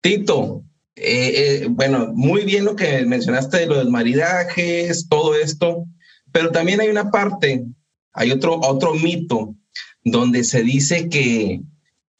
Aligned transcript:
Tito, 0.00 0.64
eh, 0.96 1.62
eh, 1.62 1.66
bueno, 1.70 2.12
muy 2.14 2.44
bien 2.44 2.64
lo 2.64 2.76
que 2.76 3.04
mencionaste 3.04 3.58
de 3.58 3.66
los 3.66 3.88
maridajes, 3.88 5.08
todo 5.08 5.34
esto, 5.34 5.86
pero 6.32 6.50
también 6.50 6.80
hay 6.80 6.88
una 6.88 7.10
parte, 7.10 7.64
hay 8.12 8.30
otro, 8.30 8.60
otro 8.60 8.94
mito 8.94 9.54
donde 10.04 10.44
se 10.44 10.62
dice 10.62 11.08
que, 11.08 11.60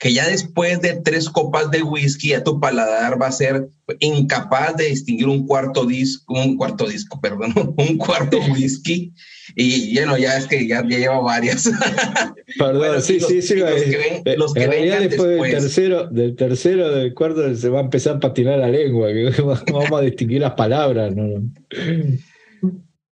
que 0.00 0.14
ya 0.14 0.26
después 0.26 0.80
de 0.80 0.94
tres 0.94 1.28
copas 1.28 1.70
de 1.70 1.82
whisky 1.82 2.28
ya 2.28 2.42
tu 2.42 2.58
paladar 2.58 3.20
va 3.20 3.26
a 3.26 3.32
ser 3.32 3.68
incapaz 3.98 4.74
de 4.76 4.86
distinguir 4.86 5.28
un 5.28 5.46
cuarto 5.46 5.84
disco, 5.84 6.32
un 6.32 6.56
cuarto 6.56 6.88
disco, 6.88 7.20
perdón, 7.20 7.52
un 7.76 7.98
cuarto 7.98 8.38
whisky. 8.50 9.12
Y 9.54 9.94
bueno, 9.96 10.16
ya 10.16 10.38
es 10.38 10.46
que 10.46 10.66
ya, 10.66 10.82
lleva 10.82 11.20
varias. 11.20 11.70
Perdón, 12.58 13.02
sí, 13.02 13.20
sí, 13.20 13.42
sí. 13.42 13.56
Los 13.56 14.54
que, 14.54 14.68
ven, 14.68 15.08
después, 15.08 15.42
del 15.42 15.50
tercero, 15.50 16.06
del 16.06 16.36
tercero, 16.36 16.88
del 16.88 17.12
cuarto, 17.14 17.54
se 17.54 17.68
va 17.68 17.80
a 17.80 17.82
empezar 17.82 18.16
a 18.16 18.20
patinar 18.20 18.58
la 18.58 18.68
lengua, 18.68 19.08
que 19.08 19.42
vamos 19.72 19.92
a 19.92 20.00
distinguir 20.02 20.40
las 20.40 20.52
palabras. 20.52 21.14
¿no? 21.14 21.42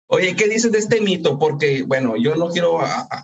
Oye, 0.07 0.35
¿qué 0.35 0.49
dices 0.49 0.71
de 0.71 0.79
este 0.79 0.99
mito? 1.01 1.39
Porque, 1.39 1.83
bueno, 1.83 2.15
yo 2.17 2.35
no 2.35 2.49
quiero 2.49 2.79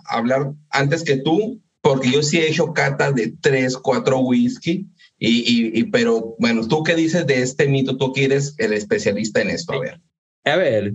hablar 0.06 0.52
antes 0.70 1.02
que 1.02 1.16
tú, 1.16 1.60
porque 1.82 2.10
yo 2.10 2.22
sí 2.22 2.38
he 2.38 2.48
hecho 2.48 2.72
cata 2.72 3.12
de 3.12 3.34
tres, 3.40 3.76
cuatro 3.76 4.18
whisky, 4.20 4.86
y, 5.18 5.78
y, 5.78 5.84
pero 5.84 6.34
bueno, 6.38 6.66
¿tú 6.66 6.82
qué 6.82 6.94
dices 6.94 7.26
de 7.26 7.42
este 7.42 7.68
mito? 7.68 7.96
Tú 7.96 8.12
que 8.12 8.24
eres 8.24 8.54
el 8.58 8.72
especialista 8.72 9.42
en 9.42 9.50
esto, 9.50 9.74
a 9.74 9.80
ver. 9.80 10.00
A 10.44 10.56
ver, 10.56 10.94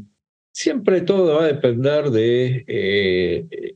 siempre 0.52 1.02
todo 1.02 1.36
va 1.36 1.44
a 1.44 1.48
depender 1.48 2.10
de 2.10 2.66
eh, 2.68 3.76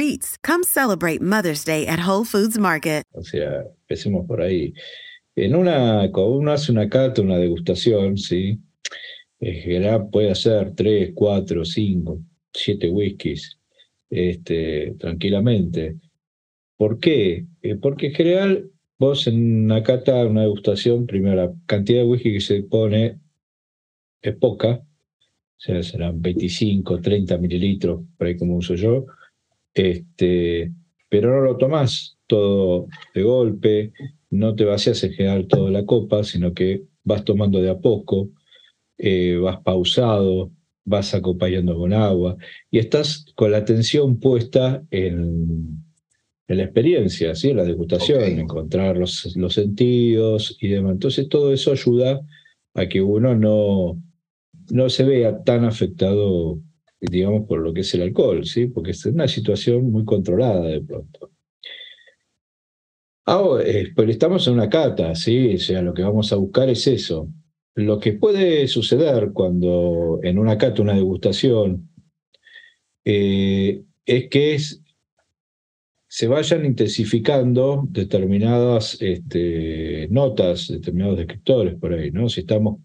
treats. 0.00 0.38
Come 0.42 0.64
celebrate 0.64 1.20
Mother's 1.20 1.64
Day 1.64 1.86
at 1.86 2.00
Whole 2.00 2.24
Foods 2.24 2.58
Market. 2.58 3.04
O 3.12 3.22
sea, 3.22 3.64
empecemos 3.82 4.26
por 4.26 4.40
ahí. 4.40 4.72
En 5.36 5.54
una, 5.54 6.10
cuando 6.10 6.36
uno 6.36 6.52
hace 6.52 6.72
una 6.72 6.88
cata, 6.88 7.20
una 7.22 7.36
degustación, 7.36 8.16
¿sí? 8.16 8.58
En 9.40 9.54
general 9.56 10.08
puede 10.10 10.30
hacer 10.30 10.74
3, 10.74 11.12
4, 11.14 11.64
5, 11.64 12.20
7 12.52 12.90
whiskies 12.90 13.58
este, 14.08 14.94
tranquilamente. 14.98 15.96
¿Por 16.76 16.98
qué? 16.98 17.46
Eh, 17.62 17.76
porque 17.76 18.06
en 18.06 18.14
general 18.14 18.70
vos 18.98 19.26
en 19.26 19.64
una 19.64 19.82
cata, 19.82 20.26
una 20.26 20.42
degustación, 20.42 21.06
primero 21.06 21.36
la 21.36 21.52
cantidad 21.66 22.00
de 22.00 22.06
whisky 22.06 22.32
que 22.32 22.40
se 22.40 22.62
pone 22.62 23.18
es 24.22 24.36
poca, 24.36 24.82
o 24.82 25.60
sea, 25.62 25.82
serán 25.82 26.20
25, 26.22 27.00
30 27.00 27.36
mililitros, 27.38 28.02
por 28.16 28.26
ahí 28.26 28.36
como 28.36 28.56
uso 28.56 28.74
yo, 28.74 29.06
este, 29.74 30.72
pero 31.08 31.34
no 31.34 31.40
lo 31.40 31.56
tomás 31.56 32.18
todo 32.26 32.88
de 33.14 33.22
golpe, 33.22 33.92
no 34.30 34.54
te 34.54 34.64
vacías 34.64 35.02
en 35.04 35.12
general 35.12 35.48
toda 35.48 35.70
la 35.70 35.84
copa, 35.84 36.24
sino 36.24 36.54
que 36.54 36.84
vas 37.04 37.24
tomando 37.24 37.60
de 37.60 37.70
a 37.70 37.78
poco, 37.78 38.30
eh, 38.98 39.36
vas 39.36 39.60
pausado, 39.62 40.52
vas 40.84 41.14
acompañando 41.14 41.76
con 41.76 41.92
agua 41.92 42.36
y 42.70 42.78
estás 42.78 43.26
con 43.34 43.50
la 43.52 43.58
atención 43.58 44.18
puesta 44.20 44.82
en, 44.90 45.84
la 46.46 46.64
experiencia, 46.64 47.36
¿sí? 47.36 47.50
en 47.50 47.58
la 47.58 47.64
degustación, 47.64 48.22
en 48.22 48.40
encontrar 48.40 48.96
los, 48.96 49.36
los 49.36 49.54
sentidos 49.54 50.56
y 50.60 50.68
demás. 50.68 50.92
Entonces 50.92 51.28
todo 51.28 51.52
eso 51.52 51.70
ayuda 51.70 52.20
a 52.74 52.88
que 52.88 53.00
uno 53.00 53.36
no, 53.36 54.02
no 54.70 54.90
se 54.90 55.04
vea 55.04 55.44
tan 55.44 55.64
afectado 55.64 56.58
digamos, 57.00 57.46
por 57.46 57.60
lo 57.60 57.72
que 57.72 57.80
es 57.80 57.94
el 57.94 58.02
alcohol, 58.02 58.44
¿sí? 58.44 58.66
Porque 58.66 58.90
es 58.92 59.04
una 59.06 59.28
situación 59.28 59.90
muy 59.90 60.04
controlada 60.04 60.62
de 60.66 60.80
pronto. 60.82 61.30
Eh, 63.64 63.92
pero 63.94 64.10
estamos 64.10 64.46
en 64.48 64.54
una 64.54 64.68
cata, 64.68 65.14
¿sí? 65.14 65.54
O 65.54 65.58
sea, 65.58 65.82
lo 65.82 65.94
que 65.94 66.02
vamos 66.02 66.32
a 66.32 66.36
buscar 66.36 66.68
es 66.68 66.86
eso. 66.88 67.28
Lo 67.76 68.00
que 68.00 68.14
puede 68.14 68.66
suceder 68.66 69.30
cuando 69.32 70.18
en 70.22 70.38
una 70.38 70.58
cata, 70.58 70.82
una 70.82 70.94
degustación, 70.94 71.90
eh, 73.04 73.82
es 74.04 74.28
que 74.28 74.58
se 76.08 76.26
vayan 76.26 76.66
intensificando 76.66 77.84
determinadas 77.88 79.00
este, 79.00 80.08
notas, 80.10 80.66
determinados 80.66 81.18
descriptores 81.18 81.76
por 81.76 81.94
ahí, 81.94 82.10
¿no? 82.10 82.28
Si 82.28 82.40
estamos 82.40 82.80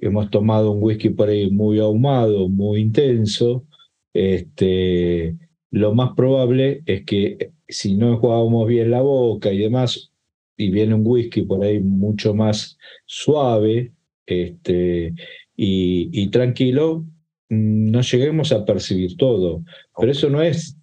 hemos 0.00 0.30
tomado 0.30 0.72
un 0.72 0.82
whisky 0.82 1.10
por 1.10 1.28
ahí 1.28 1.50
muy 1.50 1.78
ahumado, 1.78 2.48
muy 2.48 2.80
intenso, 2.80 3.64
este, 4.12 5.36
lo 5.70 5.94
más 5.94 6.14
probable 6.14 6.82
es 6.86 7.04
que 7.04 7.52
si 7.68 7.96
no 7.96 8.12
enjuagamos 8.12 8.68
bien 8.68 8.90
la 8.90 9.02
boca 9.02 9.52
y 9.52 9.58
demás, 9.58 10.12
y 10.56 10.70
viene 10.70 10.94
un 10.94 11.02
whisky 11.04 11.42
por 11.42 11.62
ahí 11.62 11.80
mucho 11.80 12.34
más 12.34 12.78
suave 13.04 13.92
este, 14.26 15.14
y, 15.54 16.28
tranquilo, 16.30 17.04
no 17.48 18.00
lleguemos 18.00 18.52
a 18.52 18.64
percibir 18.64 19.16
todo. 19.16 19.62
Pero 19.98 20.12
eso 20.12 20.30
no 20.30 20.42
es 20.42 20.78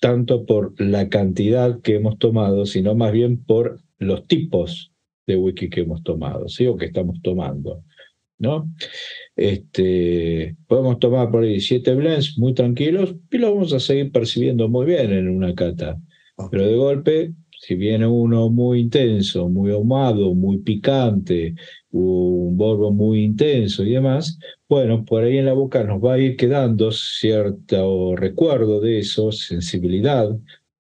tanto 0.00 0.46
por 0.46 0.80
la 0.80 1.08
cantidad 1.08 1.80
que 1.80 1.96
hemos 1.96 2.18
tomado, 2.18 2.66
sino 2.66 2.94
más 2.94 3.12
bien 3.12 3.42
por 3.44 3.80
los 3.98 4.26
tipos 4.26 4.92
de 5.26 5.36
whisky 5.36 5.68
que 5.68 5.80
hemos 5.80 6.02
tomado, 6.02 6.48
¿sí? 6.48 6.66
o 6.66 6.76
que 6.76 6.86
estamos 6.86 7.20
tomando. 7.22 7.82
¿No? 8.38 8.72
Este, 9.36 10.56
podemos 10.66 10.98
tomar 10.98 11.30
por 11.30 11.44
ahí 11.44 11.60
siete 11.60 11.94
blends 11.94 12.38
muy 12.38 12.54
tranquilos 12.54 13.14
y 13.30 13.38
lo 13.38 13.54
vamos 13.54 13.72
a 13.72 13.80
seguir 13.80 14.12
percibiendo 14.12 14.68
muy 14.68 14.86
bien 14.86 15.12
en 15.12 15.28
una 15.28 15.54
cata. 15.54 16.00
Pero 16.50 16.66
de 16.66 16.76
golpe, 16.76 17.32
si 17.60 17.74
viene 17.74 18.06
uno 18.06 18.48
muy 18.50 18.80
intenso, 18.80 19.48
muy 19.48 19.72
ahumado, 19.72 20.34
muy 20.34 20.58
picante, 20.58 21.54
un 21.90 22.56
borbo 22.56 22.92
muy 22.92 23.24
intenso 23.24 23.82
y 23.84 23.92
demás, 23.92 24.38
bueno, 24.68 25.04
por 25.04 25.24
ahí 25.24 25.38
en 25.38 25.46
la 25.46 25.54
boca 25.54 25.82
nos 25.82 26.02
va 26.02 26.14
a 26.14 26.18
ir 26.18 26.36
quedando 26.36 26.92
cierto 26.92 28.14
recuerdo 28.14 28.80
de 28.80 29.00
eso, 29.00 29.32
sensibilidad 29.32 30.30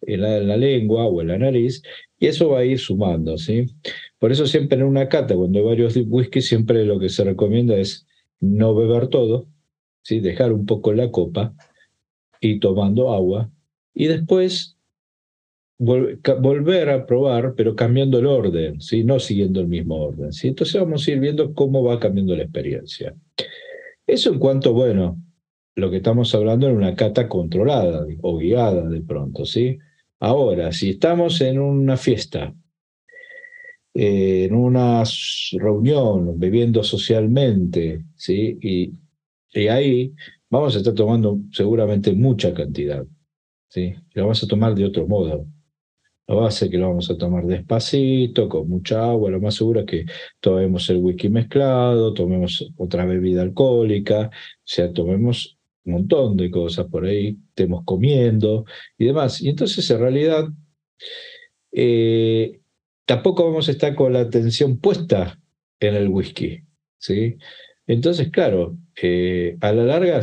en 0.02 0.22
la, 0.22 0.38
en 0.38 0.48
la 0.50 0.58
lengua 0.58 1.06
o 1.06 1.22
en 1.22 1.30
la 1.30 1.38
nariz, 1.38 1.82
y 2.20 2.28
eso 2.28 2.50
va 2.50 2.60
a 2.60 2.66
ir 2.66 2.80
sumando, 2.80 3.38
¿sí? 3.38 3.66
Por 4.20 4.32
eso 4.32 4.48
siempre 4.48 4.78
en 4.78 4.86
una 4.86 5.10
cata, 5.10 5.36
cuando 5.36 5.60
hay 5.60 5.66
varios 5.66 5.98
whisky, 5.98 6.42
siempre 6.42 6.86
lo 6.86 7.00
que 7.00 7.10
se 7.10 7.24
recomienda 7.24 7.76
es 7.76 8.08
no 8.40 8.74
beber 8.74 9.08
todo, 9.08 9.48
¿sí? 10.02 10.20
dejar 10.20 10.54
un 10.54 10.66
poco 10.66 10.94
la 10.94 11.12
copa 11.12 11.54
y 12.40 12.60
tomando 12.60 13.14
agua, 13.14 13.50
y 13.94 14.08
después 14.08 14.78
volver 15.78 16.90
a 16.90 17.06
probar, 17.06 17.54
pero 17.56 17.76
cambiando 17.76 18.20
el 18.20 18.28
orden, 18.28 18.80
¿sí? 18.80 19.04
no 19.04 19.20
siguiendo 19.20 19.60
el 19.60 19.68
mismo 19.68 19.96
orden. 19.96 20.32
¿sí? 20.32 20.48
Entonces 20.48 20.80
vamos 20.80 21.06
a 21.06 21.12
ir 21.12 21.20
viendo 21.20 21.54
cómo 21.54 21.84
va 21.84 22.00
cambiando 22.00 22.36
la 22.36 22.44
experiencia. 22.44 23.16
Eso 24.08 24.32
en 24.32 24.40
cuanto, 24.40 24.74
bueno, 24.74 25.20
lo 25.76 25.92
que 25.92 25.98
estamos 25.98 26.34
hablando 26.34 26.70
en 26.70 26.78
una 26.78 26.96
cata 26.96 27.28
controlada 27.28 28.06
o 28.22 28.38
guiada 28.38 28.88
de 28.88 29.02
pronto, 29.02 29.46
¿sí? 29.46 29.78
Ahora, 30.20 30.72
si 30.72 30.92
estamos 30.92 31.42
en 31.42 31.60
una 31.60 31.98
fiesta, 31.98 32.54
en 33.96 34.54
una 34.54 35.04
reunión, 35.54 36.38
bebiendo 36.38 36.84
socialmente, 36.84 38.04
¿sí? 38.18 38.58
Y, 38.62 38.94
y, 39.54 39.68
ahí 39.70 40.14
vamos 40.50 40.76
a 40.76 40.80
estar 40.80 40.94
tomando 40.94 41.40
seguramente 41.52 42.12
mucha 42.14 42.54
cantidad, 42.54 43.06
¿sí? 43.70 43.96
Lo 44.14 44.24
vamos 44.24 44.44
a 44.44 44.48
tomar 44.48 44.76
de 44.76 44.86
otro 44.86 45.08
modo. 45.08 45.48
No 46.28 46.38
va 46.38 46.48
a 46.50 46.52
ser 46.52 46.70
que 46.70 46.78
lo 46.78 46.90
vamos 46.90 47.10
a 47.10 47.18
tomar 47.18 47.46
despacito, 47.46 48.50
con 48.50 48.68
mucha 48.68 49.12
agua, 49.12 49.30
lo 49.32 49.40
más 49.40 49.56
seguro 49.56 49.82
es 49.82 49.86
que 49.86 50.06
tomemos 50.42 50.90
el 50.90 50.98
whisky 50.98 51.30
mezclado, 51.30 52.14
tomemos 52.14 52.70
otra 52.78 53.06
bebida 53.06 53.44
alcohólica, 53.44 54.30
o 54.30 54.32
sea, 54.64 54.92
tomemos 54.92 55.58
un 55.86 55.94
montón 55.94 56.36
de 56.36 56.52
cosas 56.52 56.88
por 56.88 57.06
ahí, 57.06 57.38
estemos 57.50 57.84
comiendo 57.86 58.66
y 58.98 59.06
demás. 59.06 59.42
Y 59.42 59.50
entonces, 59.50 59.90
en 59.90 60.00
realidad, 60.00 60.46
eh, 61.72 62.60
tampoco 63.06 63.46
vamos 63.46 63.68
a 63.68 63.72
estar 63.72 63.96
con 63.96 64.14
la 64.14 64.22
atención 64.22 64.80
puesta 64.80 65.40
en 65.80 65.96
el 65.96 66.10
whisky. 66.10 66.64
¿sí? 66.98 67.38
Entonces, 67.88 68.30
claro, 68.32 68.78
eh, 69.02 69.58
a 69.62 69.72
la 69.72 69.84
larga 69.84 70.22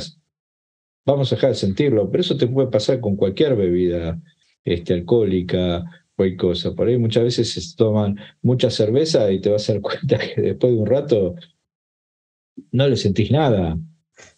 vamos 1.04 1.32
a 1.32 1.36
dejar 1.36 1.50
de 1.50 1.56
sentirlo, 1.56 2.10
pero 2.10 2.20
eso 2.20 2.36
te 2.36 2.46
puede 2.46 2.68
pasar 2.68 3.00
con 3.00 3.16
cualquier 3.16 3.56
bebida 3.56 4.20
este, 4.64 4.94
alcohólica, 4.94 5.84
cualquier 6.16 6.38
cosa. 6.38 6.74
Por 6.74 6.88
ahí 6.88 6.98
muchas 6.98 7.24
veces 7.24 7.52
se 7.52 7.76
toman 7.76 8.16
mucha 8.42 8.70
cerveza 8.70 9.30
y 9.30 9.40
te 9.40 9.50
vas 9.50 9.68
a 9.68 9.74
dar 9.74 9.82
cuenta 9.82 10.18
que 10.18 10.40
después 10.40 10.72
de 10.72 10.78
un 10.78 10.86
rato 10.86 11.34
no 12.70 12.88
le 12.88 12.96
sentís 12.96 13.30
nada. 13.30 13.78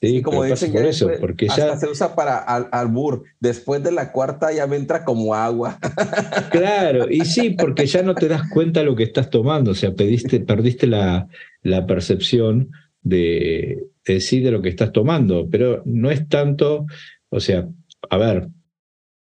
Sí, 0.01 0.23
como 0.23 0.45
dicen, 0.45 0.73
por 0.73 0.85
eso, 0.85 1.11
porque 1.21 1.49
ya 1.49 1.77
se 1.77 1.89
usa 1.89 2.15
para 2.15 2.39
al, 2.39 2.69
albur. 2.73 3.25
Después 3.41 3.83
de 3.83 3.93
la 3.93 4.13
cuarta 4.13 4.53
ya 4.53 4.67
me 4.67 4.77
entra 4.77 5.05
como 5.05 5.35
agua. 5.35 5.79
Claro, 6.51 7.11
y 7.11 7.25
sí, 7.25 7.51
porque 7.51 7.87
ya 7.87 8.03
no 8.03 8.15
te 8.15 8.29
das 8.29 8.49
cuenta 8.51 8.81
de 8.81 8.87
lo 8.87 8.95
que 8.95 9.03
estás 9.03 9.31
tomando, 9.31 9.73
o 9.73 9.75
sea, 9.75 9.93
pediste, 9.95 10.41
perdiste 10.41 10.87
la, 10.87 11.27
la 11.63 11.87
percepción 11.87 12.71
de, 13.03 13.89
de 14.05 14.21
sí 14.21 14.41
de 14.41 14.51
lo 14.53 14.63
que 14.63 14.69
estás 14.69 14.93
tomando, 14.93 15.49
pero 15.51 15.83
no 15.85 16.11
es 16.11 16.29
tanto, 16.29 16.87
o 17.29 17.41
sea, 17.41 17.69
a 18.09 18.17
ver, 18.19 18.49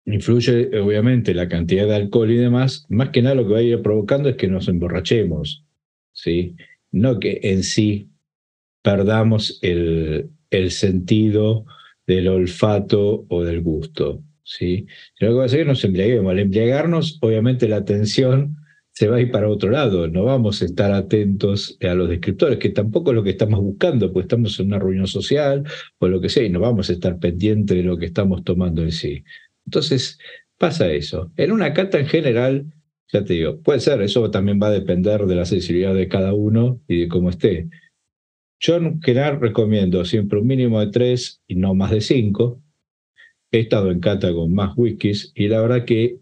influye 0.06 0.80
obviamente 0.80 1.34
la 1.34 1.50
cantidad 1.50 1.86
de 1.88 1.96
alcohol 1.96 2.32
y 2.32 2.38
demás, 2.38 2.86
más 2.90 3.10
que 3.10 3.22
nada 3.22 3.36
lo 3.36 3.48
que 3.48 3.54
va 3.54 3.60
a 3.60 3.64
ir 3.64 3.82
provocando 3.82 4.30
es 4.30 4.36
que 4.36 4.48
nos 4.48 4.68
emborrachemos, 4.68 5.66
¿sí? 6.14 6.56
No 6.92 7.20
que 7.20 7.40
en 7.44 7.64
sí 7.64 8.10
perdamos 8.82 9.60
el, 9.62 10.30
el 10.52 10.72
sentido 10.72 11.66
del 12.08 12.28
olfato 12.28 13.26
o 13.30 13.44
del 13.44 13.62
gusto, 13.62 14.24
¿sí? 14.44 14.88
Lo 15.20 15.30
que 15.30 15.34
va 15.36 15.44
a 15.44 15.46
es 15.46 15.56
que 15.56 15.66
nos 15.66 15.84
embriaguemos. 15.84 16.32
Al 16.32 16.40
embriagarnos, 16.40 17.20
obviamente 17.22 17.68
la 17.68 17.78
atención 17.78 18.58
se 18.92 19.08
va 19.08 19.18
a 19.18 19.22
ir 19.22 19.32
para 19.32 19.48
otro 19.48 19.70
lado, 19.70 20.10
no 20.10 20.26
vamos 20.26 20.62
a 20.62 20.66
estar 20.66 20.92
atentos 20.92 21.78
a 21.82 21.94
los 21.94 22.10
descriptores, 22.10 22.58
que 22.58 22.70
tampoco 22.70 23.12
es 23.12 23.16
lo 23.16 23.24
que 23.24 23.30
estamos 23.30 23.62
buscando, 23.62 24.12
pues 24.12 24.26
estamos 24.26 24.60
en 24.60 24.68
una 24.68 24.80
reunión 24.80 25.08
social 25.08 25.64
o 26.00 26.08
lo 26.10 26.20
que 26.20 26.28
sea, 26.28 26.44
y 26.44 26.50
no 26.50 26.60
vamos 26.60 26.90
a 26.90 26.94
estar 26.94 27.18
pendientes 27.18 27.78
de 27.78 27.84
lo 27.84 27.98
que 27.98 28.08
estamos 28.08 28.44
tomando 28.44 28.84
en 28.84 28.92
sí. 28.92 29.24
Entonces, 29.66 30.20
pasa 30.58 30.92
eso. 30.92 31.32
En 31.38 31.52
una 31.54 31.74
cata 31.74 31.98
en 31.98 32.08
general, 32.08 32.66
ya 33.12 33.24
te 33.24 33.36
digo, 33.36 33.62
puede 33.62 33.80
ser, 33.80 34.02
eso 34.02 34.30
también 34.32 34.60
va 34.62 34.68
a 34.68 34.72
depender 34.72 35.26
de 35.26 35.36
la 35.36 35.46
sensibilidad 35.46 35.96
de 35.96 36.08
cada 36.10 36.34
uno 36.34 36.82
y 36.88 37.00
de 37.02 37.08
cómo 37.08 37.30
esté. 37.30 37.70
Yo 38.60 38.76
en 38.76 39.02
general 39.02 39.40
recomiendo 39.40 40.04
siempre 40.06 40.40
un 40.40 40.48
mínimo 40.48 40.80
de 40.80 40.92
tres 40.92 41.42
y 41.48 41.56
no 41.56 41.74
más 41.74 41.92
de 41.92 42.02
cinco. 42.02 42.62
He 43.52 43.60
estado 43.60 43.90
en 43.92 44.00
cata 44.00 44.34
con 44.34 44.54
más 44.54 44.74
whiskies 44.78 45.32
y 45.34 45.48
la 45.48 45.62
verdad 45.62 45.86
que 45.86 46.20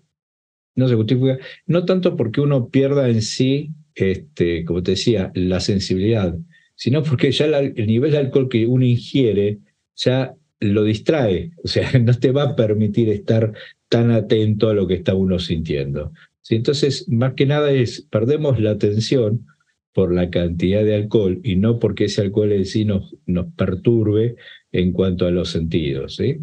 no 0.76 0.88
se 0.88 0.96
justifica, 0.96 1.40
no 1.66 1.86
tanto 1.86 2.16
porque 2.16 2.40
uno 2.40 2.70
pierda 2.70 3.10
en 3.10 3.22
sí, 3.22 3.72
este, 3.96 4.64
como 4.64 4.84
te 4.84 4.92
decía, 4.92 5.32
la 5.34 5.60
sensibilidad, 5.60 6.38
sino 6.76 7.02
porque 7.02 7.32
ya 7.32 7.46
el 7.46 7.88
nivel 7.88 8.12
de 8.12 8.20
alcohol 8.20 8.48
que 8.48 8.68
uno 8.68 8.86
ingiere 8.86 9.58
ya 9.96 10.36
lo 10.60 10.84
distrae, 10.84 11.52
o 11.64 11.68
sea, 11.68 11.92
no 12.00 12.14
te 12.14 12.32
va 12.32 12.44
a 12.44 12.56
permitir 12.56 13.10
estar 13.10 13.52
tan 13.90 14.12
atento 14.12 14.70
a 14.70 14.74
lo 14.74 14.88
que 14.88 14.96
está 14.96 15.16
uno 15.16 15.40
sintiendo. 15.40 16.14
Entonces, 16.50 17.10
más 17.10 17.34
que 17.34 17.46
nada 17.46 17.72
es, 17.72 18.02
perdemos 18.10 18.60
la 18.60 18.72
atención 18.72 19.48
por 19.98 20.14
la 20.14 20.30
cantidad 20.30 20.84
de 20.84 20.94
alcohol 20.94 21.42
y 21.44 21.56
no 21.56 21.80
porque 21.80 22.06
ese 22.06 22.22
alcohol 22.22 22.52
en 22.52 22.68
sí 22.68 22.86
nos, 22.86 23.16
nos 23.26 23.52
perturbe 23.54 24.36
en 24.72 24.94
cuanto 24.94 25.26
a 25.26 25.32
los 25.32 25.50
sentidos. 25.50 26.18
¿sí? 26.18 26.40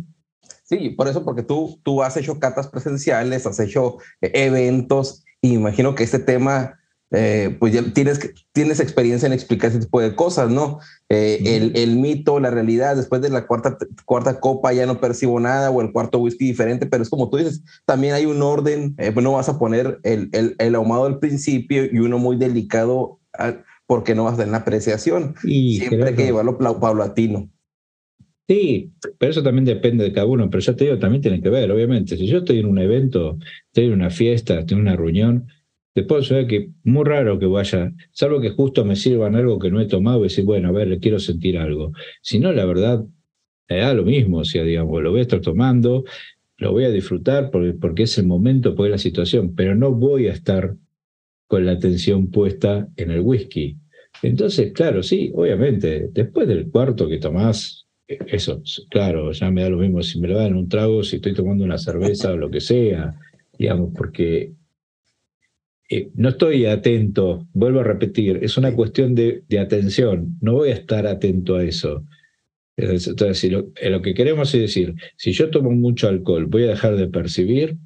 Sí, 0.64 0.90
por 0.90 1.06
eso, 1.06 1.24
porque 1.24 1.44
tú, 1.44 1.78
tú 1.84 2.02
has 2.02 2.16
hecho 2.16 2.40
catas 2.40 2.66
presenciales, 2.66 3.46
has 3.46 3.60
hecho 3.60 3.98
eh, 4.20 4.32
eventos, 4.34 5.22
y 5.40 5.54
imagino 5.54 5.94
que 5.94 6.02
este 6.02 6.18
tema 6.18 6.80
eh, 7.12 7.56
pues 7.60 7.72
ya 7.72 7.84
tienes, 7.92 8.18
tienes 8.50 8.80
experiencia 8.80 9.26
en 9.26 9.32
explicar 9.32 9.70
ese 9.70 9.78
tipo 9.78 10.00
de 10.00 10.16
cosas, 10.16 10.50
¿no? 10.50 10.80
Eh, 11.08 11.38
el, 11.44 11.76
el, 11.76 11.94
mito, 11.94 12.40
la 12.40 12.50
realidad, 12.50 12.96
después 12.96 13.22
de 13.22 13.30
la 13.30 13.46
cuarta, 13.46 13.78
cuarta 14.04 14.40
copa 14.40 14.72
ya 14.72 14.84
no 14.84 15.00
percibo 15.00 15.38
nada 15.38 15.70
o 15.70 15.80
el 15.80 15.92
cuarto 15.92 16.18
whisky 16.18 16.46
diferente, 16.46 16.86
pero 16.86 17.04
es 17.04 17.08
como 17.08 17.30
tú 17.30 17.36
dices, 17.36 17.62
también 17.86 18.14
hay 18.14 18.26
un 18.26 18.42
orden, 18.42 18.96
eh, 18.98 19.14
no 19.14 19.30
vas 19.30 19.48
a 19.48 19.60
poner 19.60 20.00
el, 20.02 20.28
el, 20.32 20.56
el, 20.58 20.74
ahumado 20.74 21.04
al 21.04 21.20
principio 21.20 21.84
y 21.84 22.00
uno 22.00 22.18
muy 22.18 22.36
delicado 22.36 23.20
porque 23.86 24.14
no 24.14 24.24
vas 24.24 24.34
a 24.34 24.44
tener 24.44 24.54
apreciación. 24.54 25.34
Y 25.44 25.78
Siempre 25.78 26.10
hay 26.10 26.14
que 26.14 26.24
llevarlo 26.24 26.58
paulatino. 26.58 27.50
Sí, 28.46 28.92
pero 29.18 29.30
eso 29.30 29.42
también 29.42 29.64
depende 29.64 30.04
de 30.04 30.12
cada 30.12 30.26
uno, 30.26 30.50
pero 30.50 30.60
ya 30.60 30.76
te 30.76 30.84
digo, 30.84 30.98
también 30.98 31.22
tiene 31.22 31.40
que 31.40 31.48
ver, 31.48 31.70
obviamente, 31.72 32.14
si 32.16 32.26
yo 32.26 32.38
estoy 32.38 32.58
en 32.58 32.66
un 32.66 32.78
evento, 32.78 33.38
estoy 33.68 33.86
en 33.86 33.94
una 33.94 34.10
fiesta, 34.10 34.58
estoy 34.58 34.76
en 34.76 34.82
una 34.82 34.96
reunión, 34.96 35.46
Después 35.94 36.26
se 36.26 36.46
que 36.48 36.70
muy 36.82 37.04
raro 37.04 37.38
que 37.38 37.46
vaya, 37.46 37.92
salvo 38.10 38.40
que 38.40 38.50
justo 38.50 38.84
me 38.84 38.96
sirvan 38.96 39.36
algo 39.36 39.60
que 39.60 39.70
no 39.70 39.80
he 39.80 39.86
tomado 39.86 40.20
y 40.20 40.22
decir, 40.24 40.44
bueno, 40.44 40.68
a 40.68 40.72
ver, 40.72 40.88
le 40.88 40.98
quiero 40.98 41.20
sentir 41.20 41.56
algo. 41.56 41.92
Si 42.20 42.40
no, 42.40 42.52
la 42.52 42.64
verdad, 42.64 43.04
me 43.68 43.76
da 43.76 43.94
lo 43.94 44.02
mismo, 44.02 44.38
o 44.38 44.44
sea, 44.44 44.64
digamos, 44.64 45.00
lo 45.02 45.12
voy 45.12 45.20
a 45.20 45.22
estar 45.22 45.40
tomando, 45.40 46.04
lo 46.56 46.72
voy 46.72 46.84
a 46.84 46.90
disfrutar 46.90 47.50
porque, 47.52 47.74
porque 47.74 48.02
es 48.04 48.18
el 48.18 48.26
momento, 48.26 48.74
porque 48.74 48.88
es 48.88 48.92
la 48.92 48.98
situación, 48.98 49.54
pero 49.54 49.76
no 49.76 49.92
voy 49.92 50.26
a 50.26 50.32
estar 50.32 50.74
con 51.46 51.66
la 51.66 51.72
atención 51.72 52.30
puesta 52.30 52.88
en 52.96 53.10
el 53.10 53.20
whisky. 53.20 53.76
Entonces, 54.22 54.72
claro, 54.72 55.02
sí, 55.02 55.30
obviamente, 55.34 56.08
después 56.12 56.48
del 56.48 56.70
cuarto 56.70 57.08
que 57.08 57.18
tomás, 57.18 57.86
e, 58.08 58.18
eso, 58.28 58.62
claro, 58.90 59.32
ya 59.32 59.50
me 59.50 59.62
da 59.62 59.70
lo 59.70 59.78
mismo 59.78 60.02
si 60.02 60.18
me 60.20 60.28
lo 60.28 60.38
dan 60.38 60.54
un 60.54 60.68
trago, 60.68 61.02
si 61.02 61.16
estoy 61.16 61.34
tomando 61.34 61.64
una 61.64 61.78
cerveza 61.78 62.32
o 62.32 62.36
lo 62.36 62.50
que 62.50 62.60
sea, 62.60 63.14
digamos, 63.58 63.92
porque 63.94 64.52
eh, 65.90 66.10
no 66.14 66.30
estoy 66.30 66.66
atento, 66.66 67.46
vuelvo 67.52 67.80
a 67.80 67.84
repetir, 67.84 68.40
es 68.42 68.56
una 68.56 68.74
cuestión 68.74 69.14
de, 69.14 69.44
atención, 69.60 70.38
no 70.40 70.54
voy 70.54 70.70
a 70.70 70.74
estar 70.74 71.06
atento 71.06 71.56
a 71.56 71.64
eso. 71.64 72.04
Entonces, 72.76 73.52
lo, 73.52 73.70
eh, 73.80 73.90
lo, 73.90 74.02
que 74.02 74.14
queremos 74.14 74.52
es 74.54 74.62
decir, 74.62 74.94
si 75.16 75.32
yo 75.32 75.50
tomo 75.50 75.70
mucho 75.70 76.08
alcohol, 76.08 76.46
¿voy 76.46 76.64
a 76.64 76.68
dejar 76.68 76.96
de 76.96 77.08
percibir? 77.08 77.76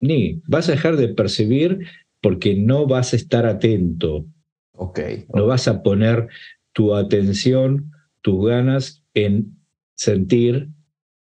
Ni, 0.00 0.40
vas 0.46 0.68
a 0.68 0.72
dejar 0.72 0.96
de 0.96 1.08
percibir 1.08 1.80
porque 2.24 2.54
no 2.54 2.86
vas 2.86 3.12
a 3.12 3.16
estar 3.16 3.44
atento. 3.44 4.24
Okay. 4.72 5.26
No 5.34 5.46
vas 5.46 5.68
a 5.68 5.82
poner 5.82 6.28
tu 6.72 6.94
atención, 6.94 7.92
tus 8.22 8.48
ganas 8.48 9.04
en 9.12 9.58
sentir 9.94 10.70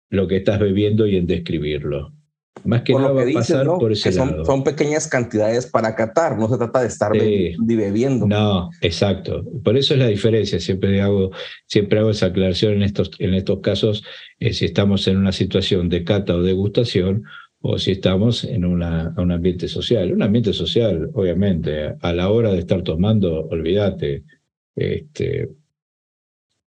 lo 0.10 0.28
que 0.28 0.38
estás 0.38 0.60
bebiendo 0.60 1.06
y 1.06 1.18
en 1.18 1.28
describirlo. 1.28 2.14
Más 2.64 2.82
que 2.82 2.96
nada 2.96 3.12
va 3.12 3.22
a 3.22 3.32
pasar 3.32 3.68
por 3.68 3.92
ese 3.92 4.12
son, 4.12 4.44
Son 4.44 4.64
pequeñas 4.64 5.08
cantidades 5.08 5.68
para 5.68 5.94
catar, 5.94 6.36
no 6.40 6.50
se 6.50 6.58
trata 6.58 6.82
de 6.82 6.88
estar 6.88 7.12
bebiendo. 7.12 8.26
No, 8.26 8.72
exacto. 8.82 9.46
Por 9.64 9.78
eso 9.78 9.94
es 9.94 10.00
la 10.00 10.08
diferencia. 10.08 10.60
Siempre 10.60 11.00
hago, 11.00 11.30
siempre 11.68 12.00
hago 12.00 12.10
esa 12.10 12.26
aclaración 12.26 12.74
en 12.74 12.82
estos, 12.82 13.12
en 13.20 13.36
estos 13.36 13.60
casos, 13.60 14.04
eh, 14.40 14.52
si 14.52 14.66
estamos 14.66 15.08
en 15.08 15.18
una 15.18 15.32
situación 15.32 15.90
de 15.90 16.04
cata 16.04 16.34
o 16.34 16.42
degustación 16.42 17.26
o 17.62 17.78
si 17.78 17.92
estamos 17.92 18.44
en 18.44 18.66
una, 18.66 19.14
un 19.18 19.32
ambiente 19.32 19.68
social. 19.68 20.12
Un 20.12 20.22
ambiente 20.22 20.54
social, 20.54 21.10
obviamente, 21.14 21.96
a 22.00 22.14
la 22.14 22.30
hora 22.30 22.52
de 22.52 22.60
estar 22.60 22.84
tomando, 22.84 23.46
olvídate, 23.48 24.24
este, 24.76 25.50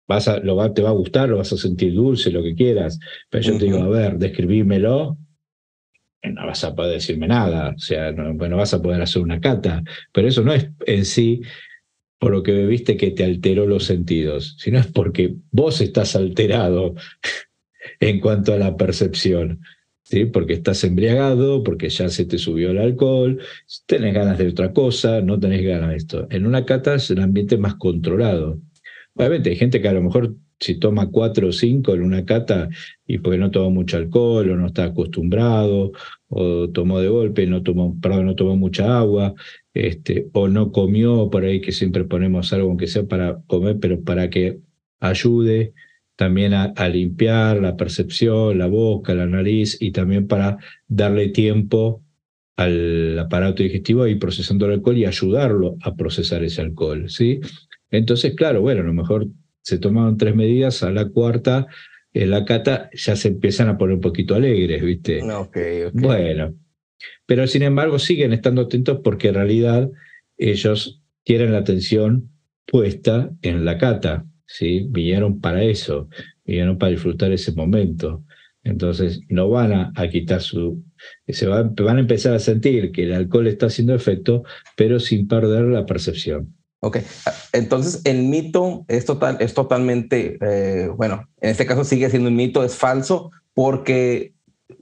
vas 0.07 0.27
a, 0.27 0.39
lo 0.39 0.55
va, 0.55 0.73
te 0.73 0.81
va 0.81 0.89
a 0.89 0.93
gustar, 0.93 1.29
lo 1.29 1.37
vas 1.37 1.53
a 1.53 1.57
sentir 1.57 1.93
dulce, 1.93 2.31
lo 2.31 2.43
que 2.43 2.55
quieras, 2.55 2.99
pero 3.29 3.43
yo 3.43 3.57
te 3.57 3.65
digo, 3.65 3.79
a 3.79 3.87
ver, 3.87 4.17
describímelo 4.17 5.17
no 6.29 6.45
vas 6.45 6.63
a 6.63 6.75
poder 6.75 6.93
decirme 6.93 7.27
nada, 7.27 7.73
o 7.75 7.79
sea, 7.79 8.11
no, 8.11 8.33
bueno, 8.35 8.57
vas 8.57 8.73
a 8.73 8.81
poder 8.81 9.01
hacer 9.01 9.21
una 9.21 9.39
cata, 9.39 9.83
pero 10.11 10.27
eso 10.27 10.43
no 10.43 10.53
es 10.53 10.69
en 10.85 11.05
sí 11.05 11.41
por 12.19 12.31
lo 12.31 12.43
que 12.43 12.51
bebiste 12.51 12.97
que 12.97 13.11
te 13.11 13.23
alteró 13.23 13.65
los 13.65 13.85
sentidos, 13.85 14.55
sino 14.59 14.77
es 14.77 14.87
porque 14.87 15.35
vos 15.51 15.81
estás 15.81 16.15
alterado 16.15 16.93
en 17.99 18.19
cuanto 18.19 18.53
a 18.53 18.57
la 18.57 18.77
percepción, 18.77 19.61
¿sí? 20.03 20.25
porque 20.25 20.53
estás 20.53 20.83
embriagado, 20.83 21.63
porque 21.63 21.89
ya 21.89 22.09
se 22.09 22.25
te 22.25 22.37
subió 22.37 22.71
el 22.71 22.79
alcohol, 22.79 23.39
tenés 23.85 24.13
ganas 24.13 24.37
de 24.37 24.47
otra 24.47 24.73
cosa, 24.73 25.21
no 25.21 25.39
tenés 25.39 25.63
ganas 25.63 25.89
de 25.89 25.95
esto. 25.97 26.27
En 26.29 26.45
una 26.45 26.65
cata 26.65 26.95
es 26.95 27.09
un 27.09 27.19
ambiente 27.19 27.57
más 27.57 27.75
controlado. 27.75 28.59
Obviamente 29.15 29.49
hay 29.49 29.55
gente 29.57 29.81
que 29.81 29.87
a 29.87 29.93
lo 29.93 30.01
mejor 30.01 30.35
si 30.61 30.75
toma 30.75 31.09
cuatro 31.09 31.47
o 31.49 31.51
cinco 31.51 31.93
en 31.93 32.03
una 32.03 32.23
cata 32.23 32.69
y 33.05 33.17
porque 33.17 33.39
no 33.39 33.49
toma 33.51 33.69
mucho 33.71 33.97
alcohol 33.97 34.51
o 34.51 34.55
no 34.55 34.67
está 34.67 34.85
acostumbrado 34.85 35.91
o 36.29 36.69
tomó 36.69 36.99
de 36.99 37.09
golpe, 37.09 37.47
no 37.47 37.63
tomó, 37.63 37.99
perdón, 37.99 38.27
no 38.27 38.35
tomó 38.35 38.55
mucha 38.55 38.99
agua, 38.99 39.33
este, 39.73 40.29
o 40.33 40.47
no 40.47 40.71
comió 40.71 41.29
por 41.29 41.43
ahí 41.43 41.61
que 41.61 41.71
siempre 41.71 42.05
ponemos 42.05 42.53
algo 42.53 42.69
aunque 42.69 42.87
sea 42.87 43.05
para 43.07 43.41
comer, 43.47 43.79
pero 43.79 44.03
para 44.03 44.29
que 44.29 44.59
ayude 44.99 45.73
también 46.21 46.53
a, 46.53 46.65
a 46.75 46.87
limpiar 46.87 47.59
la 47.59 47.75
percepción, 47.75 48.59
la 48.59 48.67
boca, 48.67 49.15
la 49.15 49.25
nariz 49.25 49.75
y 49.81 49.91
también 49.91 50.27
para 50.27 50.59
darle 50.87 51.29
tiempo 51.29 52.03
al 52.57 53.17
aparato 53.17 53.63
digestivo 53.63 54.03
a 54.03 54.09
ir 54.09 54.19
procesando 54.19 54.67
el 54.67 54.73
alcohol 54.73 54.99
y 54.99 55.05
ayudarlo 55.05 55.77
a 55.81 55.95
procesar 55.95 56.43
ese 56.43 56.61
alcohol, 56.61 57.09
¿sí? 57.09 57.39
Entonces, 57.89 58.35
claro, 58.35 58.61
bueno, 58.61 58.81
a 58.81 58.83
lo 58.83 58.93
mejor 58.93 59.29
se 59.63 59.79
tomaron 59.79 60.15
tres 60.17 60.35
medidas, 60.35 60.83
a 60.83 60.91
la 60.91 61.09
cuarta, 61.09 61.65
en 62.13 62.29
la 62.29 62.45
cata 62.45 62.91
ya 62.93 63.15
se 63.15 63.29
empiezan 63.29 63.69
a 63.69 63.79
poner 63.79 63.95
un 63.95 64.01
poquito 64.01 64.35
alegres, 64.35 64.83
¿viste? 64.83 65.23
Bueno, 65.91 66.53
pero 67.25 67.47
sin 67.47 67.63
embargo 67.63 67.97
siguen 67.97 68.31
estando 68.31 68.61
atentos 68.61 68.99
porque 69.03 69.29
en 69.29 69.33
realidad 69.33 69.89
ellos 70.37 71.01
tienen 71.23 71.51
la 71.51 71.57
atención 71.57 72.29
puesta 72.67 73.31
en 73.41 73.65
la 73.65 73.79
cata, 73.79 74.27
¿sí? 74.45 74.87
Vinieron 74.89 75.39
para 75.39 75.63
eso, 75.63 76.09
vinieron 76.45 76.77
para 76.77 76.91
disfrutar 76.91 77.31
ese 77.31 77.51
momento. 77.53 78.23
Entonces 78.63 79.21
no 79.27 79.49
van 79.49 79.73
a, 79.73 80.09
quitar 80.09 80.41
su... 80.41 80.83
Se 81.27 81.47
van, 81.47 81.73
van 81.75 81.97
a 81.97 82.01
empezar 82.01 82.33
a 82.33 82.39
sentir 82.39 82.91
que 82.91 83.03
el 83.03 83.13
alcohol 83.13 83.47
está 83.47 83.67
haciendo 83.67 83.95
efecto, 83.95 84.43
pero 84.75 84.99
sin 84.99 85.27
perder 85.27 85.63
la 85.65 85.85
percepción. 85.85 86.55
Ok, 86.83 86.97
entonces 87.53 88.01
el 88.05 88.23
mito 88.23 88.85
es, 88.87 89.05
total, 89.05 89.37
es 89.39 89.53
totalmente, 89.53 90.39
eh, 90.41 90.87
bueno, 90.87 91.27
en 91.39 91.51
este 91.51 91.67
caso 91.67 91.83
sigue 91.83 92.09
siendo 92.09 92.29
un 92.29 92.35
mito, 92.35 92.63
es 92.63 92.75
falso, 92.75 93.29
porque 93.53 94.33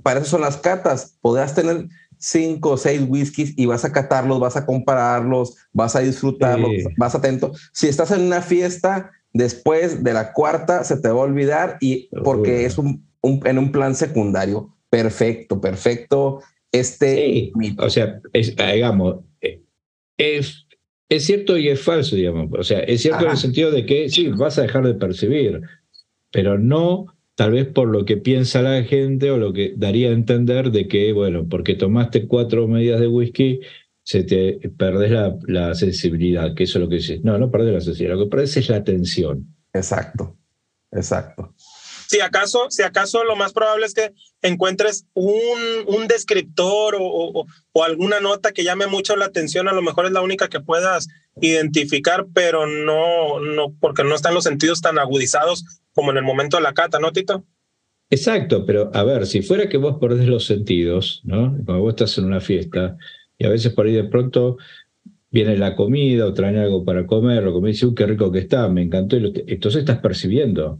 para 0.01 0.21
eso 0.21 0.29
son 0.29 0.41
las 0.41 0.55
catas. 0.55 1.17
Podrás 1.19 1.55
tener 1.55 1.89
cinco 2.17 2.71
o 2.71 2.77
seis 2.77 3.01
whiskies 3.05 3.53
y 3.57 3.65
vas 3.65 3.83
a 3.83 3.91
catarlos, 3.91 4.39
vas 4.39 4.55
a 4.55 4.65
compararlos, 4.65 5.55
vas 5.73 5.95
a 5.97 5.99
disfrutarlos, 5.99 6.71
vas 6.97 7.15
atento. 7.15 7.51
Si 7.73 7.87
estás 7.87 8.11
en 8.11 8.21
una 8.21 8.41
fiesta, 8.41 9.11
después 9.33 10.03
de 10.03 10.13
la 10.13 10.33
cuarta 10.33 10.83
se 10.83 10.97
te 10.97 11.09
va 11.09 11.21
a 11.21 11.25
olvidar 11.25 11.77
y 11.81 12.09
porque 12.23 12.65
es 12.65 12.77
un, 12.77 13.05
en 13.23 13.57
un 13.57 13.71
plan 13.71 13.95
secundario. 13.95 14.75
Perfecto, 14.89 15.61
perfecto. 15.61 16.41
Este 16.71 17.51
O 17.77 17.89
sea, 17.89 18.21
es, 18.33 18.55
digamos, 18.55 19.17
eh, 19.41 19.61
es, 20.17 20.67
es 21.09 21.25
cierto 21.25 21.57
y 21.57 21.69
es 21.69 21.81
falso, 21.81 22.15
digamos. 22.15 22.49
O 22.57 22.63
sea, 22.63 22.79
es 22.79 23.01
cierto 23.01 23.25
en 23.25 23.31
el 23.31 23.37
sentido 23.37 23.71
de 23.71 23.85
que 23.85 24.09
sí, 24.09 24.27
vas 24.27 24.57
a 24.57 24.63
dejar 24.63 24.85
de 24.85 24.93
percibir, 24.93 25.61
pero 26.31 26.57
no 26.57 27.07
tal 27.39 27.53
vez 27.53 27.67
por 27.67 27.87
lo 27.87 28.03
que 28.03 28.17
piensa 28.17 28.61
la 28.61 28.83
gente 28.83 29.31
o 29.31 29.37
lo 29.37 29.53
que 29.53 29.73
daría 29.77 30.09
a 30.09 30.13
entender 30.13 30.71
de 30.71 30.89
que, 30.89 31.13
bueno, 31.13 31.47
porque 31.49 31.73
tomaste 31.73 32.27
cuatro 32.27 32.67
medidas 32.67 32.99
de 32.99 33.07
whisky, 33.07 33.61
se 34.03 34.23
te 34.23 34.59
perdés 34.77 35.11
la, 35.47 35.75
sensibilidad, 35.75 36.55
que 36.55 36.63
eso 36.63 36.79
es 36.79 36.83
lo 36.83 36.89
que 36.89 36.95
dices. 36.95 37.23
No, 37.23 37.37
no 37.37 37.51
perdés 37.51 37.73
la 37.73 37.81
sensibilidad, 37.81 38.17
lo 38.17 38.25
que 38.25 38.29
perdés 38.29 38.57
es 38.57 38.69
la 38.69 38.77
atención. 38.77 39.55
Exacto, 39.73 40.37
exacto. 40.91 41.53
Si 42.07 42.19
acaso, 42.21 42.71
si 42.71 42.81
acaso 42.81 43.23
lo 43.23 43.35
más 43.35 43.53
probable 43.53 43.85
es 43.85 43.93
que 43.93 44.13
encuentres 44.41 45.05
un, 45.13 45.59
un 45.85 46.07
descriptor 46.07 46.95
o, 46.99 47.45
o, 47.71 47.83
alguna 47.83 48.19
nota 48.19 48.51
que 48.51 48.63
llame 48.63 48.87
mucho 48.87 49.15
la 49.15 49.25
atención, 49.25 49.67
a 49.67 49.73
lo 49.73 49.83
mejor 49.83 50.07
es 50.07 50.11
la 50.11 50.21
única 50.21 50.47
que 50.47 50.59
puedas 50.59 51.07
identificar, 51.39 52.25
pero 52.33 52.65
no, 52.65 53.39
no, 53.39 53.75
porque 53.79 54.03
no 54.03 54.15
están 54.15 54.33
los 54.33 54.45
sentidos 54.45 54.81
tan 54.81 54.97
agudizados 54.97 55.63
como 55.93 56.09
en 56.09 56.17
el 56.17 56.23
momento 56.23 56.57
de 56.57 56.63
la 56.63 56.73
cata, 56.73 56.97
¿no, 56.97 57.11
Tito? 57.11 57.45
Exacto, 58.09 58.65
pero 58.65 58.89
a 58.93 59.03
ver, 59.03 59.27
si 59.27 59.43
fuera 59.43 59.69
que 59.69 59.77
vos 59.77 59.97
perdés 60.01 60.27
los 60.27 60.45
sentidos, 60.45 61.21
¿no? 61.25 61.55
Cuando 61.63 61.83
vos 61.83 61.91
estás 61.91 62.17
en 62.17 62.25
una 62.25 62.41
fiesta 62.41 62.97
y 63.39 63.45
a 63.45 63.49
veces 63.49 63.73
por 63.73 63.87
ahí 63.87 63.93
de 63.93 64.03
pronto 64.03 64.57
viene 65.31 65.57
la 65.57 65.75
comida 65.75 66.25
o 66.25 66.33
traen 66.33 66.57
algo 66.57 66.83
para 66.83 67.07
comer, 67.07 67.47
o 67.47 67.53
como 67.53 67.67
dice, 67.67 67.87
qué 67.95 68.05
rico 68.05 68.31
que 68.31 68.39
está, 68.39 68.67
me 68.67 68.83
encantó, 68.83 69.15
entonces 69.17 69.79
estás 69.79 69.99
percibiendo. 69.99 70.79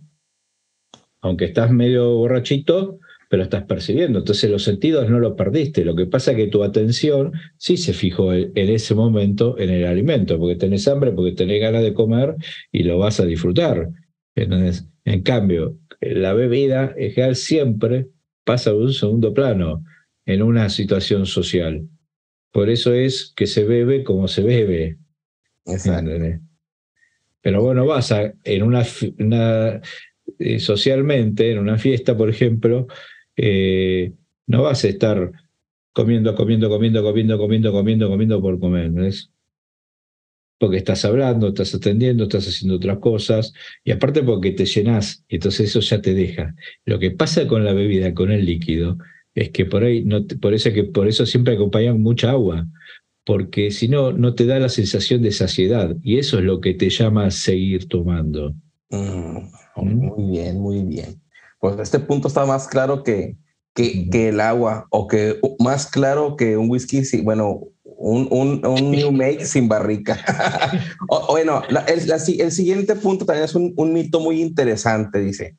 Aunque 1.22 1.46
estás 1.46 1.72
medio 1.72 2.16
borrachito, 2.16 3.00
pero 3.30 3.44
estás 3.44 3.64
percibiendo. 3.64 4.20
Entonces 4.20 4.50
los 4.50 4.64
sentidos 4.64 5.10
no 5.10 5.20
lo 5.20 5.36
perdiste. 5.36 5.86
Lo 5.86 5.96
que 5.96 6.08
pasa 6.08 6.32
es 6.32 6.38
que 6.38 6.48
tu 6.48 6.64
atención 6.64 7.32
sí 7.58 7.78
se 7.78 7.94
fijó 7.94 8.34
en 8.34 8.52
ese 8.56 8.96
momento 8.96 9.58
en 9.60 9.70
el 9.70 9.86
alimento, 9.86 10.38
porque 10.40 10.56
tenés 10.56 10.88
hambre, 10.88 11.12
porque 11.12 11.34
tenés 11.34 11.62
ganas 11.62 11.84
de 11.84 11.94
comer 11.94 12.36
y 12.72 12.84
lo 12.84 12.98
vas 12.98 13.20
a 13.20 13.26
disfrutar. 13.26 13.90
Entonces, 14.36 14.88
en 15.06 15.22
cambio, 15.22 15.78
la 16.02 16.34
bebida 16.34 16.94
en 16.98 17.12
general 17.12 17.36
siempre 17.36 18.08
pasa 18.44 18.72
a 18.72 18.76
un 18.76 18.94
segundo 18.94 19.34
plano 19.34 19.84
en 20.26 20.42
una 20.42 20.70
situación 20.70 21.26
social. 21.26 21.88
Por 22.52 22.70
eso 22.70 22.94
es 22.94 23.34
que 23.36 23.48
se 23.48 23.64
bebe 23.64 24.04
como 24.04 24.28
se 24.28 24.44
bebe. 24.44 24.98
Pero 27.42 27.64
bueno, 27.64 27.86
vas 27.86 28.12
a, 28.12 28.34
en 28.44 28.64
una, 28.64 28.84
eh, 30.40 30.60
socialmente, 30.60 31.52
en 31.52 31.60
una 31.60 31.78
fiesta, 31.78 32.18
por 32.18 32.30
ejemplo, 32.30 32.88
eh, 33.38 34.14
no 34.48 34.64
vas 34.64 34.84
a 34.84 34.88
estar 34.88 35.32
comiendo, 35.94 36.36
comiendo, 36.36 36.70
comiendo, 36.70 37.04
comiendo, 37.04 37.38
comiendo, 37.38 37.72
comiendo, 37.72 38.10
comiendo 38.10 38.42
por 38.42 38.60
comer. 38.60 38.92
¿no 38.92 39.06
es? 39.06 39.32
porque 40.60 40.78
estás 40.78 41.06
hablando, 41.06 41.48
estás 41.48 41.74
atendiendo, 41.74 42.26
estás 42.26 42.48
haciendo 42.48 42.76
otras 42.76 43.00
cosas, 43.00 43.54
y 43.84 43.92
aparte 43.92 44.22
porque 44.22 44.52
te 44.52 44.66
llenas, 44.66 45.24
y 45.30 45.36
entonces 45.36 45.70
eso 45.70 45.80
ya 45.80 46.02
te 46.02 46.14
deja. 46.14 46.54
Lo 46.86 47.00
que 47.00 47.12
pasa 47.12 47.48
con 47.48 47.64
la 47.64 47.74
bebida, 47.74 48.14
con 48.14 48.30
el 48.30 48.46
líquido, 48.46 48.98
es 49.40 49.52
que 49.52 49.66
por 49.66 49.84
ahí, 49.84 50.04
no 50.04 50.26
por, 50.42 50.54
eso 50.54 50.72
que 50.74 50.84
por 50.84 51.08
eso 51.08 51.26
siempre 51.26 51.54
acompañan 51.54 52.02
mucha 52.02 52.32
agua, 52.32 52.68
porque 53.26 53.72
si 53.72 53.88
no, 53.88 54.12
no 54.12 54.36
te 54.36 54.46
da 54.46 54.60
la 54.60 54.68
sensación 54.68 55.22
de 55.22 55.32
saciedad, 55.32 55.96
y 56.04 56.20
eso 56.20 56.40
es 56.40 56.44
lo 56.44 56.60
que 56.60 56.74
te 56.74 56.90
llama 56.90 57.28
a 57.28 57.32
seguir 57.32 57.88
tomando. 57.88 58.54
Mm, 58.90 59.38
¿Mm? 59.78 59.96
muy 59.96 60.32
bien, 60.32 60.60
muy 60.60 60.84
bien. 60.84 61.22
Pues 61.60 61.80
este 61.80 62.00
punto 62.00 62.28
está 62.28 62.46
más 62.46 62.68
claro 62.68 63.02
que, 63.04 63.38
que, 63.74 64.10
que, 64.10 64.30
el 64.30 64.42
agua, 64.42 64.88
o 64.90 65.08
que 65.08 65.40
más 65.60 65.88
claro 65.88 66.36
que 66.36 66.58
un 66.58 66.70
whisky, 66.70 67.02
bueno, 67.22 67.62
un, 67.84 68.28
un, 68.32 68.66
un 68.66 68.92
new 68.92 69.12
make 69.12 69.46
sin 69.46 69.70
barrica. 69.70 70.18
bueno, 71.30 71.62
el, 71.88 72.12
el, 72.12 72.52
siguiente 72.52 72.96
punto 72.96 73.26
también 73.26 73.46
es 73.46 73.56
un, 73.56 73.74
un, 73.78 73.94
mito 73.94 74.20
muy 74.20 74.42
interesante, 74.42 75.20
dice. 75.20 75.56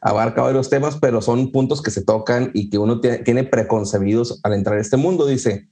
Abarca 0.00 0.42
varios 0.42 0.70
temas, 0.70 0.96
pero 1.00 1.20
son 1.20 1.52
puntos 1.52 1.82
que 1.82 1.90
se 1.90 2.02
tocan 2.02 2.50
y 2.54 2.70
que 2.70 2.78
uno 2.78 3.00
tiene, 3.00 3.44
preconcebidos 3.44 4.40
al 4.42 4.54
entrar 4.54 4.78
a 4.78 4.80
este 4.80 4.96
mundo. 4.96 5.26
Dice, 5.26 5.68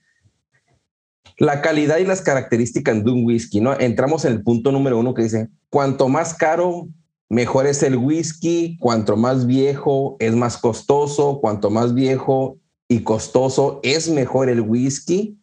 la 1.39 1.63
calidad 1.63 1.99
y 1.99 2.05
las 2.05 2.21
características 2.21 3.05
de 3.05 3.11
un 3.11 3.25
whisky, 3.25 3.61
¿no? 3.61 3.79
Entramos 3.79 4.25
en 4.25 4.33
el 4.33 4.43
punto 4.43 4.73
número 4.73 4.99
uno 4.99 5.15
que 5.15 5.23
dice, 5.23 5.49
cuanto 5.71 6.09
más 6.09 6.35
caro, 6.35 6.89
mejor 7.29 7.67
es 7.67 7.83
el 7.83 7.97
whisky, 7.97 8.77
cuanto 8.81 9.17
más 9.17 9.47
viejo, 9.47 10.17
es 10.19 10.35
más 10.35 10.59
costoso, 10.59 11.41
cuanto 11.41 11.71
más 11.71 11.95
viejo 11.95 12.59
y 12.89 13.01
costoso, 13.01 13.81
es 13.83 14.09
mejor 14.11 14.49
el 14.49 14.61
whisky. 14.61 15.39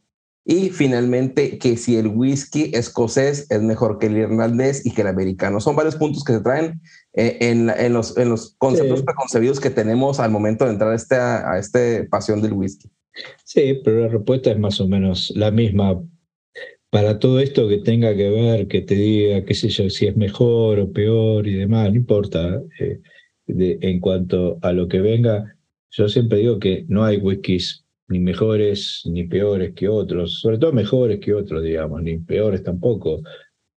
Y 0.48 0.70
finalmente, 0.70 1.58
que 1.58 1.76
si 1.76 1.98
el 1.98 2.08
whisky 2.08 2.72
escocés 2.76 3.48
es 3.50 3.62
mejor 3.64 3.98
que 3.98 4.06
el 4.06 4.18
irlandés 4.18 4.86
y 4.86 4.94
que 4.94 5.02
el 5.02 5.08
americano. 5.08 5.60
Son 5.60 5.76
varios 5.76 5.96
puntos 5.96 6.24
que 6.24 6.34
se 6.34 6.42
traen 6.42 6.80
eh, 7.14 7.38
en, 7.42 7.72
en, 7.72 7.94
los, 7.94 8.16
en 8.16 8.30
los 8.30 8.56
conceptos 8.60 9.02
preconcebidos 9.02 9.60
que 9.60 9.72
tenemos 9.72 10.20
al 10.20 10.30
momento 10.30 10.66
de 10.66 10.72
entrar 10.72 10.92
a 10.92 10.96
este, 10.96 11.16
a 11.16 11.58
este 11.58 12.04
pasión 12.04 12.44
del 12.44 12.54
whisky. 12.54 12.88
Sí, 13.44 13.82
pero 13.84 14.02
la 14.02 14.08
respuesta 14.10 14.52
es 14.52 14.60
más 14.60 14.80
o 14.80 14.88
menos 14.88 15.34
la 15.36 15.50
misma. 15.50 16.04
Para 16.92 17.18
todo 17.18 17.40
esto 17.40 17.68
que 17.68 17.80
tenga 17.80 18.16
que 18.16 18.30
ver, 18.30 18.68
que 18.68 18.82
te 18.82 18.94
diga, 18.94 19.44
qué 19.44 19.56
sé 19.56 19.70
yo, 19.70 19.90
si 19.90 20.06
es 20.06 20.16
mejor 20.16 20.80
o 20.80 20.92
peor 20.92 21.48
y 21.48 21.56
demás, 21.56 21.90
no 21.90 21.96
importa. 21.96 22.62
Eh, 22.80 23.02
en 23.48 24.00
cuanto 24.00 24.60
a 24.62 24.72
lo 24.74 24.88
que 24.88 25.02
venga, 25.02 25.56
yo 25.92 26.10
siempre 26.10 26.40
digo 26.40 26.60
que 26.60 26.86
no 26.88 27.04
hay 27.04 27.18
whiskies 27.18 27.85
ni 28.08 28.20
mejores 28.20 29.02
ni 29.06 29.24
peores 29.26 29.74
que 29.74 29.88
otros, 29.88 30.40
sobre 30.40 30.58
todo 30.58 30.74
mejores 30.74 31.20
que 31.20 31.34
otros, 31.34 31.64
digamos, 31.64 32.02
ni 32.04 32.18
peores 32.18 32.64
tampoco, 32.64 33.22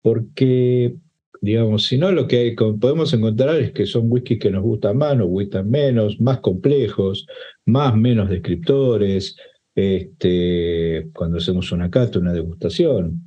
porque, 0.02 0.96
digamos, 1.40 1.86
si 1.86 1.98
no, 1.98 2.12
lo 2.12 2.26
que 2.26 2.54
podemos 2.80 3.12
encontrar 3.12 3.60
es 3.60 3.72
que 3.72 3.86
son 3.86 4.10
whiskies 4.10 4.40
que 4.40 4.50
nos 4.50 4.62
gustan 4.62 4.98
más, 4.98 5.16
nos 5.16 5.28
gustan 5.28 5.70
menos, 5.70 6.20
más 6.20 6.40
complejos, 6.40 7.26
más, 7.64 7.96
menos 7.96 8.28
descriptores, 8.28 9.36
este, 9.74 11.08
cuando 11.12 11.38
hacemos 11.38 11.70
una 11.72 11.90
cata, 11.90 12.18
una 12.18 12.32
degustación. 12.32 13.22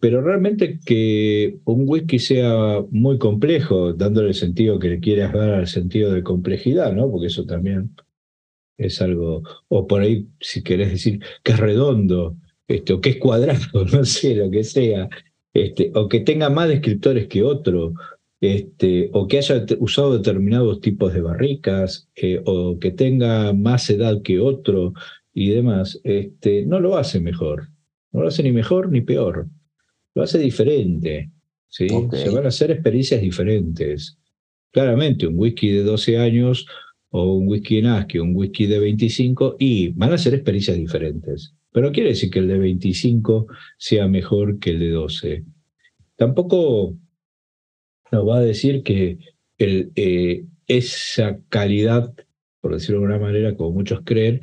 Pero 0.00 0.20
realmente 0.20 0.80
que 0.84 1.58
un 1.64 1.84
whisky 1.88 2.18
sea 2.18 2.84
muy 2.90 3.18
complejo, 3.18 3.92
dándole 3.92 4.28
el 4.28 4.34
sentido 4.34 4.78
que 4.78 4.88
le 4.88 5.00
quieras 5.00 5.32
dar 5.32 5.50
al 5.50 5.68
sentido 5.68 6.12
de 6.12 6.24
complejidad, 6.24 6.92
¿no? 6.92 7.08
Porque 7.10 7.28
eso 7.28 7.46
también 7.46 7.94
es 8.78 9.00
algo, 9.02 9.42
o 9.68 9.86
por 9.86 10.00
ahí, 10.00 10.26
si 10.40 10.62
querés 10.62 10.90
decir 10.90 11.20
que 11.42 11.52
es 11.52 11.58
redondo, 11.58 12.36
este, 12.68 12.92
o 12.92 13.00
que 13.00 13.10
es 13.10 13.16
cuadrado, 13.16 13.84
no 13.92 14.04
sé, 14.04 14.34
lo 14.34 14.50
que 14.50 14.64
sea, 14.64 15.08
este, 15.52 15.90
o 15.94 16.08
que 16.08 16.20
tenga 16.20 16.48
más 16.50 16.68
descriptores 16.68 17.26
que 17.28 17.42
otro, 17.42 17.94
este, 18.40 19.08
o 19.12 19.28
que 19.28 19.38
haya 19.38 19.64
usado 19.78 20.16
determinados 20.16 20.80
tipos 20.80 21.12
de 21.12 21.20
barricas, 21.20 22.08
eh, 22.16 22.42
o 22.44 22.78
que 22.78 22.90
tenga 22.90 23.52
más 23.52 23.88
edad 23.90 24.20
que 24.22 24.40
otro 24.40 24.94
y 25.32 25.50
demás, 25.50 26.00
este, 26.02 26.66
no 26.66 26.80
lo 26.80 26.96
hace 26.96 27.20
mejor. 27.20 27.68
No 28.10 28.22
lo 28.22 28.28
hace 28.28 28.42
ni 28.42 28.52
mejor 28.52 28.90
ni 28.90 29.00
peor. 29.00 29.46
Lo 30.14 30.22
hace 30.22 30.38
diferente. 30.38 31.30
¿sí? 31.68 31.86
Se 32.12 32.30
van 32.30 32.44
a 32.44 32.48
hacer 32.48 32.70
experiencias 32.70 33.20
diferentes. 33.20 34.18
Claramente, 34.72 35.26
un 35.26 35.38
whisky 35.38 35.70
de 35.70 35.84
12 35.84 36.18
años 36.18 36.66
o 37.12 37.34
un 37.34 37.46
whisky 37.46 37.78
en 37.78 37.86
o 37.86 38.06
un 38.22 38.34
whisky 38.34 38.66
de 38.66 38.78
25 38.78 39.56
y 39.58 39.88
van 39.90 40.12
a 40.12 40.18
ser 40.18 40.34
experiencias 40.34 40.76
diferentes. 40.76 41.54
Pero 41.70 41.86
no 41.86 41.92
quiere 41.92 42.10
decir 42.10 42.30
que 42.30 42.38
el 42.38 42.48
de 42.48 42.58
25 42.58 43.46
sea 43.78 44.08
mejor 44.08 44.58
que 44.58 44.70
el 44.70 44.80
de 44.80 44.90
12. 44.90 45.44
Tampoco 46.16 46.96
nos 48.10 48.28
va 48.28 48.38
a 48.38 48.40
decir 48.40 48.82
que 48.82 49.18
el, 49.58 49.92
eh, 49.94 50.44
esa 50.66 51.38
calidad, 51.48 52.14
por 52.60 52.74
decirlo 52.74 53.00
de 53.00 53.06
alguna 53.06 53.26
manera, 53.26 53.56
como 53.56 53.72
muchos 53.72 54.00
creen, 54.04 54.40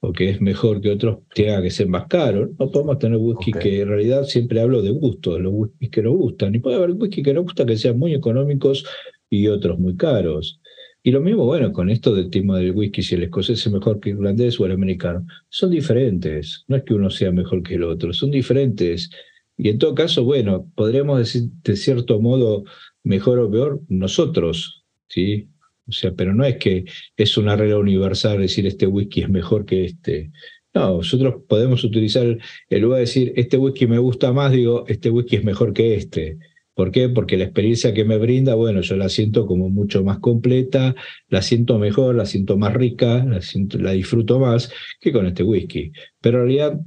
o 0.00 0.12
que 0.12 0.30
es 0.30 0.40
mejor 0.40 0.80
que 0.80 0.90
otros, 0.90 1.20
tenga 1.34 1.60
que 1.60 1.70
ser 1.70 1.88
más 1.88 2.06
caro. 2.06 2.50
No 2.58 2.70
podemos 2.70 2.98
tener 2.98 3.18
whisky 3.18 3.52
que 3.52 3.82
en 3.82 3.88
realidad 3.88 4.24
siempre 4.24 4.60
hablo 4.60 4.82
de 4.82 4.90
gusto, 4.90 5.34
de 5.34 5.40
los 5.40 5.52
whiskies 5.54 5.90
que 5.90 6.02
nos 6.02 6.14
gustan. 6.14 6.54
Y 6.54 6.60
puede 6.60 6.76
haber 6.76 6.92
whisky 6.92 7.22
que 7.22 7.34
nos 7.34 7.44
gusta 7.44 7.66
que 7.66 7.76
sean 7.76 7.98
muy 7.98 8.14
económicos 8.14 8.84
y 9.28 9.48
otros 9.48 9.78
muy 9.78 9.96
caros. 9.96 10.60
Y 11.04 11.10
lo 11.10 11.20
mismo, 11.20 11.44
bueno, 11.44 11.72
con 11.72 11.90
esto 11.90 12.14
del 12.14 12.30
tema 12.30 12.58
del 12.58 12.72
whisky, 12.72 13.02
si 13.02 13.16
el 13.16 13.24
escocés 13.24 13.66
es 13.66 13.72
mejor 13.72 13.98
que 13.98 14.10
el 14.10 14.16
irlandés 14.18 14.60
o 14.60 14.66
el 14.66 14.72
americano, 14.72 15.26
son 15.48 15.70
diferentes. 15.70 16.64
No 16.68 16.76
es 16.76 16.84
que 16.84 16.94
uno 16.94 17.10
sea 17.10 17.32
mejor 17.32 17.62
que 17.62 17.74
el 17.74 17.82
otro, 17.82 18.12
son 18.12 18.30
diferentes. 18.30 19.10
Y 19.56 19.68
en 19.68 19.78
todo 19.78 19.94
caso, 19.94 20.24
bueno, 20.24 20.70
podríamos 20.76 21.18
decir 21.18 21.44
de 21.64 21.76
cierto 21.76 22.20
modo 22.20 22.64
mejor 23.02 23.40
o 23.40 23.50
peor 23.50 23.80
nosotros, 23.88 24.84
¿sí? 25.08 25.48
O 25.88 25.92
sea, 25.92 26.12
pero 26.14 26.34
no 26.34 26.44
es 26.44 26.56
que 26.56 26.84
es 27.16 27.36
una 27.36 27.56
regla 27.56 27.78
universal 27.78 28.40
decir 28.40 28.66
este 28.66 28.86
whisky 28.86 29.22
es 29.22 29.28
mejor 29.28 29.64
que 29.66 29.84
este. 29.84 30.30
No, 30.72 30.98
nosotros 30.98 31.42
podemos 31.48 31.82
utilizar, 31.84 32.38
en 32.70 32.82
lugar 32.82 32.98
de 32.98 33.04
decir 33.06 33.32
este 33.36 33.58
whisky 33.58 33.86
me 33.86 33.98
gusta 33.98 34.32
más, 34.32 34.52
digo 34.52 34.84
este 34.88 35.10
whisky 35.10 35.36
es 35.36 35.44
mejor 35.44 35.72
que 35.72 35.96
este. 35.96 36.38
¿Por 36.74 36.90
qué? 36.90 37.08
Porque 37.08 37.36
la 37.36 37.44
experiencia 37.44 37.92
que 37.92 38.04
me 38.04 38.16
brinda, 38.16 38.54
bueno, 38.54 38.80
yo 38.80 38.96
la 38.96 39.08
siento 39.08 39.46
como 39.46 39.68
mucho 39.68 40.02
más 40.02 40.18
completa, 40.20 40.94
la 41.28 41.42
siento 41.42 41.78
mejor, 41.78 42.14
la 42.14 42.24
siento 42.24 42.56
más 42.56 42.72
rica, 42.72 43.24
la, 43.24 43.42
siento, 43.42 43.78
la 43.78 43.92
disfruto 43.92 44.38
más 44.38 44.72
que 45.00 45.12
con 45.12 45.26
este 45.26 45.42
whisky. 45.42 45.92
Pero 46.20 46.38
en 46.38 46.44
realidad 46.44 46.80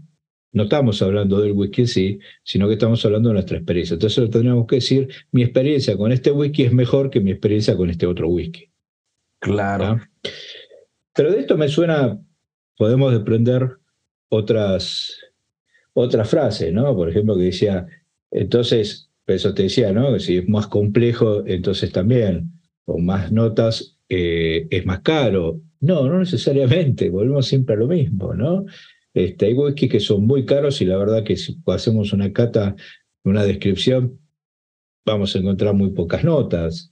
no 0.54 0.64
estamos 0.64 1.02
hablando 1.02 1.40
del 1.40 1.52
whisky 1.52 1.82
en 1.82 1.88
sí, 1.88 2.20
sino 2.44 2.68
que 2.68 2.74
estamos 2.74 3.06
hablando 3.06 3.30
de 3.30 3.34
nuestra 3.34 3.58
experiencia. 3.58 3.94
Entonces 3.94 4.30
tendríamos 4.32 4.66
que 4.66 4.76
decir, 4.76 5.08
mi 5.32 5.44
experiencia 5.44 5.96
con 5.98 6.12
este 6.12 6.32
whisky 6.32 6.64
es 6.64 6.74
mejor 6.74 7.10
que 7.10 7.20
mi 7.20 7.32
experiencia 7.32 7.76
con 7.76 7.90
este 7.90 8.08
otro 8.08 8.30
whisky. 8.30 8.72
Claro. 9.40 10.00
Pero 11.14 11.32
de 11.32 11.42
esto 11.42 11.58
me 11.58 11.68
suena, 11.68 12.20
podemos 12.78 13.12
desprender 13.12 13.70
otras, 14.30 15.16
otras 15.94 16.30
frases, 16.30 16.74
¿no? 16.74 16.96
Por 16.96 17.10
ejemplo, 17.10 17.36
que 17.36 17.44
decía, 17.44 17.86
entonces, 18.32 19.10
eso 19.28 19.54
te 19.54 19.64
decía, 19.64 19.92
¿no? 19.92 20.18
Si 20.20 20.38
es 20.38 20.48
más 20.50 20.68
complejo, 20.68 21.46
entonces 21.46 21.92
también, 21.92 22.52
con 22.86 23.06
más 23.06 23.32
notas, 23.32 23.98
eh, 24.10 24.68
es 24.70 24.86
más 24.86 25.02
caro. 25.02 25.62
No, 25.80 26.08
no 26.08 26.20
necesariamente, 26.20 27.10
volvemos 27.10 27.48
siempre 27.48 27.76
a 27.76 27.80
lo 27.80 27.88
mismo, 27.88 28.34
¿no? 28.34 28.66
Este, 29.14 29.48
hay 29.48 29.54
whisky 29.54 29.88
que 29.88 30.00
son 30.00 30.26
muy 30.26 30.46
caros 30.46 30.82
y 30.82 30.86
la 30.86 30.98
verdad 30.98 31.24
que 31.24 31.38
si 31.38 31.58
hacemos 31.68 32.14
una 32.14 32.32
cata, 32.34 32.76
una 33.24 33.44
descripción, 33.44 34.20
vamos 35.06 35.36
a 35.36 35.40
encontrar 35.40 35.74
muy 35.74 35.92
pocas 35.92 36.24
notas 36.24 36.92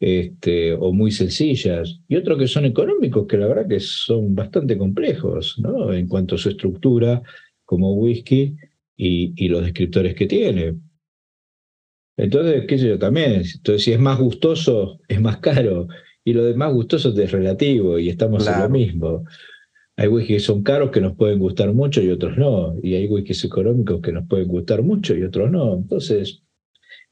este, 0.00 0.74
o 0.74 0.92
muy 0.92 1.10
sencillas, 1.10 2.00
y 2.08 2.16
otros 2.16 2.38
que 2.38 2.46
son 2.46 2.64
económicos, 2.66 3.26
que 3.26 3.38
la 3.38 3.46
verdad 3.46 3.68
que 3.68 3.80
son 3.80 4.34
bastante 4.34 4.76
complejos, 4.76 5.58
¿no? 5.58 5.92
En 5.92 6.08
cuanto 6.08 6.34
a 6.34 6.38
su 6.38 6.50
estructura 6.50 7.22
como 7.64 7.94
whisky 7.94 8.54
y, 8.96 9.48
los 9.48 9.62
descriptores 9.62 10.14
que 10.14 10.26
tiene. 10.26 10.74
Entonces, 12.16 12.64
qué 12.68 12.78
sé 12.78 12.88
yo, 12.88 12.98
también, 12.98 13.42
entonces 13.42 13.82
si 13.82 13.92
es 13.92 13.98
más 13.98 14.18
gustoso, 14.18 15.00
es 15.08 15.20
más 15.20 15.38
caro, 15.38 15.88
y 16.24 16.32
lo 16.32 16.44
de 16.44 16.54
más 16.54 16.72
gustoso 16.72 17.12
es 17.18 17.32
relativo, 17.32 17.98
y 17.98 18.08
estamos 18.08 18.46
en 18.46 18.60
lo 18.60 18.68
mismo. 18.68 19.24
Hay 19.96 20.08
whiskies 20.08 20.42
que 20.42 20.46
son 20.46 20.62
caros 20.62 20.90
que 20.90 21.00
nos 21.00 21.16
pueden 21.16 21.38
gustar 21.38 21.72
mucho 21.72 22.02
y 22.02 22.10
otros 22.10 22.36
no, 22.36 22.76
y 22.82 22.94
hay 22.94 23.06
whiskies 23.06 23.44
económicos 23.44 24.00
que 24.00 24.12
nos 24.12 24.26
pueden 24.26 24.48
gustar 24.48 24.82
mucho 24.82 25.14
y 25.16 25.22
otros 25.22 25.50
no. 25.50 25.74
Entonces, 25.74 26.42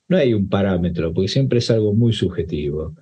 no 0.09 0.17
hay 0.17 0.35
un 0.35 0.49
parámetro, 0.49 1.13
porque 1.13 1.29
siempre 1.29 1.59
es 1.59 1.71
algo 1.71 1.95
muy 1.95 2.13
subjetivo. 2.13 2.95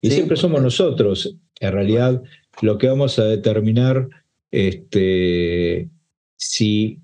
Y 0.00 0.10
siempre 0.10 0.36
somos 0.36 0.62
nosotros, 0.62 1.36
en 1.60 1.72
realidad, 1.72 2.22
lo 2.62 2.78
que 2.78 2.88
vamos 2.88 3.18
a 3.18 3.24
determinar 3.24 4.08
este, 4.50 5.88
si 6.36 7.00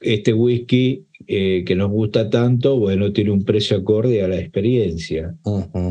este 0.00 0.32
whisky 0.32 1.06
eh, 1.26 1.64
que 1.66 1.76
nos 1.76 1.90
gusta 1.90 2.30
tanto, 2.30 2.78
bueno, 2.78 3.12
tiene 3.12 3.30
un 3.30 3.44
precio 3.44 3.76
acorde 3.76 4.22
a 4.22 4.28
la 4.28 4.38
experiencia. 4.38 5.34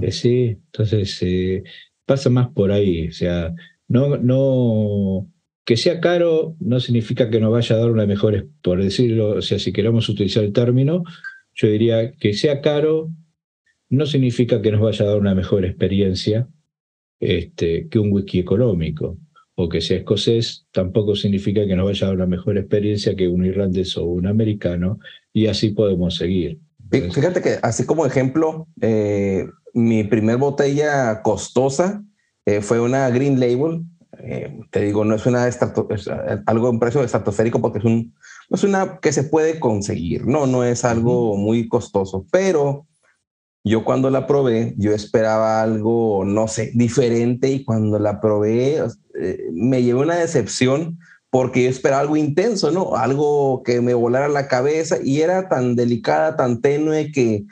Eh, 0.01 0.11
sí, 0.11 0.57
entonces 0.65 1.17
eh, 1.21 1.63
pasa 2.05 2.29
más 2.29 2.49
por 2.49 2.71
ahí. 2.71 3.07
O 3.07 3.11
sea, 3.11 3.53
no, 3.87 4.17
no, 4.17 5.31
que 5.65 5.77
sea 5.77 5.99
caro 5.99 6.55
no 6.59 6.79
significa 6.79 7.29
que 7.29 7.39
nos 7.39 7.51
vaya 7.51 7.75
a 7.75 7.79
dar 7.79 7.91
una 7.91 8.05
mejor, 8.05 8.49
por 8.61 8.83
decirlo, 8.83 9.37
o 9.37 9.41
sea, 9.41 9.59
si 9.59 9.71
queremos 9.71 10.09
utilizar 10.09 10.43
el 10.43 10.53
término, 10.53 11.03
yo 11.53 11.67
diría 11.67 12.11
que 12.13 12.33
sea 12.33 12.61
caro 12.61 13.11
no 13.89 14.05
significa 14.05 14.61
que 14.61 14.71
nos 14.71 14.81
vaya 14.81 15.05
a 15.05 15.09
dar 15.09 15.19
una 15.19 15.35
mejor 15.35 15.65
experiencia 15.65 16.47
este, 17.19 17.87
que 17.89 17.99
un 17.99 18.11
whisky 18.11 18.39
económico. 18.39 19.17
O 19.61 19.67
que 19.67 19.81
sea 19.81 19.97
escocés 19.97 20.67
tampoco 20.71 21.17
significa 21.17 21.67
que 21.67 21.75
nos 21.75 21.85
vaya 21.85 22.05
a 22.05 22.09
dar 22.11 22.15
una 22.15 22.25
mejor 22.25 22.57
experiencia 22.57 23.13
que 23.17 23.27
un 23.27 23.43
irlandés 23.43 23.97
o 23.97 24.05
un 24.05 24.25
americano, 24.25 24.99
y 25.33 25.47
así 25.47 25.71
podemos 25.71 26.15
seguir. 26.15 26.59
Fíjate 26.89 27.41
que, 27.41 27.57
así 27.61 27.85
como 27.85 28.05
ejemplo, 28.05 28.69
eh, 28.79 29.45
mi 29.73 30.05
primer 30.05 30.37
botella 30.37 31.21
costosa 31.23 32.01
eh, 32.45 32.61
fue 32.61 32.79
una 32.79 33.09
Green 33.09 33.37
Label. 33.37 33.83
Eh, 34.23 34.61
te 34.71 34.79
digo, 34.79 35.03
no 35.03 35.15
es 35.15 35.25
una 35.25 35.49
algo 36.45 36.69
en 36.69 36.79
precio 36.79 37.03
estratosférico 37.03 37.59
porque 37.59 37.79
es 37.79 37.85
un 37.85 38.13
es 38.49 38.63
una 38.63 38.99
que 39.01 39.11
se 39.11 39.23
puede 39.23 39.59
conseguir, 39.59 40.25
no, 40.25 40.47
no 40.47 40.63
es 40.63 40.85
algo 40.85 41.35
muy 41.35 41.67
costoso, 41.67 42.25
pero 42.31 42.87
yo 43.63 43.83
cuando 43.83 44.09
la 44.09 44.25
probé, 44.25 44.73
yo 44.77 44.93
esperaba 44.93 45.61
algo, 45.61 46.23
no 46.25 46.47
sé, 46.47 46.71
diferente 46.73 47.49
y 47.49 47.63
cuando 47.63 47.99
la 47.99 48.21
probé 48.21 48.83
eh, 49.19 49.47
me 49.51 49.83
llevé 49.83 49.99
una 49.99 50.15
decepción 50.15 50.99
porque 51.29 51.63
yo 51.63 51.69
esperaba 51.69 52.01
algo 52.01 52.15
intenso, 52.15 52.71
¿no? 52.71 52.95
Algo 52.95 53.61
que 53.63 53.81
me 53.81 53.93
volara 53.93 54.29
la 54.29 54.47
cabeza 54.47 54.97
y 55.03 55.21
era 55.21 55.47
tan 55.47 55.75
delicada, 55.75 56.35
tan 56.35 56.61
tenue 56.61 57.11
que 57.11 57.45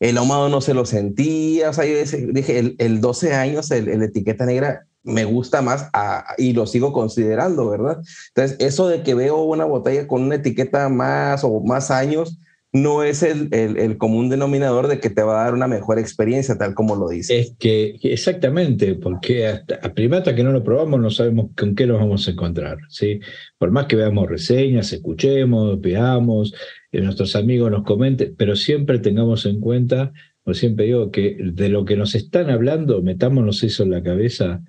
el 0.00 0.18
ahumado 0.18 0.48
no 0.48 0.60
se 0.60 0.74
lo 0.74 0.84
sentía, 0.84 1.70
o 1.70 1.72
sea, 1.72 1.84
yo 1.86 1.96
dije, 2.32 2.58
el, 2.58 2.76
el 2.78 3.00
12 3.00 3.34
años, 3.34 3.70
el, 3.70 4.02
etiqueta 4.02 4.44
negra 4.44 4.86
me 5.02 5.24
gusta 5.24 5.62
más 5.62 5.90
y 6.38 6.52
lo 6.52 6.66
sigo 6.66 6.92
considerando, 6.92 7.68
¿verdad? 7.68 8.02
Entonces, 8.28 8.56
eso 8.60 8.88
de 8.88 9.02
que 9.02 9.14
veo 9.14 9.42
una 9.42 9.64
botella 9.64 10.06
con 10.06 10.22
una 10.22 10.36
etiqueta 10.36 10.88
más 10.88 11.44
o 11.44 11.60
más 11.60 11.90
años, 11.90 12.38
no 12.74 13.04
es 13.04 13.22
el, 13.22 13.54
el, 13.54 13.96
común 13.98 14.28
denominador 14.28 14.88
de 14.88 14.98
que 14.98 15.08
te 15.08 15.22
va 15.22 15.40
a 15.40 15.44
dar 15.44 15.54
una 15.54 15.68
mejor 15.68 16.00
experiencia, 16.00 16.58
tal 16.58 16.74
como 16.74 16.96
lo 16.96 17.08
dice. 17.08 17.38
Es 17.38 17.54
que 17.56 17.96
exactamente, 18.02 18.96
porque 18.96 19.46
hasta, 19.46 19.76
a 19.76 19.94
primata 19.94 20.34
que 20.34 20.42
no 20.42 20.50
lo 20.50 20.64
probamos 20.64 21.00
no 21.00 21.08
sabemos 21.08 21.50
con 21.56 21.76
qué 21.76 21.86
nos 21.86 22.00
vamos 22.00 22.26
a 22.26 22.32
encontrar, 22.32 22.78
¿sí? 22.88 23.20
Por 23.58 23.70
más 23.70 23.86
que 23.86 23.94
veamos 23.94 24.28
reseñas, 24.28 24.92
escuchemos, 24.92 25.80
veamos, 25.80 26.52
eh, 26.90 27.00
nuestros 27.00 27.36
amigos 27.36 27.70
nos 27.70 27.84
comenten, 27.84 28.34
pero 28.36 28.56
siempre 28.56 28.98
tengamos 28.98 29.46
en 29.46 29.60
cuenta, 29.60 30.12
o 30.42 30.52
siempre 30.52 30.86
digo, 30.86 31.12
que 31.12 31.36
de 31.40 31.68
lo 31.68 31.84
que 31.84 31.96
nos 31.96 32.16
están 32.16 32.50
hablando, 32.50 33.02
metámonos 33.02 33.62
eso 33.62 33.84
en 33.84 33.92
la 33.92 34.02
cabeza, 34.02 34.62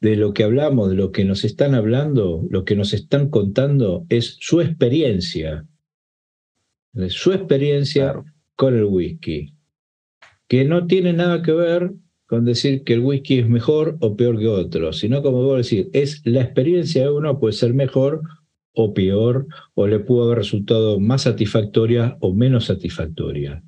de 0.00 0.16
lo 0.16 0.34
que 0.34 0.42
hablamos, 0.42 0.90
de 0.90 0.96
lo 0.96 1.12
que 1.12 1.24
nos 1.24 1.44
están 1.44 1.76
hablando, 1.76 2.44
lo 2.50 2.64
que 2.64 2.74
nos 2.74 2.92
están 2.92 3.30
contando 3.30 4.06
es 4.08 4.38
su 4.40 4.60
experiencia, 4.60 5.64
su 7.08 7.32
experiencia 7.32 8.22
con 8.56 8.76
el 8.76 8.84
whisky, 8.84 9.54
que 10.48 10.64
no 10.64 10.86
tiene 10.86 11.12
nada 11.12 11.42
que 11.42 11.52
ver 11.52 11.92
con 12.26 12.44
decir 12.44 12.84
que 12.84 12.94
el 12.94 13.00
whisky 13.00 13.40
es 13.40 13.48
mejor 13.48 13.96
o 14.00 14.16
peor 14.16 14.38
que 14.38 14.48
otro, 14.48 14.92
sino 14.92 15.22
como 15.22 15.52
a 15.52 15.58
decir, 15.58 15.90
es 15.92 16.22
la 16.24 16.42
experiencia 16.42 17.02
de 17.02 17.10
uno 17.10 17.38
puede 17.38 17.52
ser 17.52 17.74
mejor 17.74 18.22
o 18.74 18.92
peor, 18.92 19.46
o 19.74 19.86
le 19.86 20.00
pudo 20.00 20.24
haber 20.24 20.38
resultado 20.38 20.98
más 20.98 21.22
satisfactoria 21.22 22.16
o 22.20 22.34
menos 22.34 22.64
satisfactoria. 22.64 23.62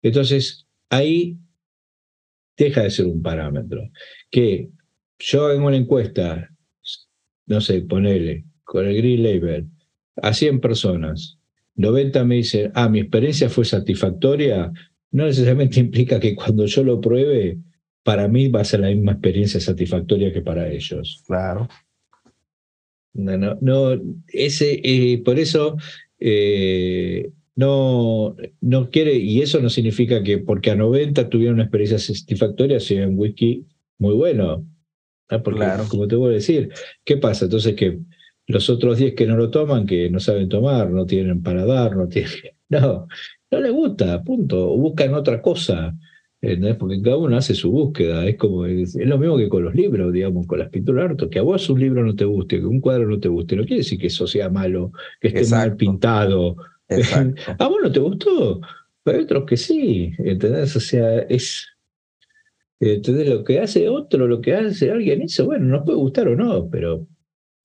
Entonces, 0.00 0.68
ahí 0.90 1.36
deja 2.56 2.82
de 2.82 2.90
ser 2.90 3.06
un 3.06 3.20
parámetro, 3.20 3.90
que 4.30 4.70
yo 5.18 5.46
hago 5.46 5.66
una 5.66 5.76
encuesta, 5.76 6.50
no 7.46 7.60
sé, 7.60 7.82
ponele, 7.82 8.44
con 8.62 8.86
el 8.86 8.96
Green 8.96 9.22
Label, 9.24 9.66
a 10.22 10.32
100 10.32 10.60
personas, 10.60 11.38
90 11.76 12.24
me 12.24 12.36
dicen, 12.36 12.72
ah, 12.74 12.88
mi 12.88 13.00
experiencia 13.00 13.48
fue 13.48 13.64
satisfactoria, 13.64 14.72
no 15.10 15.26
necesariamente 15.26 15.80
implica 15.80 16.20
que 16.20 16.34
cuando 16.34 16.66
yo 16.66 16.84
lo 16.84 17.00
pruebe, 17.00 17.58
para 18.02 18.28
mí 18.28 18.48
va 18.48 18.60
a 18.60 18.64
ser 18.64 18.80
la 18.80 18.88
misma 18.88 19.12
experiencia 19.12 19.60
satisfactoria 19.60 20.32
que 20.32 20.42
para 20.42 20.70
ellos. 20.70 21.22
Claro. 21.26 21.68
No, 23.14 23.38
no, 23.38 23.56
no 23.60 24.00
ese, 24.28 24.80
eh, 24.82 25.22
por 25.24 25.38
eso 25.38 25.76
eh, 26.18 27.30
no, 27.56 28.36
no 28.60 28.90
quiere, 28.90 29.14
y 29.14 29.40
eso 29.40 29.60
no 29.60 29.70
significa 29.70 30.22
que 30.22 30.38
porque 30.38 30.70
a 30.70 30.74
90 30.74 31.28
tuvieron 31.30 31.54
una 31.54 31.64
experiencia 31.64 31.98
satisfactoria 31.98 32.80
sea 32.80 33.08
un 33.08 33.18
whisky 33.18 33.66
muy 33.98 34.14
bueno. 34.14 34.66
Porque, 35.42 35.60
claro. 35.60 35.84
como 35.88 36.06
te 36.06 36.16
voy 36.16 36.30
a 36.30 36.34
decir, 36.34 36.70
¿qué 37.04 37.16
pasa? 37.16 37.46
Entonces 37.46 37.74
que 37.74 37.98
los 38.46 38.68
otros 38.70 38.98
10 38.98 39.14
que 39.14 39.26
no 39.26 39.36
lo 39.36 39.50
toman, 39.50 39.86
que 39.86 40.10
no 40.10 40.20
saben 40.20 40.48
tomar, 40.48 40.90
no 40.90 41.06
tienen 41.06 41.42
para 41.42 41.64
dar, 41.64 41.96
no 41.96 42.08
tienen... 42.08 42.32
No, 42.66 43.06
no 43.50 43.60
les 43.60 43.72
gusta, 43.72 44.24
punto. 44.24 44.74
Buscan 44.76 45.14
otra 45.14 45.40
cosa. 45.40 45.94
Porque 46.78 47.00
cada 47.02 47.16
uno 47.16 47.36
hace 47.36 47.54
su 47.54 47.70
búsqueda. 47.70 48.26
Es 48.26 48.36
como 48.36 48.66
es, 48.66 48.94
lo 48.96 49.18
mismo 49.18 49.36
que 49.36 49.48
con 49.48 49.64
los 49.64 49.74
libros, 49.74 50.12
digamos, 50.12 50.46
con 50.46 50.58
las 50.58 50.68
pinturas 50.68 51.10
harto. 51.10 51.30
Que 51.30 51.38
a 51.38 51.42
vos 51.42 51.70
un 51.70 51.80
libro 51.80 52.04
no 52.04 52.14
te 52.14 52.24
guste, 52.24 52.58
que 52.58 52.66
un 52.66 52.80
cuadro 52.80 53.08
no 53.08 53.18
te 53.18 53.28
guste, 53.28 53.56
no 53.56 53.64
quiere 53.64 53.78
decir 53.78 53.98
que 53.98 54.08
eso 54.08 54.26
sea 54.26 54.50
malo, 54.50 54.92
que 55.20 55.28
esté 55.28 55.46
mal 55.54 55.76
pintado. 55.76 56.56
a 57.58 57.68
vos 57.68 57.78
no 57.82 57.92
te 57.92 58.00
gustó, 58.00 58.60
pero 59.02 59.18
hay 59.18 59.24
otros 59.24 59.44
que 59.46 59.56
sí. 59.56 60.12
¿Entendés? 60.18 60.76
O 60.76 60.80
sea, 60.80 61.20
es 61.20 61.66
Entonces, 62.80 63.28
lo 63.28 63.44
que 63.44 63.60
hace 63.60 63.88
otro, 63.88 64.26
lo 64.26 64.40
que 64.40 64.54
hace 64.54 64.90
alguien, 64.90 65.22
eso, 65.22 65.46
bueno, 65.46 65.66
nos 65.66 65.84
puede 65.84 65.98
gustar 65.98 66.28
o 66.28 66.36
no, 66.36 66.68
pero 66.68 67.06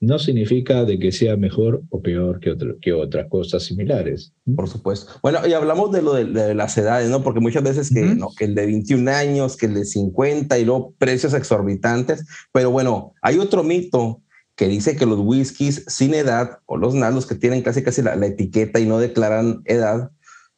no 0.01 0.17
significa 0.17 0.85
de 0.85 0.97
que 0.97 1.12
sea 1.12 1.35
mejor 1.35 1.81
o 1.89 2.01
peor 2.01 2.39
que, 2.39 2.51
otro, 2.51 2.77
que 2.81 2.93
otras 2.93 3.27
cosas 3.27 3.63
similares. 3.63 4.33
Por 4.55 4.69
supuesto. 4.69 5.12
Bueno, 5.21 5.45
y 5.45 5.53
hablamos 5.53 5.91
de 5.91 6.01
lo 6.01 6.13
de, 6.13 6.55
las 6.55 6.77
edades, 6.77 7.09
¿no? 7.09 7.21
Porque 7.21 7.41
muchas 7.41 7.63
veces 7.63 7.93
que, 7.93 8.01
no, 8.01 8.29
que 8.38 8.45
el 8.45 8.55
de 8.55 8.65
21 8.65 9.12
años, 9.12 9.57
que 9.57 9.65
el 9.65 9.73
de 9.73 9.85
50 9.85 10.57
y 10.57 10.65
luego 10.65 10.93
precios 10.97 11.33
exorbitantes. 11.33 12.25
Pero 12.53 12.71
bueno, 12.71 13.13
hay 13.21 13.39
otro 13.39 13.63
mito 13.63 14.21
que 14.55 14.67
dice 14.67 14.95
que 14.95 15.05
los 15.05 15.19
whiskies 15.19 15.83
sin 15.88 16.13
edad 16.13 16.59
o 16.65 16.77
los 16.77 16.93
nalos 16.93 17.25
que 17.25 17.35
tienen 17.35 17.62
casi 17.62 17.83
casi 17.83 18.01
la, 18.01 18.13
etiqueta 18.25 18.79
y 18.79 18.85
no 18.85 18.99
declaran 18.99 19.62
edad 19.65 20.12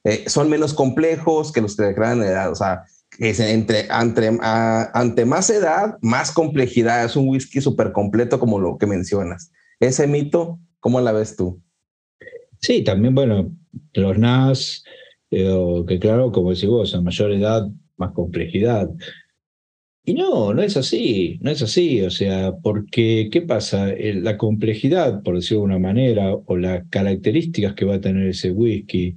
eh, 0.04 0.24
son 0.28 0.50
menos 0.50 0.74
complejos 0.74 1.52
que 1.52 1.62
los 1.62 1.76
que 1.76 1.84
declaran 1.84 2.24
edad. 2.24 2.52
O 2.52 2.56
sea, 2.56 2.86
es 3.22 3.40
entre, 3.40 3.86
ante, 3.92 5.26
más 5.26 5.50
edad, 5.52 5.96
más 6.02 6.32
complejidad. 6.32 7.06
Es 7.06 7.16
un 7.16 7.30
whisky 7.30 7.62
súper 7.62 7.92
completo 7.92 8.40
como 8.40 8.60
lo 8.60 8.80
que 8.80 8.88
mencionas. 8.88 9.52
Ese 9.80 10.08
mito, 10.08 10.60
¿cómo 10.80 11.00
la 11.02 11.12
ves 11.12 11.36
tú? 11.36 11.62
Sí, 12.60 12.84
también, 12.84 13.14
bueno, 13.14 13.56
los 13.94 14.18
NAS, 14.18 14.84
eh, 15.30 15.84
que 15.88 16.00
claro, 16.00 16.32
como 16.32 16.50
decís 16.50 16.68
vos, 16.68 16.96
a 16.96 17.02
mayor 17.02 17.32
edad, 17.32 17.70
más 17.96 18.12
complejidad. 18.14 18.90
Y 20.04 20.16
no, 20.16 20.52
no 20.56 20.64
es 20.64 20.76
así, 20.76 21.38
no 21.42 21.52
es 21.52 21.62
así, 21.62 22.02
o 22.02 22.10
sea, 22.10 22.54
porque, 22.64 23.30
¿qué 23.32 23.42
pasa? 23.44 23.94
La 24.00 24.36
complejidad, 24.36 25.22
por 25.22 25.36
decirlo 25.36 25.60
de 25.60 25.66
una 25.66 25.80
manera, 25.80 26.34
o 26.34 26.58
las 26.58 26.88
características 26.90 27.76
que 27.76 27.86
va 27.86 27.96
a 27.96 28.02
tener 28.02 28.30
ese 28.30 28.52
whisky, 28.52 29.16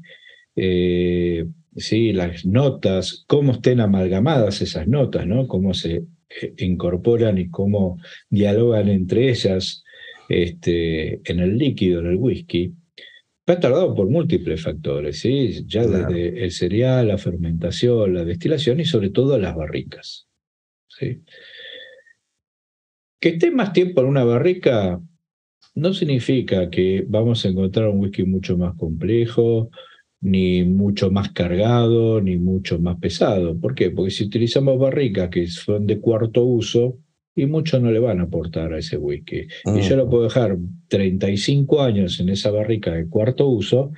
eh, 0.57 1.47
¿sí? 1.77 2.13
las 2.13 2.45
notas, 2.45 3.25
cómo 3.27 3.53
estén 3.53 3.81
amalgamadas 3.81 4.61
esas 4.63 4.87
notas, 4.87 5.27
¿no? 5.27 5.49
cómo 5.49 5.75
se 5.75 6.05
eh, 6.41 6.55
incorporan 6.59 7.39
y 7.39 7.51
cómo 7.51 7.99
dialogan 8.31 8.89
entre 8.89 9.31
ellas 9.31 9.85
este, 10.29 11.21
en 11.31 11.41
el 11.41 11.59
líquido, 11.59 12.01
en 12.01 12.07
el 12.07 12.17
whisky, 12.17 12.73
va 13.49 13.61
tardado 13.61 13.95
por 13.95 14.09
múltiples 14.09 14.63
factores, 14.63 15.21
¿sí? 15.21 15.65
ya 15.67 15.87
desde 15.87 16.45
el 16.45 16.51
cereal, 16.51 17.09
la 17.09 17.19
fermentación, 17.19 18.15
la 18.15 18.25
destilación 18.25 18.81
y 18.81 18.85
sobre 18.85 19.11
todo 19.11 19.39
las 19.39 19.55
barricas. 19.55 20.27
¿sí? 20.89 21.23
Que 23.21 23.31
esté 23.31 23.51
más 23.51 23.73
tiempo 23.73 24.01
en 24.01 24.07
una 24.07 24.25
barrica 24.25 25.01
no 25.75 25.93
significa 25.93 26.71
que 26.71 27.05
vamos 27.07 27.45
a 27.45 27.49
encontrar 27.49 27.89
un 27.89 28.01
whisky 28.01 28.25
mucho 28.25 28.57
más 28.57 28.77
complejo, 28.77 29.71
ni 30.25 30.65
mucho 30.65 31.11
más 31.11 31.33
cargado, 31.33 32.19
ni 32.21 32.39
mucho 32.39 32.79
más 32.79 32.99
pesado. 32.99 33.61
¿Por 33.61 33.75
qué? 33.75 33.91
Porque 33.91 34.11
si 34.11 34.25
utilizamos 34.25 34.79
barricas 34.79 35.29
que 35.29 35.47
son 35.47 35.87
de 35.87 36.01
cuarto 36.01 36.45
uso, 36.45 36.99
y 37.37 37.47
mucho 37.47 37.79
no 37.79 37.91
le 37.91 37.99
van 37.99 38.21
a 38.21 38.25
aportar 38.25 38.73
a 38.73 38.79
ese 38.79 38.97
whisky. 38.97 39.49
Y 39.67 39.81
yo 39.83 39.97
lo 39.97 40.09
puedo 40.09 40.25
dejar 40.25 40.57
35 40.89 41.83
años 41.83 42.21
en 42.21 42.29
esa 42.29 42.51
barrica 42.51 42.93
de 42.93 43.09
cuarto 43.09 43.49
uso 43.49 43.93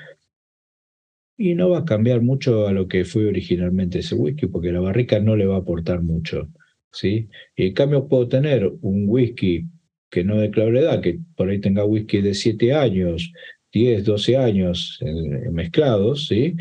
y 1.36 1.54
no 1.54 1.68
va 1.68 1.80
a 1.80 1.84
cambiar 1.84 2.22
mucho 2.22 2.66
a 2.66 2.72
lo 2.72 2.88
que 2.88 3.04
fue 3.04 3.26
originalmente 3.26 3.98
ese 3.98 4.14
whisky, 4.14 4.46
porque 4.46 4.72
la 4.72 4.80
barrica 4.80 5.20
no 5.20 5.36
le 5.36 5.46
va 5.46 5.56
a 5.56 5.58
aportar 5.58 6.02
mucho. 6.02 6.48
¿sí? 6.90 7.28
Y 7.54 7.66
en 7.66 7.74
cambio 7.74 8.08
puedo 8.08 8.26
tener 8.26 8.72
un 8.80 9.04
whisky 9.06 9.66
que 10.10 10.24
no 10.24 10.40
declare 10.40 10.72
la 10.72 10.80
edad, 10.80 11.00
que 11.02 11.20
por 11.36 11.50
ahí 11.50 11.60
tenga 11.60 11.84
whisky 11.84 12.22
de 12.22 12.34
7 12.34 12.72
años, 12.72 13.32
10, 13.76 14.04
12 14.04 14.38
años 14.38 14.98
eh, 15.02 15.50
mezclados, 15.52 16.28
¿sí? 16.28 16.56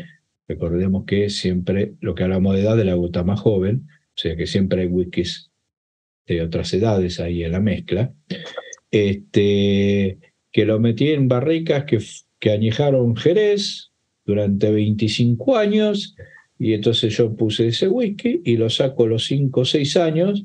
Recordemos 0.46 1.04
que 1.06 1.30
siempre 1.30 1.94
lo 2.00 2.14
que 2.14 2.24
hablamos 2.24 2.54
de 2.54 2.60
edad 2.60 2.76
de 2.76 2.84
la 2.84 2.94
gota 2.94 3.24
más 3.24 3.40
joven, 3.40 3.88
o 3.88 4.18
sea 4.18 4.36
que 4.36 4.46
siempre 4.46 4.82
hay 4.82 4.88
whiskies 4.88 5.50
de 6.26 6.42
otras 6.42 6.74
edades 6.74 7.18
ahí 7.18 7.42
en 7.42 7.52
la 7.52 7.60
mezcla, 7.60 8.12
este, 8.90 10.18
que 10.52 10.66
lo 10.66 10.78
metí 10.78 11.08
en 11.08 11.26
barricas 11.26 11.84
que, 11.84 12.00
que 12.38 12.50
añejaron 12.50 13.16
Jerez 13.16 13.92
durante 14.26 14.70
25 14.70 15.56
años, 15.56 16.14
y 16.58 16.74
entonces 16.74 17.16
yo 17.16 17.34
puse 17.34 17.68
ese 17.68 17.88
whisky 17.88 18.42
y 18.44 18.58
lo 18.58 18.68
saco 18.68 19.04
a 19.04 19.08
los 19.08 19.24
5 19.24 19.58
o 19.58 19.64
6 19.64 19.96
años, 19.96 20.44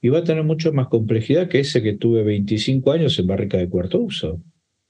y 0.00 0.08
va 0.08 0.18
a 0.18 0.24
tener 0.24 0.42
mucho 0.42 0.72
más 0.72 0.88
complejidad 0.88 1.48
que 1.48 1.60
ese 1.60 1.80
que 1.80 1.92
tuve 1.92 2.24
25 2.24 2.90
años 2.90 3.16
en 3.20 3.26
barrica 3.28 3.58
de 3.58 3.68
cuarto 3.68 4.00
uso. 4.00 4.42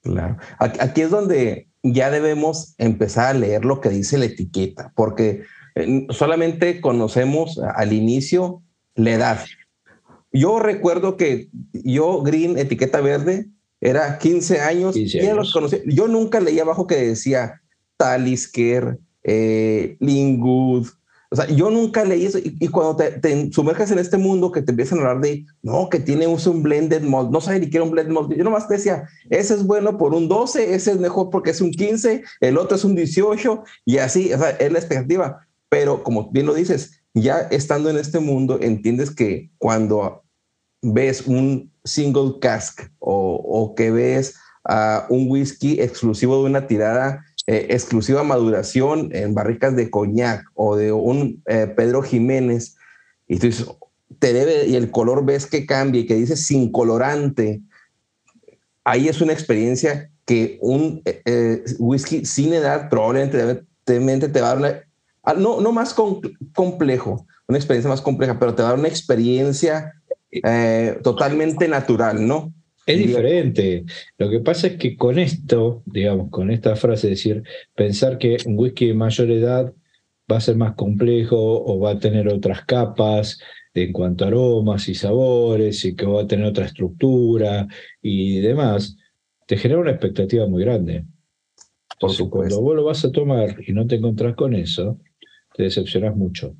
Claro. 0.03 0.37
Aquí 0.59 1.03
es 1.03 1.11
donde 1.11 1.69
ya 1.83 2.11
debemos 2.11 2.75
empezar 2.79 3.37
a 3.37 3.39
leer 3.39 3.65
lo 3.65 3.81
que 3.81 3.89
dice 3.89 4.19
la 4.19 4.27
etiqueta, 4.27 4.93
porque 4.95 5.43
eh, 5.75 6.07
solamente 6.11 6.81
conocemos 6.81 7.59
al 7.59 7.93
inicio 7.93 8.63
la 8.95 9.13
edad. 9.13 9.45
Yo 10.33 10.59
recuerdo 10.59 11.17
que 11.17 11.49
yo, 11.73 12.23
Green, 12.23 12.59
etiqueta 12.59 13.01
verde, 13.01 13.49
era 13.81 14.19
15 14.19 14.61
años, 14.61 14.97
y 14.97 15.09
los 15.33 15.53
conocí. 15.53 15.79
Yo 15.87 16.09
nunca 16.09 16.41
leía 16.41 16.63
abajo 16.63 16.87
que 16.87 16.97
decía 16.97 17.63
Talisker, 17.97 18.99
eh, 19.23 19.97
Lingwood, 20.01 20.89
o 21.31 21.37
sea, 21.37 21.47
yo 21.47 21.71
nunca 21.71 22.05
leí 22.05 22.25
eso. 22.25 22.38
Y, 22.43 22.69
cuando 22.69 22.97
te, 22.97 23.53
sumerges 23.53 23.91
en 23.91 23.99
este 23.99 24.17
mundo 24.17 24.51
que 24.51 24.62
te 24.62 24.71
empiezan 24.71 24.99
a 24.99 25.03
hablar 25.03 25.21
de, 25.21 25.45
no, 25.62 25.88
que 25.91 26.01
tiene 26.01 26.27
un 26.27 26.62
blended 26.62 27.03
malt, 27.03 27.31
no 27.31 27.41
sabía 27.41 27.61
ni 27.61 27.71
qué 27.71 27.77
era 27.77 27.85
un 27.85 27.91
blended 27.91 28.12
malt. 28.12 28.33
Yo 28.33 28.45
nomás 28.45 28.67
te 28.67 28.75
decía, 28.75 29.07
ese 29.29 29.55
es 29.55 29.64
bueno 29.64 29.99
por 29.99 30.14
un 30.14 30.29
12, 30.29 30.75
ese 30.75 30.93
es 30.93 30.99
mejor 30.99 31.29
porque 31.31 31.51
es 31.51 31.61
un 31.61 31.71
15, 31.71 32.25
el 32.41 32.57
otro 32.57 32.77
es 32.77 32.85
un 32.85 32.95
18, 32.95 33.62
y 33.85 33.99
así, 33.99 34.33
o 34.33 34.38
sea, 34.38 34.51
es 34.51 34.73
la 34.73 34.79
expectativa. 34.79 35.47
Pero 35.69 36.03
como 36.03 36.31
bien 36.31 36.47
lo 36.47 36.55
dices, 36.55 37.03
ya 37.12 37.41
estando 37.51 37.91
en 37.91 37.99
este 37.99 38.21
mundo, 38.21 38.59
entiendes 38.62 39.11
que 39.11 39.51
cuando 39.59 40.23
ves 40.81 41.27
un 41.27 41.71
single 41.85 42.38
cask 42.41 42.81
o, 43.01 43.35
o 43.35 43.75
que 43.75 43.91
ves 43.91 44.35
a 44.64 45.07
un 45.11 45.31
whisky 45.31 45.81
exclusivo 45.81 46.38
de 46.38 46.49
una 46.49 46.67
tirada 46.67 47.25
eh, 47.51 47.69
exclusiva 47.71 48.23
maduración 48.25 49.09
en 49.15 49.33
barricas 49.33 49.75
de 49.75 49.89
coñac 49.89 50.45
o 50.53 50.77
de 50.77 50.93
un 50.93 51.43
eh, 51.47 51.67
Pedro 51.75 52.03
Jiménez, 52.03 52.77
y 53.27 53.39
tú 53.39 53.47
dices, 53.47 53.67
te 54.19 54.35
debe, 54.35 54.67
y 54.67 54.77
el 54.77 54.91
color 54.91 55.25
ves 55.25 55.47
que 55.47 55.65
cambia 55.65 56.03
y 56.03 56.07
que 56.07 56.17
dice 56.17 56.37
sin 56.37 56.71
colorante, 56.71 57.63
ahí 58.85 59.09
es 59.09 59.23
una 59.23 59.33
experiencia 59.33 60.11
que 60.27 60.59
un 60.61 61.01
eh, 61.07 61.65
whisky 61.79 62.27
sin 62.27 62.53
edad 62.53 62.91
probablemente 62.91 63.39
te 63.87 64.41
va 64.43 64.47
a 64.47 64.55
dar 64.55 64.59
una, 64.59 64.83
ah, 65.23 65.33
no, 65.33 65.63
no 65.63 65.73
más 65.73 65.95
complejo, 66.55 67.25
una 67.47 67.57
experiencia 67.57 67.89
más 67.89 68.03
compleja, 68.03 68.39
pero 68.39 68.55
te 68.55 68.61
va 68.61 68.69
a 68.69 68.73
dar 68.73 68.79
una 68.79 68.89
experiencia 68.89 69.95
totalmente 71.03 71.67
natural, 71.67 72.29
¿no? 72.29 72.53
Es 72.88 72.98
diferente. 72.98 73.85
Lo 74.16 74.31
que 74.31 74.40
pasa 74.40 74.66
es 74.66 74.77
que 74.77 74.96
con 74.96 75.18
esto, 75.18 75.83
digamos, 75.85 76.31
con 76.31 76.51
esta 76.51 76.74
frase, 76.74 77.11
decir, 77.11 77.42
pensar 77.74 78.16
que 78.16 78.38
un 78.46 78.59
whisky 78.59 78.87
de 78.87 78.94
mayor 78.94 79.31
edad 79.31 79.74
va 80.31 80.38
a 80.38 80.40
ser 80.40 80.57
más 80.57 80.74
complejo 80.74 81.37
o 81.38 81.79
va 81.79 81.90
a 81.92 81.98
tener 81.98 82.29
otras 82.29 82.64
capas 82.64 83.40
en 83.74 83.92
cuanto 83.92 84.24
a 84.24 84.29
aromas 84.29 84.88
y 84.88 84.94
sabores 84.94 85.85
y 85.85 85.94
que 85.94 86.07
va 86.07 86.22
a 86.22 86.27
tener 86.27 86.46
otra 86.46 86.64
estructura 86.64 87.68
y 88.01 88.40
demás, 88.40 88.96
te 89.46 89.59
genera 89.59 89.81
una 89.81 89.90
expectativa 89.90 90.46
muy 90.46 90.64
grande. 90.64 91.05
Por 92.01 92.11
supuesto. 92.11 92.57
Cuando 92.57 92.62
vos 92.62 92.77
lo 92.77 92.85
vas 92.85 93.05
a 93.05 93.12
tomar 93.12 93.57
y 93.66 93.72
no 93.72 93.87
te 93.87 93.96
encontrás 93.96 94.35
con 94.35 94.55
eso, 94.55 94.98
te 95.55 95.64
decepcionas 95.64 96.16
mucho. 96.16 96.57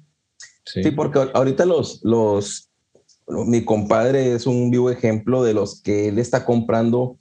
Sí, 0.67 0.83
sí 0.83 0.91
porque 0.91 1.21
ahorita 1.33 1.65
los, 1.65 2.05
los 2.05 2.68
mi 3.29 3.65
compadre 3.65 4.35
es 4.35 4.47
un 4.47 4.71
vivo 4.71 4.91
ejemplo 4.91 5.43
de 5.43 5.55
los 5.55 5.83
que 5.83 6.09
él 6.09 6.19
está 6.19 6.45
comprando 6.45 7.19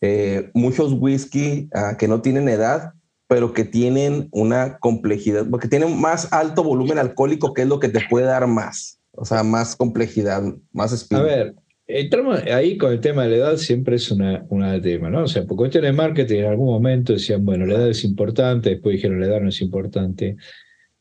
eh, 0.00 0.50
muchos 0.54 0.92
whisky 0.92 1.68
ah, 1.74 1.96
que 1.98 2.08
no 2.08 2.20
tienen 2.20 2.48
edad, 2.48 2.92
pero 3.28 3.52
que 3.52 3.64
tienen 3.64 4.28
una 4.30 4.78
complejidad, 4.78 5.46
porque 5.50 5.68
tienen 5.68 5.98
más 5.98 6.32
alto 6.32 6.62
volumen 6.62 6.98
alcohólico, 6.98 7.54
que 7.54 7.62
es 7.62 7.68
lo 7.68 7.80
que 7.80 7.88
te 7.88 8.00
puede 8.08 8.26
dar 8.26 8.46
más, 8.46 9.00
o 9.12 9.24
sea, 9.24 9.42
más 9.42 9.74
complejidad, 9.74 10.42
más 10.72 10.92
espíritu. 10.92 11.26
A 11.26 11.28
ver, 11.28 11.54
entramos 11.86 12.42
ahí 12.44 12.76
con 12.76 12.92
el 12.92 13.00
tema 13.00 13.24
de 13.24 13.30
la 13.30 13.36
edad, 13.36 13.56
siempre 13.56 13.96
es 13.96 14.10
una, 14.10 14.44
una 14.48 14.80
tema, 14.80 15.10
¿no? 15.10 15.24
O 15.24 15.28
sea, 15.28 15.44
por 15.44 15.56
cuestiones 15.56 15.90
de 15.90 15.96
marketing, 15.96 16.40
en 16.40 16.46
algún 16.46 16.66
momento 16.66 17.14
decían, 17.14 17.44
bueno, 17.44 17.66
la 17.66 17.74
edad 17.74 17.88
es 17.88 18.04
importante, 18.04 18.70
después 18.70 18.94
dijeron, 18.94 19.20
la 19.20 19.26
edad 19.26 19.40
no 19.40 19.48
es 19.48 19.60
importante. 19.60 20.36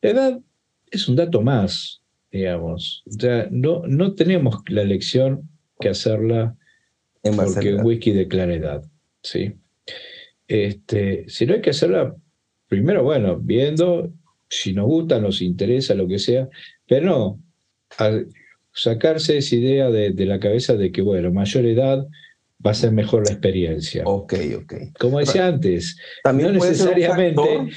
La 0.02 0.10
edad 0.10 0.40
es 0.90 1.08
un 1.08 1.16
dato 1.16 1.42
más, 1.42 2.02
digamos. 2.36 3.04
O 3.08 3.12
sea, 3.12 3.48
no, 3.50 3.84
no 3.88 4.14
tenemos 4.14 4.58
la 4.68 4.82
elección 4.82 5.50
que 5.80 5.90
hacerla 5.90 6.56
en 7.24 7.36
porque 7.38 7.76
un 7.76 7.86
whisky 7.86 8.12
de 8.12 8.28
claridad, 8.28 8.84
¿sí? 9.24 9.54
Este, 10.48 11.26
si 11.28 11.46
no 11.46 11.54
hay 11.54 11.62
que 11.62 11.70
hacerla, 11.70 12.14
primero, 12.68 13.04
bueno, 13.04 13.38
viendo 13.38 14.12
si 14.50 14.74
nos 14.74 14.86
gusta, 14.86 15.20
nos 15.20 15.42
interesa, 15.42 15.96
lo 15.96 16.08
que 16.08 16.20
sea, 16.20 16.50
pero 16.86 17.06
no, 17.08 17.40
sacarse 18.74 19.38
esa 19.38 19.56
idea 19.56 19.90
de, 19.90 20.14
la 20.26 20.40
cabeza 20.40 20.76
de 20.76 20.92
que, 20.92 21.02
bueno, 21.02 21.32
mayor 21.32 21.66
edad 21.66 22.06
va 22.64 22.72
a 22.72 22.76
ser 22.76 22.92
mejor 22.92 23.26
la 23.26 23.32
experiencia. 23.32 24.04
Ok, 24.06 24.34
ok. 24.62 24.74
Como 25.00 25.20
decía 25.20 25.48
antes, 25.48 25.98
también 26.24 26.54
no 26.54 26.60
necesariamente, 26.60 27.70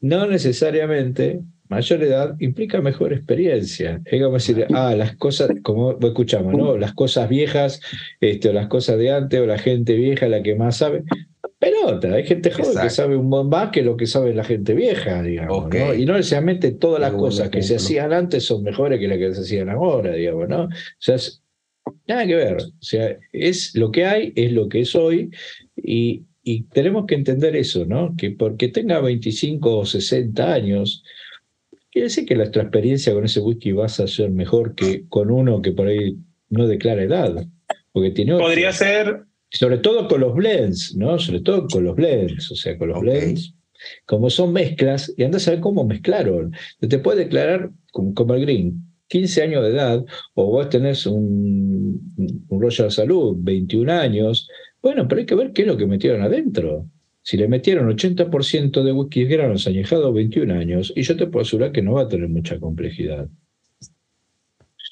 no 0.00 0.26
necesariamente 0.26 1.40
mayor 1.70 2.02
edad 2.02 2.36
implica 2.40 2.80
mejor 2.80 3.12
experiencia. 3.12 4.02
Es 4.04 4.20
como 4.20 4.34
decir, 4.34 4.66
ah, 4.74 4.94
las 4.96 5.16
cosas, 5.16 5.50
como 5.62 5.96
escuchamos, 6.00 6.54
¿no? 6.54 6.76
Las 6.76 6.92
cosas 6.94 7.28
viejas, 7.28 7.80
este, 8.20 8.48
o 8.48 8.52
las 8.52 8.66
cosas 8.66 8.98
de 8.98 9.12
antes, 9.12 9.40
o 9.40 9.46
la 9.46 9.56
gente 9.56 9.94
vieja, 9.94 10.28
la 10.28 10.42
que 10.42 10.56
más 10.56 10.78
sabe. 10.78 11.04
Pelota, 11.60 12.14
hay 12.14 12.24
gente 12.24 12.50
joven 12.50 12.82
que 12.82 12.90
sabe 12.90 13.16
un 13.16 13.28
montón 13.28 13.50
más 13.50 13.70
que 13.70 13.82
lo 13.82 13.96
que 13.96 14.06
sabe 14.06 14.34
la 14.34 14.44
gente 14.44 14.74
vieja, 14.74 15.22
digamos. 15.22 15.72
¿no? 15.72 15.94
Y 15.94 16.04
no 16.06 16.14
necesariamente 16.14 16.72
todas 16.72 17.00
las 17.00 17.12
cosas 17.12 17.50
que 17.50 17.62
se 17.62 17.76
hacían 17.76 18.12
antes 18.12 18.44
son 18.44 18.62
mejores 18.62 18.98
que 18.98 19.06
las 19.06 19.18
que 19.18 19.34
se 19.34 19.42
hacían 19.42 19.68
ahora, 19.68 20.12
digamos, 20.12 20.48
¿no? 20.48 20.64
O 20.64 20.70
sea, 20.98 21.16
nada 22.08 22.26
que 22.26 22.34
ver. 22.34 22.56
O 22.56 22.82
sea, 22.82 23.16
es 23.32 23.76
lo 23.76 23.92
que 23.92 24.06
hay, 24.06 24.32
es 24.34 24.52
lo 24.52 24.68
que 24.68 24.80
es 24.80 24.94
hoy, 24.96 25.30
y, 25.76 26.24
y 26.42 26.62
tenemos 26.64 27.06
que 27.06 27.14
entender 27.14 27.54
eso, 27.54 27.84
¿no? 27.86 28.14
Que 28.16 28.32
porque 28.32 28.68
tenga 28.68 29.00
25 29.00 29.78
o 29.78 29.86
60 29.86 30.52
años, 30.52 31.04
quiere 31.90 32.06
decir 32.06 32.26
que 32.26 32.34
nuestra 32.34 32.62
experiencia 32.62 33.12
con 33.12 33.24
ese 33.24 33.40
whisky 33.40 33.72
va 33.72 33.86
a 33.86 33.88
ser 33.88 34.30
mejor 34.30 34.74
que 34.74 35.06
con 35.08 35.30
uno 35.30 35.60
que 35.60 35.72
por 35.72 35.88
ahí 35.88 36.16
no 36.48 36.66
declara 36.66 37.02
edad. 37.02 37.46
Porque 37.92 38.10
tiene 38.10 38.36
Podría 38.36 38.72
ser. 38.72 39.24
Sobre 39.50 39.78
todo 39.78 40.06
con 40.06 40.20
los 40.20 40.34
blends, 40.34 40.94
¿no? 40.96 41.18
Sobre 41.18 41.40
todo 41.40 41.66
con 41.66 41.84
los 41.84 41.96
blends, 41.96 42.50
o 42.52 42.54
sea, 42.54 42.78
con 42.78 42.88
los 42.88 43.00
blends. 43.00 43.54
Como 44.06 44.30
son 44.30 44.52
mezclas, 44.52 45.12
y 45.16 45.24
andas 45.24 45.48
a 45.48 45.52
ver 45.52 45.60
cómo 45.60 45.84
mezclaron. 45.84 46.52
Te 46.78 46.98
puede 46.98 47.24
declarar 47.24 47.70
como, 47.90 48.34
el 48.34 48.42
green, 48.42 48.84
15 49.08 49.42
años 49.42 49.64
de 49.64 49.70
edad, 49.70 50.04
o 50.34 50.46
vos 50.46 50.68
tenés 50.68 51.06
un, 51.06 52.14
un 52.48 52.62
rollo 52.62 52.84
de 52.84 52.90
salud, 52.90 53.36
21 53.40 53.90
años, 53.90 54.48
bueno, 54.82 55.08
pero 55.08 55.20
hay 55.20 55.26
que 55.26 55.34
ver 55.34 55.52
qué 55.52 55.62
es 55.62 55.68
lo 55.68 55.76
que 55.76 55.86
metieron 55.86 56.22
adentro. 56.22 56.86
Si 57.22 57.36
le 57.36 57.48
metieron 57.48 57.88
80% 57.88 58.82
de 58.82 58.92
whisky 58.92 59.24
granos 59.24 59.66
añejados 59.66 60.14
21 60.14 60.54
años, 60.54 60.92
y 60.96 61.02
yo 61.02 61.16
te 61.16 61.26
puedo 61.26 61.42
asegurar 61.42 61.72
que 61.72 61.82
no 61.82 61.94
va 61.94 62.02
a 62.02 62.08
tener 62.08 62.28
mucha 62.28 62.58
complejidad. 62.58 63.28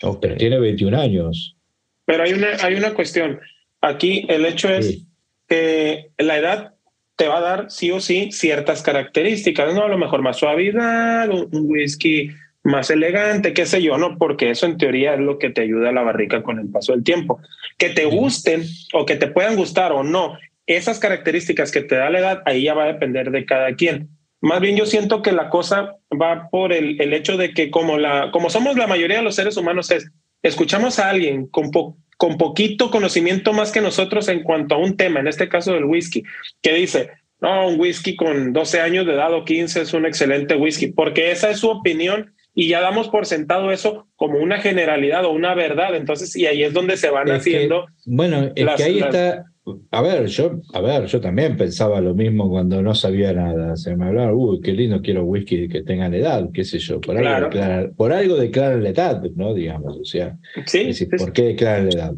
Pero 0.01 0.37
tiene 0.37 0.59
21 0.59 0.99
años. 0.99 1.57
Pero 2.05 2.23
hay 2.23 2.33
una, 2.33 2.49
hay 2.63 2.75
una 2.75 2.95
cuestión. 2.95 3.41
Aquí 3.81 4.27
el 4.29 4.45
hecho 4.45 4.69
es 4.69 5.05
que 5.49 6.11
la 6.19 6.39
edad 6.39 6.75
te 7.17 7.27
va 7.27 7.39
a 7.39 7.41
dar 7.41 7.71
sí 7.71 7.91
o 7.91 8.01
sí 8.01 8.31
ciertas 8.31 8.83
características, 8.83 9.75
¿no? 9.75 9.85
A 9.85 9.89
lo 9.89 9.99
mejor 9.99 10.23
más 10.23 10.37
suavidad, 10.37 11.29
un, 11.29 11.49
whisky 11.53 12.31
más 12.63 12.91
elegante, 12.91 13.53
qué 13.53 13.67
sé 13.67 13.83
yo, 13.83 13.99
¿no? 13.99 14.19
Porque 14.19 14.51
eso 14.51 14.67
en 14.67 14.79
teoría 14.79 15.15
es 15.15 15.21
lo 15.21 15.39
que 15.39 15.51
te 15.51 15.63
ayuda 15.63 15.89
a 15.89 15.93
la 15.93 16.03
barrica 16.03 16.43
con 16.43 16.61
el 16.61 16.69
paso 16.69 16.93
del 16.93 17.03
tiempo. 17.03 17.41
Que 17.77 17.89
te 17.89 18.05
gusten 18.05 18.63
o 18.93 19.05
que 19.05 19.17
te 19.17 19.27
puedan 19.27 19.57
gustar 19.57 19.91
o 19.93 20.05
no, 20.05 20.39
esas 20.69 21.01
características 21.01 21.73
que 21.73 21.83
te 21.83 21.97
da 21.97 22.11
la 22.11 22.21
edad, 22.21 22.43
ahí 22.45 22.65
ya 22.65 22.75
va 22.75 22.85
a 22.85 22.93
depender 22.93 23.31
de 23.31 23.45
cada 23.45 23.75
quien. 23.75 24.11
Más 24.41 24.61
bien 24.61 24.77
yo 24.77 24.87
siento 24.87 25.23
que 25.23 25.33
la 25.33 25.49
cosa 25.49 25.97
va 26.11 26.49
por 26.51 26.73
el, 26.73 27.01
el 27.01 27.13
hecho 27.13 27.37
de 27.37 27.53
que 27.53 27.71
como, 27.71 27.99
la, 27.99 28.31
como 28.31 28.51
somos 28.51 28.77
la 28.77 28.87
mayoría 28.87 29.17
de 29.17 29.25
los 29.25 29.35
seres 29.35 29.57
humanos, 29.57 29.91
es, 29.91 30.13
escuchamos 30.43 30.99
a 30.99 31.09
alguien 31.09 31.49
con, 31.49 31.71
con 32.17 32.37
poquito 32.37 32.91
conocimiento 32.91 33.53
más 33.53 33.73
que 33.73 33.81
nosotros 33.81 34.29
en 34.29 34.43
cuanto 34.43 34.75
a 34.75 34.79
un 34.79 34.97
tema, 34.97 35.21
en 35.21 35.27
este 35.27 35.49
caso 35.49 35.73
del 35.73 35.87
whisky, 35.87 36.23
que 36.63 36.75
dice, 36.75 37.11
no, 37.41 37.69
un 37.69 37.81
whisky 37.81 38.15
con 38.15 38.53
12 38.53 38.81
años 38.81 39.07
de 39.07 39.15
edad 39.15 39.33
o 39.33 39.45
15 39.45 39.81
es 39.81 39.95
un 39.95 40.05
excelente 40.05 40.55
whisky, 40.55 40.89
porque 40.89 41.31
esa 41.31 41.51
es 41.51 41.61
su 41.61 41.71
opinión 41.71 42.35
y 42.59 42.67
ya 42.67 42.81
damos 42.81 43.09
por 43.09 43.25
sentado 43.25 43.71
eso 43.71 44.09
como 44.17 44.41
una 44.41 44.59
generalidad 44.59 45.25
o 45.25 45.31
una 45.31 45.55
verdad. 45.55 45.95
Entonces, 45.95 46.35
y 46.35 46.47
ahí 46.47 46.65
es 46.65 46.73
donde 46.73 46.97
se 46.97 47.09
van 47.09 47.31
haciendo. 47.31 47.87
bueno, 48.05 48.51
es 48.53 48.67
que 48.77 48.83
ahí 48.83 48.99
está 48.99 49.45
a 49.93 50.03
ver, 50.03 50.27
yo, 50.27 50.61
a 50.73 50.81
ver, 50.81 51.07
yo 51.07 51.21
también 51.21 51.57
pensaba 51.57 52.01
lo 52.01 52.15
mismo 52.15 52.49
cuando 52.49 52.83
no 52.83 52.97
sabía 52.97 53.33
nada. 53.33 53.77
Se 53.77 53.95
me 53.95 54.07
hablaba, 54.07 54.33
uy, 54.33 54.61
qué 54.61 54.73
lindo, 54.73 55.01
quiero 55.01 55.25
whisky 55.25 55.69
que 55.69 55.83
tengan 55.83 56.15
edad, 56.15 56.49
qué 56.53 56.65
sé 56.65 56.81
yo. 56.81 57.01
Por, 57.01 57.17
algo, 57.17 57.47
declaran, 57.47 57.95
por 57.95 58.13
algo 58.13 58.35
declaran 58.35 58.83
la 58.83 58.89
edad, 58.89 59.23
¿no? 59.37 59.55
Digamos, 59.55 59.97
o 59.97 60.05
sea, 60.05 60.37
¿Sí? 60.67 60.91
¿por 61.17 61.33
qué 61.33 61.43
declaran 61.43 61.91
la 61.91 61.95
edad? 61.95 62.15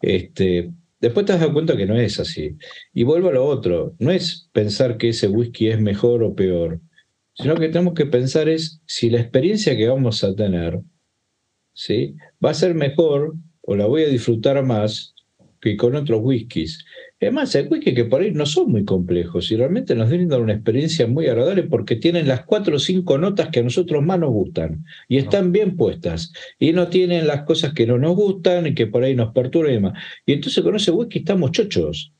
Este, 0.00 0.70
después 0.98 1.26
te 1.26 1.36
das 1.36 1.46
cuenta 1.48 1.76
que 1.76 1.84
no 1.84 1.94
es 1.94 2.18
así. 2.20 2.56
Y 2.94 3.02
vuelvo 3.02 3.28
a 3.28 3.32
lo 3.32 3.44
otro, 3.44 3.94
no 3.98 4.10
es 4.10 4.48
pensar 4.52 4.96
que 4.96 5.10
ese 5.10 5.28
whisky 5.28 5.68
es 5.68 5.78
mejor 5.78 6.22
o 6.22 6.34
peor, 6.34 6.80
sino 7.38 7.54
que 7.54 7.68
tenemos 7.68 7.94
que 7.94 8.06
pensar 8.06 8.48
es 8.48 8.80
si 8.86 9.10
la 9.10 9.20
experiencia 9.20 9.76
que 9.76 9.88
vamos 9.88 10.24
a 10.24 10.34
tener, 10.34 10.80
¿sí? 11.72 12.16
Va 12.44 12.50
a 12.50 12.54
ser 12.54 12.74
mejor 12.74 13.34
o 13.62 13.76
la 13.76 13.86
voy 13.86 14.02
a 14.02 14.08
disfrutar 14.08 14.62
más 14.64 15.14
que 15.60 15.76
con 15.76 15.94
otros 15.94 16.20
whiskies. 16.22 16.84
Además, 17.20 17.54
hay 17.54 17.66
whiskies 17.66 17.94
que 17.94 18.04
por 18.04 18.20
ahí 18.20 18.30
no 18.32 18.46
son 18.46 18.70
muy 18.70 18.84
complejos 18.84 19.50
y 19.50 19.56
realmente 19.56 19.94
nos 19.94 20.08
brindan 20.08 20.42
una 20.42 20.54
experiencia 20.54 21.06
muy 21.06 21.26
agradable 21.26 21.64
porque 21.64 21.96
tienen 21.96 22.28
las 22.28 22.44
cuatro 22.44 22.76
o 22.76 22.78
cinco 22.78 23.18
notas 23.18 23.48
que 23.48 23.60
a 23.60 23.64
nosotros 23.64 24.04
más 24.04 24.18
nos 24.18 24.30
gustan 24.30 24.84
y 25.08 25.18
están 25.18 25.52
bien 25.52 25.76
puestas 25.76 26.32
y 26.58 26.72
no 26.72 26.88
tienen 26.88 27.26
las 27.26 27.42
cosas 27.42 27.72
que 27.72 27.86
no 27.86 27.98
nos 27.98 28.14
gustan 28.16 28.66
y 28.66 28.74
que 28.74 28.86
por 28.86 29.02
ahí 29.02 29.14
nos 29.14 29.32
perturban 29.32 29.72
y 29.72 29.74
demás. 29.74 30.02
Y 30.26 30.32
entonces 30.32 30.62
con 30.62 30.76
ese 30.76 30.90
whisky 30.90 31.20
estamos 31.20 31.52
chochos. 31.52 32.12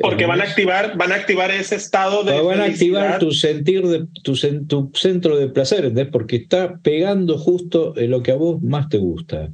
Porque 0.00 0.26
van 0.26 0.40
a 0.40 0.44
activar, 0.44 0.96
van 0.96 1.12
a 1.12 1.16
activar 1.16 1.50
ese 1.50 1.76
estado 1.76 2.24
de. 2.24 2.40
Van 2.40 2.60
a 2.60 2.64
activar 2.64 3.18
tu 3.18 3.32
sentir 3.32 3.86
de 3.86 4.06
tu, 4.22 4.34
tu 4.66 4.90
centro 4.94 5.36
de 5.36 5.48
placer, 5.48 5.84
¿entendés? 5.84 6.08
Porque 6.10 6.36
está 6.36 6.78
pegando 6.78 7.38
justo 7.38 7.96
en 7.96 8.10
lo 8.10 8.22
que 8.22 8.32
a 8.32 8.36
vos 8.36 8.62
más 8.62 8.88
te 8.88 8.98
gusta. 8.98 9.52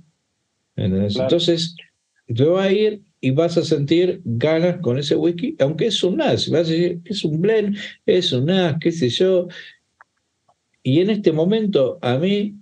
Entonces, 0.77 1.74
te 2.27 2.44
vas 2.44 2.66
a 2.66 2.72
ir 2.72 3.03
y 3.20 3.31
vas 3.33 3.57
a 3.59 3.64
sentir 3.64 4.20
ganas 4.24 4.81
con 4.81 4.98
ese 4.98 5.16
whisky, 5.16 5.57
aunque 5.59 5.87
es 5.87 6.03
un 6.05 6.18
NAS, 6.18 6.48
vas 6.51 6.68
a 6.68 6.70
decir, 6.70 7.01
es 7.05 7.24
un 7.24 7.40
blend, 7.40 7.77
es 8.07 8.33
un 8.33 8.46
NAS, 8.46 8.77
qué 8.81 8.92
sé 8.92 9.09
yo. 9.09 9.48
Y 10.83 11.01
en 11.01 11.11
este 11.11 11.33
momento 11.33 11.98
a 12.01 12.16
mí 12.18 12.55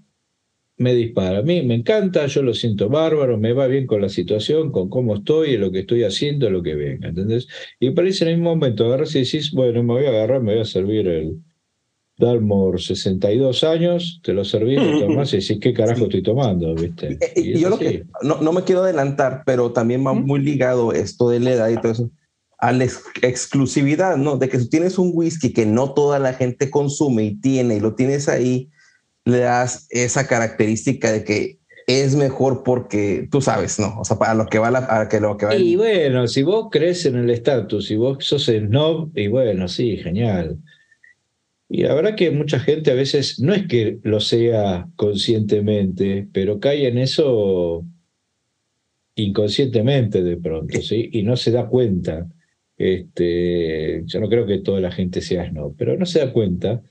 me 0.79 0.95
dispara, 0.95 1.39
a 1.39 1.43
mí 1.43 1.62
me 1.62 1.75
encanta, 1.75 2.27
yo 2.27 2.43
lo 2.43 2.53
siento 2.53 2.89
bárbaro, 2.89 3.39
me 3.39 3.53
va 3.53 3.67
bien 3.67 3.87
con 3.87 4.03
la 4.03 4.09
situación, 4.09 4.71
con 4.71 4.91
cómo 4.91 5.17
estoy, 5.17 5.57
lo 5.57 5.73
que 5.73 5.81
estoy 5.81 6.05
haciendo, 6.05 6.51
lo 6.51 6.62
que 6.62 6.75
venga, 6.75 7.09
¿entendés? 7.09 7.49
Y 7.81 7.91
parece 7.91 8.25
en 8.25 8.31
el 8.31 8.37
mismo 8.37 8.51
momento 8.55 8.85
agarras 8.85 9.15
y 9.15 9.21
decís, 9.21 9.53
bueno, 9.53 9.83
me 9.83 9.95
voy 9.95 10.05
a 10.05 10.11
agarrar, 10.11 10.43
me 10.43 10.53
voy 10.53 10.62
a 10.62 10.67
servir 10.67 11.09
el, 11.09 11.39
Dalmor, 12.19 12.81
62 12.81 13.62
años, 13.65 14.21
te 14.23 14.33
lo 14.33 14.45
serví, 14.45 14.77
lo 14.77 15.01
tomás 15.07 15.33
y 15.35 15.39
decís, 15.39 15.59
¿qué 15.61 15.75
carajo 15.75 16.05
estoy 16.05 16.23
tomando? 16.23 16.75
¿viste? 16.75 17.19
Y, 17.37 17.59
yo 17.59 17.69
lo 17.69 17.79
que, 17.79 18.05
no, 18.23 18.41
no, 18.41 18.53
me 18.53 18.62
quiero 18.62 18.83
adelantar, 18.83 19.43
pero 19.45 19.73
también 19.73 20.07
va 20.07 20.15
muy 20.15 20.41
ligado 20.41 20.93
esto 20.93 21.29
de 21.29 21.41
la 21.41 21.53
edad 21.53 21.69
y 21.69 21.77
todo 21.77 21.93
eso, 21.93 22.11
a 22.59 22.73
la 22.73 22.85
exclusividad, 22.85 24.17
¿no? 24.17 24.39
De 24.39 24.49
que 24.49 24.59
si 24.59 24.69
tienes 24.69 24.99
un 24.99 25.11
whisky 25.12 25.53
que 25.53 25.67
no 25.67 25.93
toda 25.93 26.19
la 26.19 26.33
gente 26.33 26.71
consume 26.71 27.25
y 27.25 27.37
tiene, 27.37 27.77
y 27.77 27.81
lo 27.81 27.95
tienes 27.95 28.29
ahí, 28.29 28.71
le 29.27 29.41
das 29.41 29.89
esa 29.91 30.27
característica 30.27 31.12
de 31.12 31.25
que 31.25 31.59
es 31.87 32.17
mejor 32.17 32.62
porque 32.65 33.29
tú 33.31 33.41
sabes, 33.41 33.79
¿no? 33.79 34.01
O 34.01 34.05
sea, 34.05 34.19
para 34.19 34.35
lo 34.35 34.47
que 34.47 34.59
va 34.59 34.71
la, 34.71 34.87
para 34.87 35.09
que 35.09 35.21
lo 35.21 35.37
que 35.37 35.47
va. 35.47 35.55
Y 35.55 35.77
bueno, 35.77 36.27
si 36.27 36.43
vos 36.43 36.69
crees 36.71 37.05
en 37.07 37.17
el 37.17 37.31
estatus, 37.31 37.87
si 37.87 37.97
vos 37.97 38.25
sos 38.25 38.47
snob, 38.47 39.11
y 39.17 39.27
bueno, 39.27 39.69
sí, 39.69 39.97
genial. 39.97 40.59
Y 41.69 41.83
la 41.83 41.95
verdad 41.95 42.15
que 42.15 42.31
mucha 42.31 42.61
gente 42.61 42.93
a 42.93 42.95
veces 42.95 43.41
no 43.41 43.53
es 43.53 43.67
que 43.67 43.99
lo 44.05 44.21
sea 44.21 44.89
conscientemente, 44.95 46.29
pero 46.33 46.61
cae 46.61 46.87
en 46.87 46.99
eso 46.99 47.85
inconscientemente 49.17 50.23
de 50.23 50.37
pronto, 50.37 50.81
¿sí? 50.83 51.11
Y 51.12 51.25
no 51.25 51.37
se 51.37 51.51
da 51.51 51.67
cuenta. 51.67 52.29
Este, 52.77 54.03
yo 54.05 54.21
no 54.21 54.29
creo 54.29 54.47
que 54.47 54.59
toda 54.59 54.81
la 54.81 54.93
gente 54.93 55.21
sea 55.21 55.51
no, 55.51 55.75
pero 55.77 55.97
no 55.97 56.07
se 56.07 56.21
da 56.21 56.33
cuenta 56.33 56.83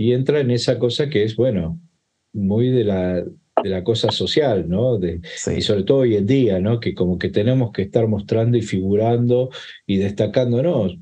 y 0.00 0.14
entra 0.14 0.40
en 0.40 0.50
esa 0.50 0.78
cosa 0.78 1.10
que 1.10 1.24
es, 1.24 1.36
bueno, 1.36 1.78
muy 2.32 2.70
de 2.70 2.84
la, 2.84 3.16
de 3.16 3.68
la 3.68 3.84
cosa 3.84 4.10
social, 4.10 4.66
¿no? 4.66 4.96
De, 4.96 5.20
Y 5.54 5.60
sobre 5.60 5.82
todo 5.82 5.98
hoy 5.98 6.16
en 6.16 6.24
día, 6.24 6.58
¿no? 6.58 6.80
Que 6.80 6.94
como 6.94 7.18
que 7.18 7.28
tenemos 7.28 7.70
que 7.70 7.82
estar 7.82 8.08
mostrando 8.08 8.56
y 8.56 8.62
figurando 8.62 9.50
y 9.86 9.98
destacándonos. 9.98 10.96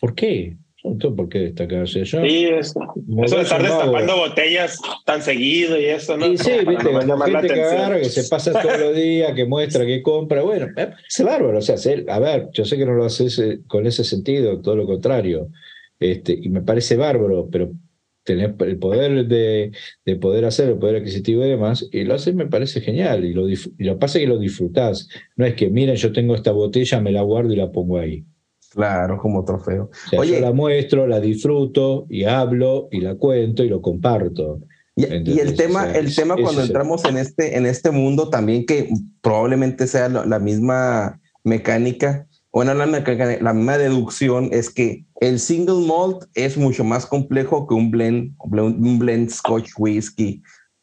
¿Por 0.00 0.14
qué? 0.14 0.56
¿Por 0.82 1.28
qué 1.28 1.40
destacarse 1.40 2.04
yo? 2.04 2.22
Sí, 2.22 2.46
eso. 2.46 2.80
Eso 3.22 3.36
de 3.36 3.42
estar 3.42 3.60
destapando 3.60 4.16
botellas 4.16 4.80
tan 5.04 5.20
seguido 5.20 5.78
y 5.78 5.84
eso, 5.84 6.16
¿no? 6.16 6.32
Y 6.32 6.38
sí, 6.38 6.52
viste, 6.66 6.90
cuando 6.90 7.18
gente 7.18 7.48
que 7.48 7.62
agarra, 7.62 7.98
que 7.98 8.06
se 8.06 8.30
pasa 8.30 8.58
todos 8.62 8.80
los 8.80 8.96
días, 8.96 9.34
que 9.34 9.44
muestra, 9.44 9.84
que 9.84 10.00
compra, 10.00 10.40
bueno, 10.40 10.68
es 10.74 11.22
bárbaro. 11.22 11.58
O 11.58 11.60
sea, 11.60 11.76
a 12.08 12.18
ver, 12.18 12.48
yo 12.54 12.64
sé 12.64 12.78
que 12.78 12.86
no 12.86 12.94
lo 12.94 13.04
haces 13.04 13.38
eh, 13.38 13.60
con 13.66 13.86
ese 13.86 14.04
sentido, 14.04 14.62
todo 14.62 14.74
lo 14.74 14.86
contrario. 14.86 15.48
Este, 16.00 16.32
y 16.32 16.48
me 16.48 16.62
parece 16.62 16.96
bárbaro, 16.96 17.50
pero 17.52 17.72
tener 18.24 18.54
el 18.60 18.78
poder 18.78 19.26
de, 19.26 19.72
de, 20.04 20.16
poder 20.16 20.44
hacer, 20.44 20.68
el 20.70 20.78
poder 20.78 20.96
adquisitivo 20.96 21.44
y 21.44 21.50
demás, 21.50 21.88
y 21.92 22.04
lo 22.04 22.14
haces 22.14 22.34
me 22.34 22.46
parece 22.46 22.80
genial. 22.80 23.24
Y 23.24 23.32
lo, 23.32 23.48
y 23.48 23.56
lo 23.78 23.98
pasa 23.98 24.18
que 24.18 24.26
lo 24.26 24.38
disfrutás. 24.38 25.08
No 25.36 25.44
es 25.44 25.54
que, 25.54 25.68
miren, 25.68 25.96
yo 25.96 26.12
tengo 26.12 26.34
esta 26.34 26.52
botella, 26.52 27.00
me 27.00 27.12
la 27.12 27.22
guardo 27.22 27.52
y 27.52 27.56
la 27.56 27.72
pongo 27.72 27.98
ahí. 27.98 28.24
Claro, 28.70 29.18
como 29.18 29.44
trofeo. 29.44 29.90
Oye, 30.16 30.34
yo 30.34 30.40
la 30.40 30.52
muestro, 30.52 31.06
la 31.06 31.20
disfruto 31.20 32.06
y 32.08 32.24
hablo 32.24 32.88
y 32.90 33.00
la 33.00 33.16
cuento 33.16 33.64
y 33.64 33.68
lo 33.68 33.82
comparto. 33.82 34.60
Y, 34.96 35.04
el 35.04 35.54
tema, 35.56 35.90
el 35.92 36.14
tema 36.14 36.36
cuando 36.36 36.62
entramos 36.62 37.04
en 37.04 37.16
este, 37.16 37.56
en 37.56 37.66
este 37.66 37.90
mundo 37.90 38.28
también 38.28 38.66
que 38.66 38.90
probablemente 39.22 39.86
sea 39.86 40.08
la 40.08 40.38
misma 40.38 41.20
mecánica, 41.44 42.26
bueno, 42.52 42.74
la, 42.74 42.86
la 42.86 43.52
misma 43.54 43.78
deducción 43.78 44.50
es 44.52 44.68
que 44.68 45.06
el 45.20 45.40
single 45.40 45.86
malt 45.86 46.24
es 46.34 46.58
mucho 46.58 46.84
más 46.84 47.06
complejo 47.06 47.66
que 47.66 47.74
un 47.74 47.90
blend, 47.90 48.34
un 48.38 48.98
blend 48.98 49.30
Scotch 49.30 49.70
whisky. 49.78 50.42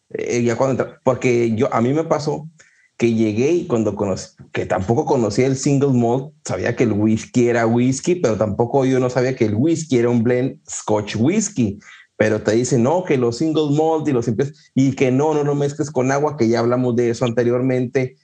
Eh, 0.10 0.42
ya 0.44 0.56
cuando, 0.56 0.88
porque 1.04 1.56
yo, 1.56 1.72
a 1.72 1.82
mí 1.82 1.94
me 1.94 2.04
pasó 2.04 2.50
que 2.98 3.14
llegué 3.14 3.52
y 3.52 3.68
cuando 3.68 3.96
conocí, 3.96 4.36
que 4.52 4.66
tampoco 4.66 5.06
conocía 5.06 5.46
el 5.46 5.56
single 5.56 5.94
malt, 5.94 6.34
sabía 6.44 6.76
que 6.76 6.84
el 6.84 6.92
whisky 6.92 7.48
era 7.48 7.68
whisky, 7.68 8.16
pero 8.16 8.36
tampoco 8.36 8.84
yo 8.86 9.00
no 9.00 9.10
sabía 9.10 9.36
que 9.36 9.46
el 9.46 9.56
whisky 9.56 10.00
era 10.00 10.10
un 10.10 10.24
blend 10.24 10.60
Scotch 10.68 11.16
whisky. 11.18 11.80
Pero 12.18 12.42
te 12.42 12.52
dicen, 12.52 12.84
no, 12.84 13.06
que 13.06 13.18
los 13.18 13.38
single 13.38 13.78
malt 13.78 14.08
y 14.08 14.12
los 14.12 14.26
simples, 14.26 14.72
y 14.74 14.94
que 14.94 15.12
no, 15.12 15.34
no 15.34 15.44
lo 15.44 15.56
mezcles 15.56 15.92
con 15.92 16.12
agua, 16.12 16.36
que 16.36 16.50
ya 16.50 16.60
hablamos 16.60 16.96
de 16.96 17.12
eso 17.12 17.24
anteriormente. 17.24 18.18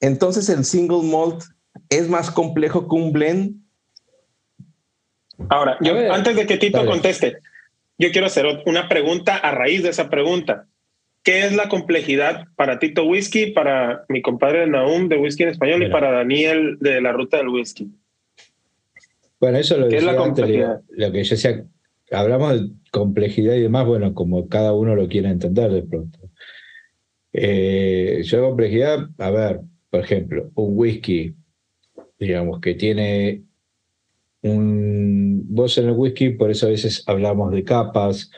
Entonces 0.00 0.48
el 0.48 0.64
single 0.64 1.02
malt 1.02 1.42
es 1.88 2.08
más 2.08 2.30
complejo 2.30 2.88
que 2.88 2.94
un 2.94 3.12
blend. 3.12 3.56
Ahora, 5.48 5.76
yo, 5.80 6.12
antes 6.12 6.36
de 6.36 6.46
que 6.46 6.56
Tito 6.56 6.84
conteste, 6.84 7.38
yo 7.98 8.10
quiero 8.10 8.26
hacer 8.26 8.46
una 8.66 8.88
pregunta 8.88 9.36
a 9.36 9.52
raíz 9.52 9.82
de 9.82 9.90
esa 9.90 10.10
pregunta. 10.10 10.66
¿Qué 11.22 11.44
es 11.44 11.54
la 11.54 11.68
complejidad 11.68 12.46
para 12.56 12.78
Tito 12.78 13.04
Whisky, 13.04 13.52
para 13.52 14.04
mi 14.08 14.22
compadre 14.22 14.66
Naum 14.66 15.08
de 15.08 15.18
Whisky 15.18 15.42
en 15.42 15.50
Español 15.50 15.82
y 15.82 15.90
para 15.90 16.10
Daniel 16.10 16.78
de 16.80 17.00
la 17.00 17.12
Ruta 17.12 17.36
del 17.36 17.48
Whisky? 17.48 17.88
Bueno, 19.40 19.58
eso 19.58 19.76
lo, 19.76 19.88
¿Qué 19.88 19.98
es 19.98 20.04
la 20.04 20.16
complejidad? 20.16 20.80
Lo, 20.90 21.12
que 21.12 21.22
yo 21.22 21.30
decía, 21.30 21.64
hablamos 22.10 22.60
de 22.60 22.70
complejidad 22.90 23.54
y 23.54 23.62
demás, 23.62 23.86
bueno, 23.86 24.14
como 24.14 24.48
cada 24.48 24.72
uno 24.72 24.94
lo 24.94 25.08
quiere 25.08 25.28
entender 25.28 25.70
de 25.70 25.82
pronto. 25.82 26.18
Eh, 27.32 28.22
yo 28.24 28.42
complejidad, 28.42 29.08
a 29.18 29.30
ver, 29.30 29.60
por 29.90 30.00
ejemplo, 30.00 30.50
un 30.54 30.78
whisky, 30.78 31.34
digamos, 32.18 32.60
que 32.60 32.74
tiene 32.74 33.42
un... 34.42 35.44
Vos 35.48 35.78
en 35.78 35.86
el 35.86 35.92
whisky, 35.92 36.30
por 36.30 36.50
eso 36.50 36.66
a 36.66 36.70
veces 36.70 37.02
hablamos 37.06 37.52
de 37.52 37.64
capas, 37.64 38.30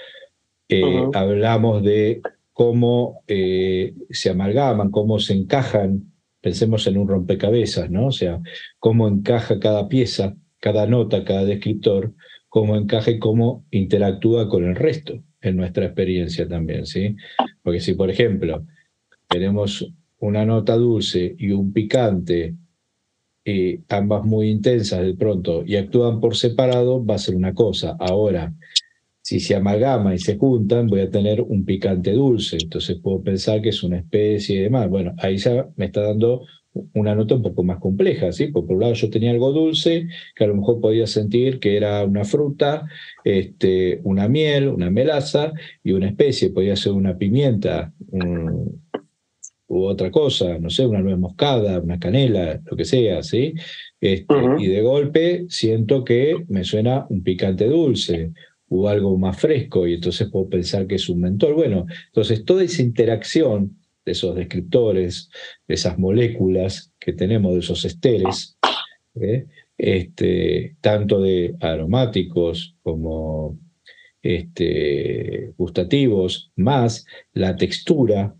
eh, 0.69 1.09
hablamos 1.15 1.83
de 1.83 2.23
cómo 2.53 3.23
eh, 3.27 3.95
se 4.11 4.31
amalgaman, 4.31 4.91
cómo 4.91 5.19
se 5.19 5.35
encajan, 5.35 6.13
pensemos 6.41 6.87
en 6.87 6.99
un 6.99 7.09
rompecabezas, 7.09 7.91
¿no? 7.91 8.07
O 8.07 8.13
sea, 8.13 8.41
cómo 8.79 9.09
encaja 9.09 9.59
cada 9.59 9.89
pieza, 9.89 10.37
cada 10.59 10.87
nota, 10.87 11.25
cada 11.25 11.45
descriptor, 11.45 12.13
cómo 12.49 12.77
encaja 12.77 13.11
y 13.11 13.19
cómo 13.19 13.65
interactúa 13.71 14.49
con 14.49 14.65
el 14.65 14.77
resto 14.77 15.23
en 15.41 15.57
nuestra 15.57 15.87
experiencia 15.87 16.47
también, 16.47 16.87
¿sí? 16.87 17.17
Porque 17.63 17.81
si, 17.81 17.95
por 17.95 18.11
ejemplo, 18.11 18.65
tenemos 19.29 19.91
una 20.19 20.45
nota 20.45 20.77
dulce 20.77 21.35
y 21.39 21.51
un 21.53 21.73
picante, 21.73 22.55
y 23.45 23.81
ambas 23.89 24.25
muy 24.25 24.51
intensas 24.51 25.03
de 25.03 25.15
pronto, 25.15 25.63
y 25.67 25.77
actúan 25.77 26.21
por 26.21 26.37
separado, 26.37 27.05
va 27.05 27.15
a 27.15 27.19
ser 27.19 27.35
una 27.35 27.55
cosa. 27.55 27.97
Ahora, 27.99 28.55
si 29.23 29.41
se 29.41 29.55
amalgama 29.55 30.15
y 30.15 30.19
se 30.19 30.37
juntan, 30.37 30.87
voy 30.87 31.01
a 31.01 31.11
tener 31.11 31.41
un 31.41 31.65
picante 31.65 32.13
dulce. 32.13 32.59
Entonces 32.61 32.99
puedo 33.03 33.23
pensar 33.23 33.63
que 33.63 33.69
es 33.71 33.83
una 33.83 33.99
especie 33.99 34.57
y 34.57 34.63
demás. 34.63 34.89
Bueno, 34.89 35.15
ahí 35.19 35.37
ya 35.37 35.69
me 35.77 35.87
está 35.87 36.03
dando 36.03 36.43
una 36.95 37.15
nota 37.15 37.35
un 37.35 37.43
poco 37.43 37.63
más 37.63 37.79
compleja, 37.79 38.33
¿sí? 38.33 38.49
por 38.49 38.65
un 38.65 38.81
lado 38.81 38.95
yo 38.95 39.11
tenía 39.11 39.31
algo 39.31 39.53
dulce, 39.53 40.07
que 40.35 40.45
a 40.45 40.47
lo 40.47 40.55
mejor 40.55 40.81
podía 40.81 41.07
sentir 41.07 41.59
que 41.59 41.77
era 41.77 42.05
una 42.05 42.25
fruta, 42.25 42.87
este, 43.25 44.01
una 44.05 44.29
miel, 44.29 44.69
una 44.69 44.91
melaza 44.91 45.53
y 45.83 45.93
una 45.93 46.09
especie, 46.09 46.51
podía 46.51 46.77
ser 46.77 46.93
una 46.93 47.17
pimienta 47.19 47.93
u 49.71 49.85
otra 49.85 50.11
cosa, 50.11 50.59
no 50.59 50.69
sé, 50.69 50.85
una 50.85 51.01
nuez 51.01 51.17
moscada, 51.17 51.79
una 51.79 52.01
canela, 52.01 52.61
lo 52.69 52.77
que 52.77 52.85
sea, 52.85 53.23
¿sí? 53.23 53.55
Este, 54.01 54.35
Y 54.59 54.67
de 54.67 54.83
golpe 54.83 55.47
siento 55.49 56.05
que 56.05 56.45
me 56.49 56.65
suena 56.65 57.07
un 57.09 57.23
picante 57.23 57.67
dulce 57.67 58.33
o 58.69 58.89
algo 58.89 59.17
más 59.17 59.39
fresco 59.39 59.87
y 59.87 59.95
entonces 59.95 60.29
puedo 60.29 60.49
pensar 60.49 60.89
que 60.89 60.97
es 60.97 61.09
un 61.09 61.21
mentor. 61.21 61.55
Bueno, 61.55 61.87
entonces 62.07 62.45
toda 62.45 62.65
esa 62.65 62.83
interacción 62.83 63.79
de 64.05 64.13
esos 64.13 64.35
descriptores, 64.35 65.31
de 65.69 65.75
esas 65.75 65.97
moléculas 66.01 66.93
que 66.99 67.13
tenemos, 67.13 67.53
de 67.53 67.61
esos 67.61 67.85
esteres, 67.85 68.59
¿eh? 69.21 69.47
este, 69.79 70.75
tanto 70.81 71.21
de 71.21 71.55
aromáticos 71.61 72.75
como 72.83 73.57
este, 74.21 75.53
gustativos, 75.57 76.51
más 76.57 77.07
la 77.33 77.55
textura 77.55 78.35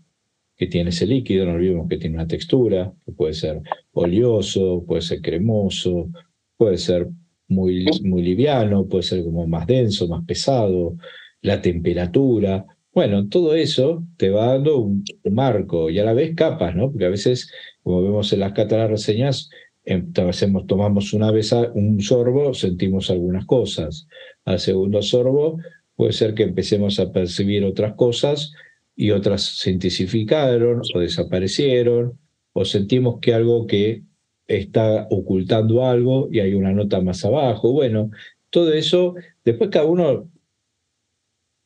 que 0.61 0.67
tiene 0.67 0.91
ese 0.91 1.07
líquido, 1.07 1.47
no 1.47 1.53
olvidemos 1.53 1.89
que 1.89 1.97
tiene 1.97 2.17
una 2.17 2.27
textura, 2.27 2.93
que 3.03 3.11
puede 3.13 3.33
ser 3.33 3.63
oleoso, 3.93 4.83
puede 4.85 5.01
ser 5.01 5.19
cremoso, 5.19 6.11
puede 6.55 6.77
ser 6.77 7.07
muy, 7.47 7.87
muy 8.03 8.21
liviano, 8.21 8.85
puede 8.85 9.01
ser 9.01 9.23
como 9.23 9.47
más 9.47 9.65
denso, 9.65 10.07
más 10.07 10.23
pesado, 10.23 10.97
la 11.41 11.63
temperatura. 11.63 12.63
Bueno, 12.93 13.27
todo 13.27 13.55
eso 13.55 14.03
te 14.17 14.29
va 14.29 14.53
dando 14.53 14.77
un, 14.77 15.03
marco 15.31 15.89
y 15.89 15.97
a 15.97 16.03
la 16.03 16.13
vez 16.13 16.35
capas, 16.35 16.75
¿no? 16.75 16.91
Porque 16.91 17.05
a 17.05 17.09
veces, 17.09 17.51
como 17.81 18.03
vemos 18.03 18.31
en 18.31 18.41
las 18.41 18.53
cátaras 18.53 18.91
reseñas, 18.91 19.49
em, 19.83 20.11
hacemos, 20.29 20.67
tomamos 20.67 21.11
una 21.13 21.31
vez 21.31 21.53
un 21.73 21.99
sorbo, 22.01 22.53
sentimos 22.53 23.09
algunas 23.09 23.47
cosas. 23.47 24.07
Al 24.45 24.59
segundo 24.59 25.01
sorbo 25.01 25.57
puede 25.95 26.13
ser 26.13 26.35
que 26.35 26.43
empecemos 26.43 26.99
a 26.99 27.11
percibir 27.11 27.65
otras 27.65 27.95
cosas 27.95 28.53
y 28.95 29.11
otras 29.11 29.43
se 29.43 29.71
intensificaron 29.71 30.81
o 30.93 30.99
desaparecieron, 30.99 32.19
o 32.53 32.65
sentimos 32.65 33.19
que 33.21 33.33
algo 33.33 33.65
que 33.67 34.03
está 34.47 35.07
ocultando 35.09 35.85
algo 35.85 36.27
y 36.31 36.39
hay 36.39 36.53
una 36.53 36.73
nota 36.73 37.01
más 37.01 37.23
abajo. 37.25 37.71
Bueno, 37.71 38.11
todo 38.49 38.73
eso, 38.73 39.15
después 39.45 39.69
cada 39.69 39.85
uno 39.85 40.29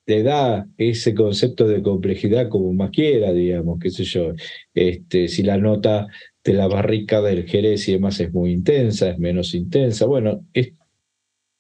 le 0.06 0.24
da 0.24 0.68
ese 0.78 1.16
concepto 1.16 1.68
de 1.68 1.82
complejidad 1.82 2.50
como 2.50 2.72
más 2.74 2.92
quiera, 2.92 3.34
digamos, 3.34 3.80
qué 3.80 3.90
sé 3.90 4.04
yo. 4.04 4.34
Este, 4.74 5.28
si 5.28 5.42
la 5.44 5.58
nota 5.58 6.08
de 6.44 6.54
la 6.54 6.68
barrica 6.68 7.22
del 7.22 7.48
Jerez 7.48 7.88
y 7.90 7.94
demás 7.94 8.20
es 8.20 8.32
muy 8.32 8.52
intensa, 8.52 9.10
es 9.10 9.18
menos 9.18 9.56
intensa. 9.56 10.06
Bueno, 10.06 10.46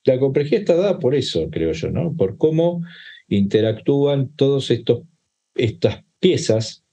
la 0.03 0.19
complejidad 0.19 0.59
está 0.59 0.75
dada 0.75 0.99
por 0.99 1.15
eso, 1.15 1.49
creo 1.49 1.71
yo, 1.71 1.89
¿no? 1.89 2.15
Por 2.15 2.37
cómo 2.37 2.83
interactúan 3.27 4.29
todas 4.35 4.69
estas 5.55 6.03
piezas, 6.19 6.83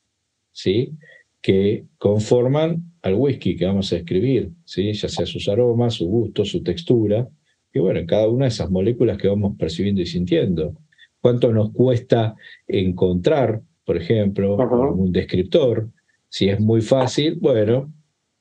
¿sí? 0.53 0.93
Que 1.41 1.85
conforman 1.99 2.93
al 3.03 3.15
whisky 3.15 3.57
que 3.57 3.67
vamos 3.67 3.93
a 3.93 3.97
escribir, 3.97 4.51
¿sí? 4.65 4.93
ya 4.93 5.09
sea 5.09 5.27
sus 5.27 5.49
aromas, 5.49 5.95
su 5.95 6.07
gusto, 6.07 6.45
su 6.45 6.63
textura, 6.63 7.29
y 7.75 7.79
bueno, 7.79 8.01
cada 8.07 8.29
una 8.29 8.45
de 8.45 8.51
esas 8.51 8.71
moléculas 8.71 9.19
que 9.19 9.29
vamos 9.29 9.57
percibiendo 9.59 10.03
y 10.03 10.07
sintiendo. 10.07 10.77
¿Cuánto 11.21 11.53
nos 11.53 11.73
cuesta 11.73 12.35
encontrar, 12.69 13.63
por 13.85 13.97
ejemplo, 13.97 14.57
un 14.93 15.11
descriptor? 15.13 15.89
Si 16.29 16.49
es 16.49 16.61
muy 16.61 16.83
fácil, 16.83 17.39
bueno, 17.41 17.93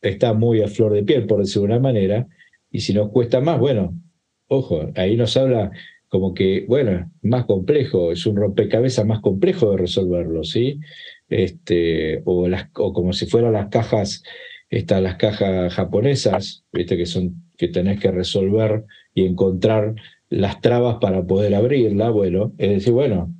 está 0.01 0.33
muy 0.33 0.61
a 0.61 0.67
flor 0.67 0.93
de 0.93 1.03
piel, 1.03 1.27
por 1.27 1.39
decirlo 1.39 1.67
de 1.67 1.73
una 1.73 1.79
manera, 1.79 2.27
y 2.71 2.81
si 2.81 2.93
nos 2.93 3.09
cuesta 3.09 3.39
más, 3.39 3.59
bueno, 3.59 3.97
ojo, 4.47 4.91
ahí 4.95 5.15
nos 5.15 5.37
habla 5.37 5.71
como 6.11 6.33
que, 6.33 6.65
bueno, 6.67 7.09
más 7.21 7.45
complejo, 7.45 8.11
es 8.11 8.25
un 8.25 8.35
rompecabezas 8.35 9.05
más 9.05 9.21
complejo 9.21 9.71
de 9.71 9.77
resolverlo, 9.77 10.43
¿sí? 10.43 10.81
Este, 11.29 12.21
o, 12.25 12.49
las, 12.49 12.67
o 12.75 12.91
como 12.91 13.13
si 13.13 13.27
fueran 13.27 13.53
las 13.53 13.69
cajas 13.69 14.21
están 14.69 15.03
las 15.03 15.15
cajas 15.15 15.73
japonesas, 15.73 16.65
¿viste? 16.73 16.97
Que, 16.97 17.05
son, 17.05 17.45
que 17.57 17.69
tenés 17.69 18.01
que 18.01 18.11
resolver 18.11 18.83
y 19.13 19.25
encontrar 19.25 19.95
las 20.27 20.59
trabas 20.59 20.97
para 20.99 21.23
poder 21.23 21.55
abrirla. 21.55 22.09
Bueno, 22.09 22.51
es 22.57 22.69
decir, 22.71 22.91
bueno, 22.91 23.33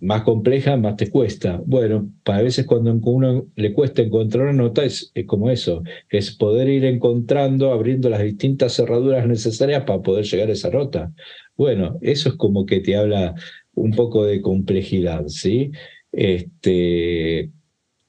más 0.00 0.22
compleja, 0.22 0.76
más 0.76 0.96
te 0.96 1.10
cuesta. 1.10 1.62
Bueno, 1.64 2.10
a 2.26 2.42
veces 2.42 2.66
cuando 2.66 2.92
uno 2.92 3.46
le 3.56 3.72
cuesta 3.72 4.02
encontrar 4.02 4.44
una 4.44 4.64
nota 4.64 4.84
es, 4.84 5.12
es, 5.14 5.24
como 5.24 5.50
eso, 5.50 5.82
es 6.10 6.36
poder 6.36 6.68
ir 6.68 6.84
encontrando, 6.84 7.72
abriendo 7.72 8.10
las 8.10 8.22
distintas 8.22 8.74
cerraduras 8.74 9.26
necesarias 9.26 9.84
para 9.84 10.02
poder 10.02 10.26
llegar 10.26 10.50
a 10.50 10.52
esa 10.52 10.68
nota. 10.68 11.12
Bueno, 11.60 11.98
eso 12.00 12.30
es 12.30 12.36
como 12.36 12.64
que 12.64 12.80
te 12.80 12.96
habla 12.96 13.34
un 13.74 13.90
poco 13.90 14.24
de 14.24 14.40
complejidad, 14.40 15.26
¿sí? 15.26 15.70
Este, 16.10 17.50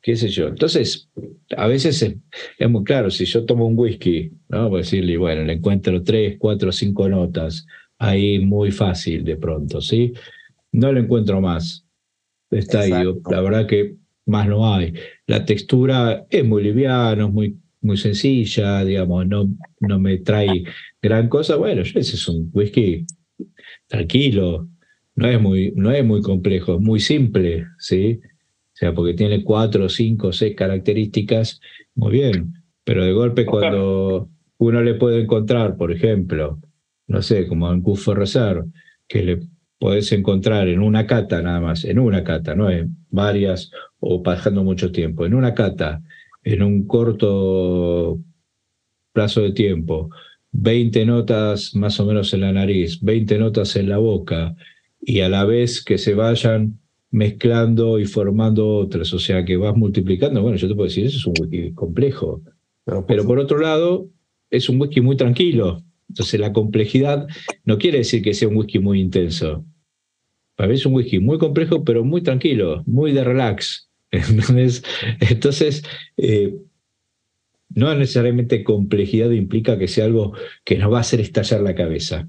qué 0.02 0.16
sé 0.16 0.30
yo. 0.30 0.48
Entonces, 0.48 1.10
a 1.58 1.68
veces 1.68 2.02
es, 2.02 2.70
muy 2.70 2.86
claro, 2.86 3.12
si 3.12 3.26
yo 3.26 3.44
tomo 3.46 3.68
un 3.68 3.78
whisky, 3.78 4.32
¿no? 4.48 4.70
Voy 4.70 4.78
a 4.78 4.84
decirle, 4.84 5.18
bueno, 5.18 5.44
le 5.44 5.52
encuentro 5.52 6.02
tres, 6.02 6.38
cuatro, 6.40 6.72
cinco 6.72 7.10
notas, 7.10 7.66
ahí 7.98 8.40
muy 8.40 8.72
fácil 8.72 9.26
de 9.26 9.36
pronto, 9.36 9.82
¿sí? 9.82 10.14
No 10.72 10.94
le 10.94 11.02
encuentro 11.02 11.42
más. 11.42 11.86
Está 12.52 12.80
ahí, 12.80 13.04
la 13.30 13.42
verdad 13.42 13.68
que 13.68 13.98
más 14.28 14.48
no 14.48 14.74
hay. 14.74 14.94
La 15.28 15.44
textura 15.44 16.26
es 16.30 16.46
muy 16.46 16.64
liviana, 16.64 17.26
es 17.26 17.34
muy, 17.34 17.58
muy 17.82 17.98
sencilla, 17.98 18.86
digamos, 18.86 19.28
no, 19.28 19.54
no 19.82 20.00
me 20.00 20.20
trae 20.20 20.64
gran 21.02 21.28
cosa. 21.28 21.58
Bueno, 21.58 21.82
ese 21.82 22.00
es 22.00 22.28
un 22.30 22.50
whisky 22.54 23.06
tranquilo, 23.88 24.68
no 25.16 25.28
es 25.28 25.42
muy, 25.42 25.74
no 25.76 25.92
es 25.92 26.04
muy 26.04 26.22
complejo, 26.22 26.76
es 26.76 26.82
muy 26.82 27.00
simple, 27.00 27.66
¿sí? 27.78 28.20
sea, 28.82 28.94
porque 28.94 29.14
tiene 29.14 29.44
cuatro, 29.44 29.88
cinco, 29.90 30.34
seis 30.34 30.56
características, 30.56 31.62
muy 31.94 32.14
bien, 32.14 32.54
pero 32.84 33.06
de 33.06 33.14
golpe 33.14 33.46
cuando, 33.46 34.28
uno 34.58 34.82
le 34.82 34.96
puede 34.96 35.22
encontrar, 35.22 35.78
por 35.78 35.92
ejemplo, 35.92 36.60
no 37.08 37.22
sé, 37.22 37.48
como 37.48 37.72
en 37.72 37.82
Cufo 37.82 38.16
Reserve, 38.16 38.70
que 39.08 39.24
le 39.24 39.40
podés 39.78 40.12
encontrar 40.12 40.68
en 40.68 40.82
una 40.82 41.06
cata 41.06 41.44
nada 41.44 41.62
más, 41.62 41.84
en 41.84 42.00
una 42.00 42.24
cata, 42.24 42.56
no 42.56 42.72
en 42.72 42.96
varias 43.12 43.72
o 44.00 44.24
pasando 44.24 44.64
mucho 44.64 44.92
tiempo, 44.92 45.28
en 45.28 45.36
una 45.36 45.54
cata, 45.54 46.02
en 46.44 46.64
un 46.64 46.88
corto 46.88 48.20
plazo 49.14 49.42
de 49.42 49.52
tiempo, 49.52 50.10
20 50.52 51.06
notas 51.06 51.76
más 51.76 52.00
o 52.00 52.06
menos 52.06 52.34
en 52.34 52.42
la 52.42 52.52
nariz, 52.52 53.02
20 53.02 53.40
notas 53.40 53.76
en 53.76 53.90
la 53.90 53.98
boca, 53.98 54.56
y 55.02 55.22
a 55.22 55.30
la 55.30 55.46
vez 55.46 55.84
que 55.84 55.98
se 55.98 56.14
vayan 56.14 56.80
mezclando 57.10 58.00
y 58.00 58.06
formando 58.06 58.68
otras, 58.68 59.14
o 59.14 59.20
sea 59.20 59.44
que 59.44 59.58
vas 59.58 59.76
multiplicando, 59.76 60.42
bueno, 60.42 60.58
yo 60.58 60.68
te 60.68 60.76
puedo 60.76 60.88
decir, 60.88 61.06
eso 61.06 61.18
es 61.18 61.26
un 61.26 61.34
whisky 61.40 61.74
complejo, 61.74 62.42
pero, 62.86 63.06
pero 63.06 63.26
por 63.26 63.40
otro 63.40 63.60
lado, 63.60 64.08
es 64.50 64.70
un 64.70 64.80
whisky 64.80 65.02
muy 65.02 65.18
tranquilo, 65.18 65.84
entonces 66.10 66.40
la 66.40 66.54
complejidad 66.54 67.28
no 67.66 67.78
quiere 67.78 68.00
decir 68.00 68.22
que 68.22 68.34
sea 68.34 68.48
un 68.48 68.58
whisky 68.58 68.80
muy 68.80 69.00
intenso, 69.00 69.66
para 70.62 70.70
mí 70.70 70.76
es 70.76 70.86
un 70.86 70.94
whisky 70.94 71.20
muy 71.20 71.40
complejo, 71.40 71.84
pero 71.84 72.04
muy 72.04 72.22
tranquilo, 72.22 72.84
muy 72.86 73.14
de 73.14 73.24
relax. 73.24 73.90
Entonces, 74.12 75.84
eh, 76.18 76.56
no 77.76 77.94
necesariamente 77.96 78.64
complejidad 78.64 79.30
implica 79.32 79.78
que 79.78 79.88
sea 79.88 80.06
algo 80.06 80.34
que 80.64 80.78
nos 80.78 80.92
va 80.92 80.98
a 80.98 81.02
hacer 81.02 81.20
estallar 81.20 81.62
la 81.62 81.76
cabeza. 81.76 82.28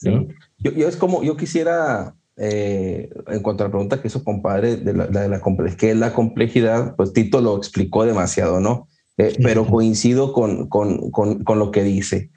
Yo, 0.00 0.88
es 0.88 0.96
como, 0.96 1.22
yo 1.22 1.36
quisiera, 1.36 2.14
eh, 2.36 3.08
en 3.28 3.40
cuanto 3.40 3.62
a 3.62 3.66
la 3.66 3.72
pregunta 3.72 4.00
que 4.00 4.08
hizo 4.08 4.24
compadre 4.24 4.76
de 4.76 4.92
la, 4.94 5.06
de 5.06 5.28
la 5.28 5.40
¿qué 5.76 5.90
es 5.90 5.96
la 5.96 6.12
complejidad? 6.12 6.96
Pues 6.96 7.12
Tito 7.12 7.40
lo 7.40 7.56
explicó 7.56 8.04
demasiado, 8.04 8.60
¿no? 8.60 8.88
Eh, 9.18 9.34
pero 9.42 9.66
coincido 9.66 10.32
con, 10.32 10.68
con, 10.68 11.10
con, 11.10 11.44
con, 11.44 11.58
lo 11.58 11.70
que 11.70 11.82
dice. 11.82 12.30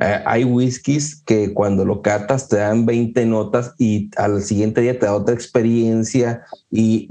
Eh, 0.00 0.20
hay 0.26 0.44
whiskies 0.44 1.22
que 1.24 1.54
cuando 1.54 1.84
lo 1.84 2.02
catas 2.02 2.48
te 2.48 2.56
dan 2.56 2.84
20 2.84 3.26
notas 3.26 3.74
y 3.78 4.10
al 4.16 4.42
siguiente 4.42 4.80
día 4.80 4.98
te 4.98 5.06
da 5.06 5.14
otra 5.14 5.34
experiencia 5.34 6.44
y 6.70 7.08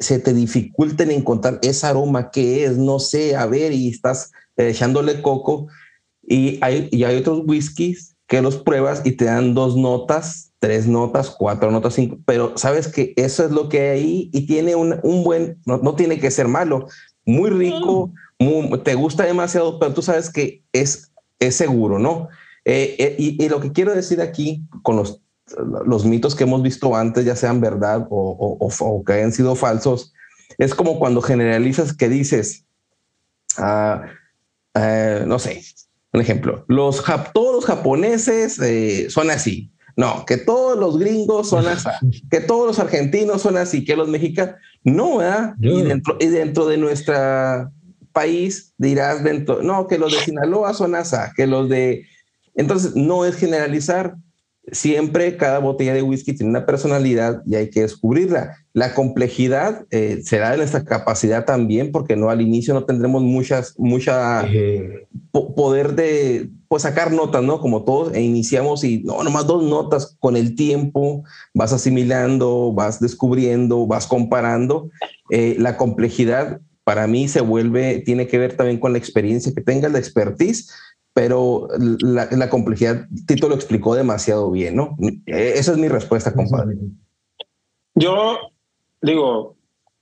se 0.00 0.20
te 0.20 0.32
dificulta 0.32 1.02
en 1.02 1.10
encontrar 1.10 1.58
ese 1.62 1.86
aroma 1.86 2.30
que 2.30 2.64
es, 2.64 2.76
no 2.76 3.00
sé, 3.00 3.34
a 3.34 3.46
ver, 3.46 3.72
y 3.72 3.88
estás 3.88 4.30
echándole 4.56 5.20
coco. 5.20 5.66
Y 6.22 6.58
hay, 6.60 6.88
y 6.92 7.02
hay 7.02 7.16
otros 7.16 7.42
whiskies 7.44 8.14
que 8.28 8.40
los 8.40 8.56
pruebas 8.56 9.02
y 9.04 9.12
te 9.12 9.24
dan 9.24 9.54
dos 9.54 9.76
notas, 9.76 10.52
tres 10.58 10.86
notas, 10.86 11.28
cuatro 11.28 11.70
notas, 11.70 11.94
cinco, 11.94 12.18
pero 12.24 12.56
sabes 12.56 12.88
que 12.88 13.12
eso 13.16 13.44
es 13.44 13.50
lo 13.50 13.68
que 13.68 13.80
hay 13.80 13.88
ahí 13.88 14.30
y 14.32 14.46
tiene 14.46 14.76
un, 14.76 14.98
un 15.02 15.24
buen, 15.24 15.58
no, 15.66 15.78
no, 15.78 15.96
tiene 15.96 16.18
que 16.18 16.30
ser 16.30 16.46
malo, 16.48 16.86
muy 17.26 17.50
rico, 17.50 18.12
muy, 18.38 18.78
te 18.78 18.94
gusta 18.94 19.24
demasiado, 19.24 19.78
pero 19.78 19.92
tú 19.92 20.02
sabes 20.02 20.30
que 20.30 20.62
es 20.72 21.11
es 21.46 21.56
seguro, 21.56 21.98
¿no? 21.98 22.28
Eh, 22.64 22.96
eh, 22.98 23.16
y, 23.18 23.48
lo 23.48 23.60
que 23.60 23.72
quiero 23.72 23.94
decir 23.94 24.20
aquí 24.20 24.62
con 24.82 24.96
los, 24.96 25.20
los 25.84 26.04
mitos 26.04 26.34
que 26.34 26.44
hemos 26.44 26.62
visto 26.62 26.94
antes, 26.94 27.24
ya 27.24 27.34
sean 27.34 27.60
verdad 27.60 28.06
o, 28.10 28.56
o, 28.60 29.04
que 29.04 29.14
hayan 29.14 29.32
sido 29.32 29.56
falsos, 29.56 30.12
es 30.58 30.74
como 30.74 30.98
cuando 30.98 31.20
generalizas 31.20 31.92
que 31.92 32.08
dices, 32.08 32.64
ah, 33.56 34.02
eh, 34.74 35.24
no 35.26 35.38
sé, 35.38 35.62
un 36.12 36.20
ejemplo, 36.20 36.64
los 36.68 37.02
todos 37.34 37.54
los 37.54 37.64
japoneses 37.64 38.60
son 39.12 39.30
así. 39.30 39.70
No, 39.94 40.24
que 40.24 40.38
todos 40.38 40.78
los 40.78 40.98
gringos 40.98 41.50
son 41.50 41.66
así, 41.66 41.86
que 42.30 42.40
todos 42.40 42.66
los 42.66 42.78
argentinos 42.78 43.42
son 43.42 43.58
así, 43.58 43.84
que 43.84 43.94
los 43.94 44.08
mexicanos, 44.08 44.54
no, 44.84 45.18
¿verdad? 45.18 45.54
Y, 45.60 45.82
dentro, 45.82 46.16
y 46.18 46.28
dentro 46.28 46.66
de 46.66 46.78
nuestra 46.78 47.70
país 48.12 48.74
dirás 48.78 49.24
dentro, 49.24 49.62
no, 49.62 49.86
que 49.86 49.98
los 49.98 50.12
de 50.12 50.20
Sinaloa 50.20 50.74
son 50.74 50.94
asa, 50.94 51.32
que 51.36 51.46
los 51.46 51.68
de... 51.68 52.06
Entonces, 52.54 52.94
no 52.94 53.24
es 53.24 53.36
generalizar. 53.36 54.16
Siempre 54.70 55.36
cada 55.36 55.58
botella 55.58 55.92
de 55.92 56.02
whisky 56.02 56.34
tiene 56.34 56.50
una 56.50 56.66
personalidad 56.66 57.42
y 57.46 57.56
hay 57.56 57.68
que 57.68 57.80
descubrirla. 57.80 58.56
La 58.72 58.94
complejidad 58.94 59.86
eh, 59.90 60.20
será 60.22 60.52
de 60.52 60.58
nuestra 60.58 60.84
capacidad 60.84 61.44
también, 61.44 61.90
porque 61.90 62.14
no 62.14 62.30
al 62.30 62.40
inicio 62.40 62.72
no 62.72 62.84
tendremos 62.84 63.22
muchas, 63.22 63.74
mucha 63.76 64.46
poder 65.32 65.94
de 65.94 66.50
pues, 66.68 66.82
sacar 66.82 67.12
notas, 67.12 67.42
¿no? 67.42 67.60
Como 67.60 67.84
todos, 67.84 68.14
e 68.14 68.22
iniciamos 68.22 68.84
y 68.84 69.02
no, 69.02 69.22
nomás 69.22 69.46
dos 69.46 69.64
notas 69.64 70.16
con 70.20 70.36
el 70.36 70.54
tiempo, 70.54 71.24
vas 71.54 71.72
asimilando, 71.72 72.72
vas 72.72 73.00
descubriendo, 73.00 73.86
vas 73.86 74.06
comparando. 74.06 74.90
Eh, 75.30 75.56
la 75.58 75.76
complejidad 75.76 76.60
para 76.84 77.06
mí 77.06 77.28
se 77.28 77.40
vuelve, 77.40 78.00
tiene 78.00 78.26
que 78.26 78.38
ver 78.38 78.56
también 78.56 78.78
con 78.78 78.92
la 78.92 78.98
experiencia 78.98 79.52
que 79.54 79.60
tenga, 79.60 79.88
la 79.88 79.98
expertise, 79.98 80.72
pero 81.14 81.68
la, 81.78 82.48
complejidad, 82.48 83.06
Tito 83.26 83.48
lo 83.48 83.54
explicó 83.54 83.94
demasiado 83.94 84.50
bien, 84.50 84.76
¿no? 84.76 84.96
E, 85.26 85.54
esa 85.56 85.72
es 85.72 85.78
mi 85.78 85.88
respuesta, 85.88 86.32
compadre. 86.32 86.76
Yo 87.94 88.38
digo, 89.02 89.56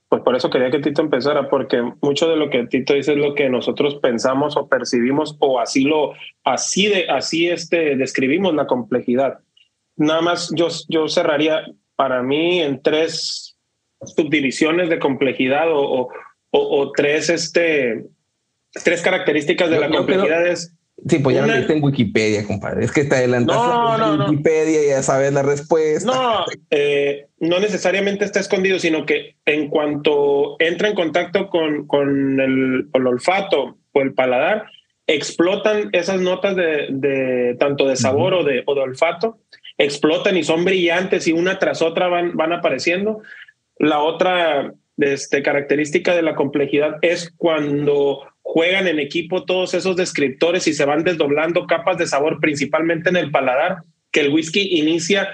pues 0.07 0.23
por 0.23 0.35
eso 0.35 0.49
quería 0.49 0.71
que 0.71 0.79
Tito 0.79 1.01
empezara, 1.01 1.49
porque 1.49 1.81
mucho 2.01 2.29
de 2.29 2.37
lo 2.37 2.49
que 2.49 2.65
Tito 2.67 2.93
dice 2.93 3.11
es 3.11 3.17
lo 3.17 3.35
que 3.35 3.49
nosotros 3.49 3.95
pensamos 3.95 4.57
o 4.57 4.67
percibimos 4.67 5.35
o 5.39 5.59
así 5.59 5.83
lo, 5.83 6.13
así 6.43 6.87
de, 6.87 7.09
así 7.09 7.47
este, 7.47 7.95
describimos 7.95 8.53
la 8.53 8.67
complejidad. 8.67 9.39
Nada 9.97 10.21
más 10.21 10.51
yo, 10.55 10.67
yo 10.87 11.07
cerraría 11.09 11.65
para 11.95 12.23
mí 12.23 12.61
en 12.61 12.81
tres 12.81 13.57
subdivisiones 14.03 14.89
de 14.89 14.99
complejidad 14.99 15.71
o, 15.71 15.79
o, 15.79 16.09
tres, 16.95 17.29
este, 17.29 18.05
tres 18.83 19.01
características 19.01 19.69
de 19.69 19.79
la 19.79 19.89
complejidad 19.89 20.45
es... 20.47 20.75
Sí, 21.07 21.17
pues 21.17 21.35
ya 21.35 21.47
lo 21.47 21.53
viste 21.53 21.73
en 21.73 21.83
Wikipedia, 21.83 22.45
compadre. 22.45 22.85
Es 22.85 22.91
que 22.91 23.01
está 23.01 23.15
adelantado 23.15 23.97
no, 23.97 24.17
no, 24.17 24.25
Wikipedia 24.25 24.83
y 24.83 24.89
ya 24.89 25.01
sabes 25.01 25.33
la 25.33 25.41
respuesta. 25.41 26.05
No, 26.05 26.45
eh, 26.69 27.25
no 27.39 27.59
necesariamente 27.59 28.23
está 28.23 28.39
escondido, 28.39 28.77
sino 28.77 29.05
que 29.05 29.37
en 29.45 29.69
cuanto 29.69 30.57
entra 30.59 30.89
en 30.89 30.95
contacto 30.95 31.49
con, 31.49 31.87
con 31.87 32.39
el, 32.39 32.87
olfato 32.93 33.77
o 33.93 34.01
el 34.01 34.13
paladar, 34.13 34.65
explotan 35.07 35.89
esas 35.93 36.21
notas 36.21 36.55
de, 36.55 36.87
de 36.91 37.55
tanto 37.59 37.87
de 37.87 37.95
sabor 37.95 38.35
o, 38.35 38.43
de, 38.43 38.61
o 38.67 38.75
de 38.75 38.81
olfato, 38.81 39.39
explotan 39.79 40.37
y 40.37 40.43
son 40.43 40.63
brillantes 40.65 41.27
y 41.27 41.31
una 41.31 41.57
tras 41.57 41.81
otra 41.81 42.09
van, 42.09 42.37
van 42.37 42.53
apareciendo. 42.53 43.23
La 43.79 44.01
otra 44.01 44.71
este, 45.01 45.43
característica 45.43 46.15
de 46.15 46.21
la 46.21 46.35
complejidad 46.35 46.97
es 47.01 47.33
cuando 47.37 48.21
juegan 48.41 48.87
en 48.87 48.99
equipo 48.99 49.45
todos 49.45 49.73
esos 49.73 49.95
descriptores 49.95 50.67
y 50.67 50.73
se 50.73 50.85
van 50.85 51.03
desdoblando 51.03 51.67
capas 51.67 51.97
de 51.97 52.07
sabor, 52.07 52.39
principalmente 52.39 53.09
en 53.09 53.17
el 53.17 53.31
paladar, 53.31 53.83
que 54.11 54.21
el 54.21 54.33
whisky 54.33 54.79
inicia 54.79 55.29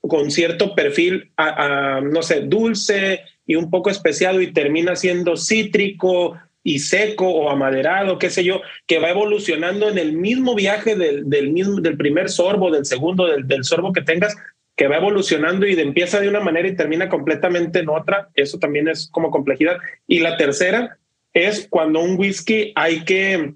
con 0.00 0.30
cierto 0.30 0.74
perfil, 0.74 1.30
a, 1.36 2.00
no 2.00 2.22
sé, 2.22 2.40
dulce 2.40 3.20
y 3.46 3.54
un 3.54 3.70
poco 3.70 3.90
especiado 3.90 4.40
y 4.40 4.52
termina 4.52 4.96
siendo 4.96 5.36
cítrico 5.36 6.38
y 6.64 6.78
seco 6.78 7.28
o 7.28 7.50
amaderado, 7.50 8.18
qué 8.18 8.30
sé 8.30 8.44
yo, 8.44 8.62
que 8.86 8.98
va 8.98 9.10
evolucionando 9.10 9.88
en 9.88 9.98
el 9.98 10.12
mismo 10.12 10.54
viaje 10.54 10.96
del, 10.96 11.28
del 11.28 11.50
mismo, 11.50 11.80
del 11.80 11.96
primer 11.96 12.30
sorbo, 12.30 12.70
del 12.70 12.84
segundo, 12.84 13.26
del, 13.26 13.46
del 13.46 13.64
sorbo 13.64 13.92
que 13.92 14.02
tengas, 14.02 14.36
que 14.76 14.88
va 14.88 14.96
evolucionando 14.96 15.66
y 15.66 15.74
de 15.74 15.82
empieza 15.82 16.20
de 16.20 16.28
una 16.28 16.40
manera 16.40 16.68
y 16.68 16.76
termina 16.76 17.08
completamente 17.08 17.80
en 17.80 17.88
otra. 17.88 18.30
Eso 18.34 18.58
también 18.58 18.88
es 18.88 19.08
como 19.10 19.30
complejidad. 19.30 19.76
Y 20.06 20.20
la 20.20 20.36
tercera 20.36 20.98
es 21.32 21.66
cuando 21.68 22.00
un 22.00 22.18
whisky 22.18 22.72
hay 22.74 23.04
que, 23.04 23.54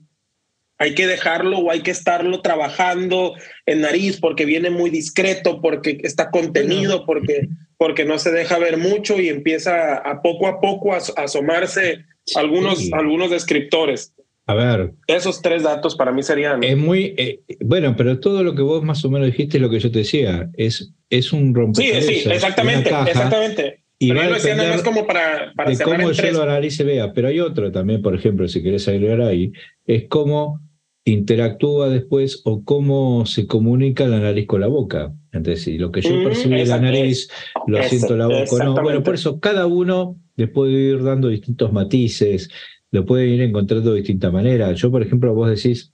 hay 0.79 0.95
que 0.95 1.07
dejarlo 1.07 1.59
o 1.59 1.71
hay 1.71 1.81
que 1.81 1.91
estarlo 1.91 2.43
trabajando 2.43 3.35
en 3.64 3.81
nariz 3.81 4.19
porque 4.21 4.45
viene 4.45 4.71
muy 4.71 4.91
discreto, 4.91 5.61
porque 5.62 5.99
está 6.03 6.31
contenido, 6.31 7.07
porque, 7.07 7.49
porque 7.79 8.05
no 8.05 8.19
se 8.19 8.31
deja 8.31 8.59
ver 8.59 8.77
mucho 8.77 9.21
y 9.21 9.29
empieza 9.29 9.97
a 9.97 10.21
poco 10.23 10.47
a 10.47 10.61
poco 10.61 10.95
a, 10.95 10.99
asomarse 10.99 12.05
algunos, 12.35 12.91
algunos 12.93 13.31
descriptores. 13.31 14.12
A 14.47 14.55
ver. 14.55 14.92
Esos 15.09 15.42
tres 15.42 15.64
datos 15.64 15.97
para 15.97 16.12
mí 16.12 16.22
serían. 16.22 16.62
Es 16.62 16.76
muy. 16.76 17.14
Eh, 17.16 17.40
bueno, 17.61 17.94
pero 17.97 18.20
todo 18.20 18.44
lo 18.44 18.55
que 18.55 18.62
vos 18.62 18.84
más 18.84 19.05
o 19.05 19.11
menos 19.11 19.26
dijiste 19.26 19.59
es 19.59 19.62
lo 19.62 19.68
que 19.68 19.80
yo 19.80 19.90
te 19.90 19.99
decía. 19.99 20.49
Es, 20.55 20.92
es 21.11 21.32
un 21.32 21.55
rompecabezas. 21.55 22.05
Sí, 22.05 22.20
sí, 22.20 22.30
exactamente. 22.30 22.90
exactamente. 23.09 23.82
Y 23.99 24.12
va 24.12 24.22
a 24.22 24.36
es 24.36 24.82
como 24.82 25.07
para, 25.07 25.53
para 25.57 25.70
de 25.70 25.82
cómo 25.82 26.12
yo 26.12 26.32
lo 26.32 26.42
analice 26.42 26.84
vea. 26.84 27.12
Pero 27.12 27.28
hay 27.28 27.40
otro 27.40 27.72
también, 27.72 28.03
por 28.03 28.14
ejemplo, 28.14 28.47
si 28.47 28.62
querés 28.62 28.86
agregar 28.88 29.22
ahí, 29.22 29.53
es 29.86 30.05
cómo 30.09 30.61
interactúa 31.05 31.88
después 31.88 32.42
o 32.44 32.62
cómo 32.64 33.24
se 33.26 33.47
comunica 33.47 34.07
la 34.07 34.18
nariz 34.18 34.47
con 34.47 34.61
la 34.61 34.66
boca. 34.66 35.12
Entonces, 35.32 35.64
si 35.64 35.78
lo 35.78 35.90
que 35.90 36.03
yo 36.03 36.14
mm, 36.14 36.24
percibo 36.24 36.57
en 36.57 36.68
la 36.68 36.80
nariz 36.80 37.28
lo 37.66 37.82
siento 37.84 38.12
en 38.12 38.18
la 38.18 38.26
boca 38.26 38.64
no. 38.64 38.74
Bueno, 38.74 39.03
por 39.03 39.14
eso 39.14 39.40
cada 39.40 39.66
uno 39.66 40.16
le 40.36 40.49
puede 40.49 40.72
ir 40.72 41.03
dando 41.03 41.28
distintos 41.28 41.72
matices 41.72 42.51
lo 42.93 43.05
pueden 43.05 43.30
ir 43.30 43.43
encontrando 43.43 43.91
de 43.93 43.99
distinta 43.99 44.30
manera. 44.30 44.72
Yo, 44.72 44.91
por 44.91 45.03
ejemplo, 45.03 45.34
vos 45.34 45.51
decís, 45.51 45.93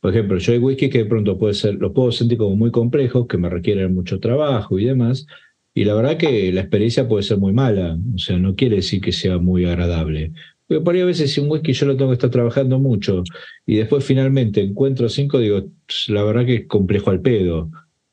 por 0.00 0.12
ejemplo, 0.12 0.38
yo 0.38 0.52
hay 0.52 0.58
whisky 0.58 0.88
que 0.88 0.98
de 0.98 1.04
pronto 1.06 1.38
puede 1.38 1.54
ser, 1.54 1.74
lo 1.74 1.92
puedo 1.92 2.12
sentir 2.12 2.38
como 2.38 2.56
muy 2.56 2.70
complejo, 2.70 3.26
que 3.26 3.38
me 3.38 3.48
requieren 3.48 3.94
mucho 3.94 4.20
trabajo 4.20 4.78
y 4.78 4.84
demás, 4.84 5.26
y 5.74 5.84
la 5.84 5.94
verdad 5.94 6.16
que 6.16 6.52
la 6.52 6.62
experiencia 6.62 7.08
puede 7.08 7.22
ser 7.22 7.38
muy 7.38 7.52
mala, 7.52 7.98
o 8.14 8.18
sea, 8.18 8.38
no 8.38 8.54
quiere 8.54 8.76
decir 8.76 9.00
que 9.00 9.12
sea 9.12 9.38
muy 9.38 9.64
agradable. 9.64 10.32
Porque 10.66 10.82
por 10.82 10.94
ahí 10.94 11.00
a 11.02 11.06
veces 11.06 11.32
si 11.32 11.40
un 11.40 11.50
whisky 11.50 11.72
yo 11.72 11.86
lo 11.86 11.96
tengo 11.96 12.10
que 12.10 12.14
estar 12.14 12.30
trabajando 12.30 12.78
mucho 12.78 13.22
y 13.66 13.76
después 13.76 14.04
finalmente 14.04 14.60
encuentro 14.62 15.08
cinco, 15.08 15.38
digo, 15.38 15.70
la 16.08 16.22
verdad 16.24 16.46
que 16.46 16.54
es 16.54 16.66
complejo 16.66 17.10
al 17.10 17.20
pedo. 17.20 17.70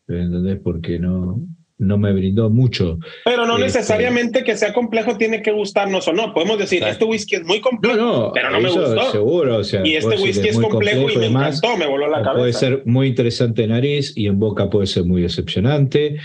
¿Entendés? 0.08 0.60
Porque 0.64 1.00
no, 1.00 1.42
no 1.78 1.98
me 1.98 2.14
brindó 2.14 2.50
mucho. 2.50 3.00
Pero 3.26 3.46
no 3.46 3.54
este, 3.54 3.66
necesariamente 3.66 4.44
que 4.44 4.56
sea 4.56 4.74
complejo 4.74 5.18
tiene 5.18 5.42
que 5.42 5.52
gustarnos 5.52 6.08
o 6.08 6.14
no. 6.14 6.34
Podemos 6.34 6.58
decir, 6.58 6.84
este 6.84 7.06
whisky 7.06 7.36
es 7.36 7.44
muy 7.44 7.62
complejo, 7.62 7.98
no, 7.98 8.32
pero 8.34 8.52
no 8.52 8.60
me 8.60 8.70
gustó. 8.70 9.12
Seguro, 9.12 9.58
o 9.58 9.64
sea, 9.64 9.86
y 9.86 9.96
este 9.96 10.16
whisky 10.16 10.50
es, 10.50 10.60
complejo, 10.60 11.10
y 11.10 11.18
me 11.18 11.28
encantó, 11.28 11.78
me 11.78 11.88
voló 11.88 12.08
la 12.08 12.22
cabeza. 12.22 12.40
Puede 12.40 12.54
ser 12.54 12.84
muy 12.86 13.08
interesante 13.08 13.64
en 13.64 13.72
nariz 13.72 14.14
y 14.16 14.28
en 14.28 14.40
boca 14.40 14.70
puede 14.70 14.88
ser 14.88 15.06
muy 15.06 15.22
decepcionante. 15.22 16.18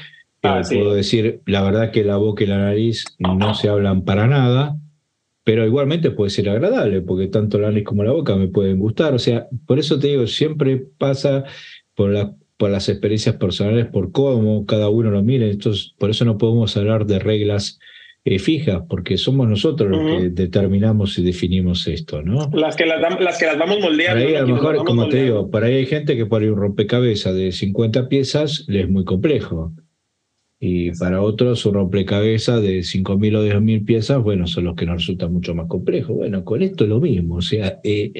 Ah, 0.42 0.62
puedo 0.68 0.94
decir, 0.94 1.40
la 1.46 1.62
verdad 1.62 1.90
que 1.90 2.04
la 2.04 2.16
boca 2.16 2.44
y 2.44 2.46
la 2.46 2.58
nariz 2.58 3.04
no 3.18 3.54
se 3.54 3.68
hablan 3.68 4.04
para 4.04 4.28
nada, 4.28 4.76
pero 5.42 5.66
igualmente 5.66 6.12
puede 6.12 6.30
ser 6.30 6.48
agradable, 6.48 7.00
porque 7.00 7.26
tanto 7.26 7.58
la 7.58 7.68
nariz 7.68 7.84
como 7.84 8.04
la 8.04 8.12
boca 8.12 8.36
me 8.36 8.48
pueden 8.48 8.78
gustar. 8.78 9.14
O 9.14 9.18
sea, 9.18 9.48
por 9.66 9.78
eso 9.78 9.98
te 9.98 10.08
digo, 10.08 10.26
siempre 10.26 10.76
pasa 10.98 11.44
por 11.94 12.10
la 12.10 12.36
por 12.58 12.70
las 12.70 12.88
experiencias 12.88 13.36
personales, 13.36 13.86
por 13.86 14.12
cómo 14.12 14.66
cada 14.66 14.90
uno 14.90 15.10
lo 15.10 15.22
mire. 15.22 15.50
Entonces, 15.50 15.94
por 15.96 16.10
eso 16.10 16.24
no 16.24 16.36
podemos 16.36 16.76
hablar 16.76 17.06
de 17.06 17.20
reglas 17.20 17.78
eh, 18.24 18.40
fijas, 18.40 18.82
porque 18.88 19.16
somos 19.16 19.48
nosotros 19.48 19.90
los 19.90 20.00
que 20.04 20.28
determinamos 20.30 21.18
y 21.18 21.22
definimos 21.22 21.86
esto, 21.86 22.20
¿no? 22.20 22.50
Las 22.52 22.76
que 22.76 22.84
las, 22.84 23.00
las, 23.00 23.38
que 23.38 23.46
las 23.46 23.56
vamos 23.56 23.78
moldeando. 23.80 24.20
Por 24.20 24.28
ahí, 24.28 24.34
a 24.34 24.42
lo 24.42 24.48
mejor, 24.48 24.84
como 24.84 25.08
te 25.08 25.22
digo, 25.22 25.50
para 25.50 25.68
ahí 25.68 25.76
hay 25.76 25.86
gente 25.86 26.16
que 26.16 26.26
por 26.26 26.42
ahí 26.42 26.48
un 26.48 26.58
rompecabezas 26.58 27.34
de 27.34 27.52
50 27.52 28.08
piezas 28.08 28.64
le 28.66 28.82
es 28.82 28.88
muy 28.90 29.04
complejo. 29.04 29.72
Y 30.60 30.90
para 30.98 31.22
otros 31.22 31.64
un 31.64 31.74
rompecabezas 31.74 32.60
de 32.60 32.80
5.000 32.80 33.36
o 33.36 33.46
10.000 33.46 33.84
piezas, 33.86 34.20
bueno, 34.20 34.48
son 34.48 34.64
los 34.64 34.74
que 34.74 34.84
nos 34.84 34.96
resulta 34.96 35.28
mucho 35.28 35.54
más 35.54 35.68
complejo. 35.68 36.14
Bueno, 36.14 36.44
con 36.44 36.62
esto 36.62 36.84
es 36.84 36.90
lo 36.90 37.00
mismo. 37.00 37.36
O 37.36 37.42
sea, 37.42 37.78
eh, 37.84 38.12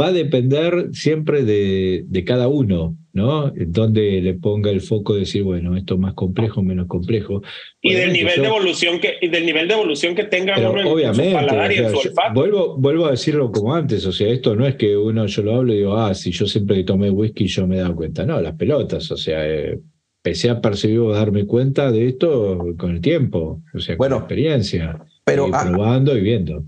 va 0.00 0.06
a 0.06 0.12
depender 0.12 0.90
siempre 0.92 1.44
de, 1.44 2.04
de, 2.06 2.24
cada 2.24 2.48
uno, 2.48 2.96
¿no? 3.18 3.52
Donde 3.54 4.22
le 4.22 4.34
ponga 4.34 4.70
el 4.70 4.80
foco 4.80 5.14
de 5.14 5.20
decir, 5.20 5.42
bueno, 5.42 5.76
esto 5.76 5.94
es 5.94 6.00
más 6.00 6.14
complejo, 6.14 6.62
menos 6.62 6.86
complejo. 6.86 7.42
Y 7.82 7.94
del 7.94 8.12
nivel 8.12 8.40
de 8.40 8.46
evolución 8.46 9.00
que, 9.00 9.18
del 9.28 9.44
nivel 9.44 9.68
de 9.68 9.74
evolución 9.74 10.14
que 10.14 10.24
tenga 10.24 10.56
uno 10.58 10.80
en, 10.80 10.86
obviamente, 10.86 11.30
su 11.30 11.36
paladar 11.36 11.72
y 11.72 11.76
en 11.76 11.90
su 11.90 11.98
olfato. 11.98 12.34
Vuelvo, 12.34 12.76
vuelvo 12.78 13.06
a 13.06 13.10
decirlo 13.10 13.52
como 13.52 13.74
antes, 13.74 14.06
o 14.06 14.12
sea, 14.12 14.28
esto 14.28 14.56
no 14.56 14.66
es 14.66 14.76
que 14.76 14.96
uno 14.96 15.26
yo 15.26 15.42
lo 15.42 15.56
hablo 15.56 15.74
y 15.74 15.78
digo, 15.78 15.96
ah, 15.96 16.14
si 16.14 16.30
yo 16.30 16.46
siempre 16.46 16.82
tomé 16.84 17.10
whisky 17.10 17.46
yo 17.46 17.66
me 17.66 17.76
he 17.76 17.80
dado 17.80 17.96
cuenta. 17.96 18.24
No, 18.24 18.40
las 18.40 18.54
pelotas, 18.54 19.10
o 19.10 19.16
sea, 19.16 19.46
eh, 19.46 19.78
empecé 20.24 20.50
a 20.50 20.60
percibir 20.60 21.00
o 21.00 21.12
darme 21.12 21.46
cuenta 21.46 21.90
de 21.90 22.08
esto 22.08 22.58
con 22.78 22.90
el 22.92 23.00
tiempo, 23.00 23.62
o 23.74 23.78
sea, 23.78 23.96
con 23.96 24.10
la 24.10 24.16
experiencia. 24.18 24.98
Pero, 25.28 25.48
ah, 25.52 25.64
probando 25.66 26.16
y 26.16 26.20
viendo. 26.22 26.64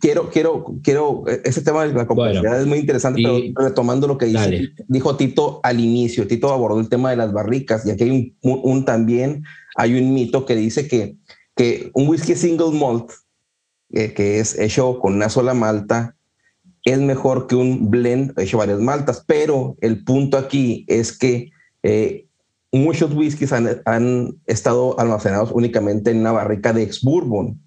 Quiero, 0.00 0.30
quiero, 0.30 0.64
quiero, 0.82 1.24
ese 1.44 1.60
tema 1.62 1.86
de 1.86 1.92
la 1.92 2.06
complejidad 2.06 2.60
es 2.60 2.66
muy 2.66 2.78
interesante, 2.78 3.22
pero 3.22 3.38
retomando 3.54 4.06
lo 4.06 4.16
que 4.16 4.26
dice, 4.26 4.70
dijo 4.86 5.16
Tito 5.16 5.60
al 5.62 5.78
inicio, 5.78 6.26
Tito 6.26 6.52
abordó 6.52 6.80
el 6.80 6.88
tema 6.88 7.10
de 7.10 7.16
las 7.16 7.32
barricas 7.32 7.84
y 7.86 7.90
aquí 7.90 8.04
hay 8.04 8.36
un, 8.42 8.84
también, 8.84 9.44
hay 9.76 9.98
un 10.00 10.14
mito 10.14 10.46
que 10.46 10.56
dice 10.56 10.88
que, 10.88 11.16
que 11.54 11.90
un 11.92 12.08
whisky 12.08 12.34
single 12.34 12.72
malt, 12.72 13.10
eh, 13.90 14.14
que 14.14 14.40
es 14.40 14.58
hecho 14.58 14.98
con 15.00 15.14
una 15.14 15.28
sola 15.28 15.52
malta, 15.52 16.16
es 16.84 16.98
mejor 16.98 17.46
que 17.46 17.56
un 17.56 17.90
blend 17.90 18.38
hecho 18.38 18.58
varias 18.58 18.80
maltas, 18.80 19.22
pero 19.26 19.76
el 19.80 20.04
punto 20.04 20.38
aquí 20.38 20.86
es 20.88 21.16
que 21.16 21.50
eh, 21.82 22.26
muchos 22.72 23.12
whiskies 23.14 23.52
han, 23.52 23.82
han, 23.84 24.36
estado 24.46 24.98
almacenados 24.98 25.50
únicamente 25.52 26.10
en 26.10 26.20
una 26.20 26.32
barrica 26.32 26.72
de 26.72 26.82
ex 26.82 27.02
bourbon 27.02 27.60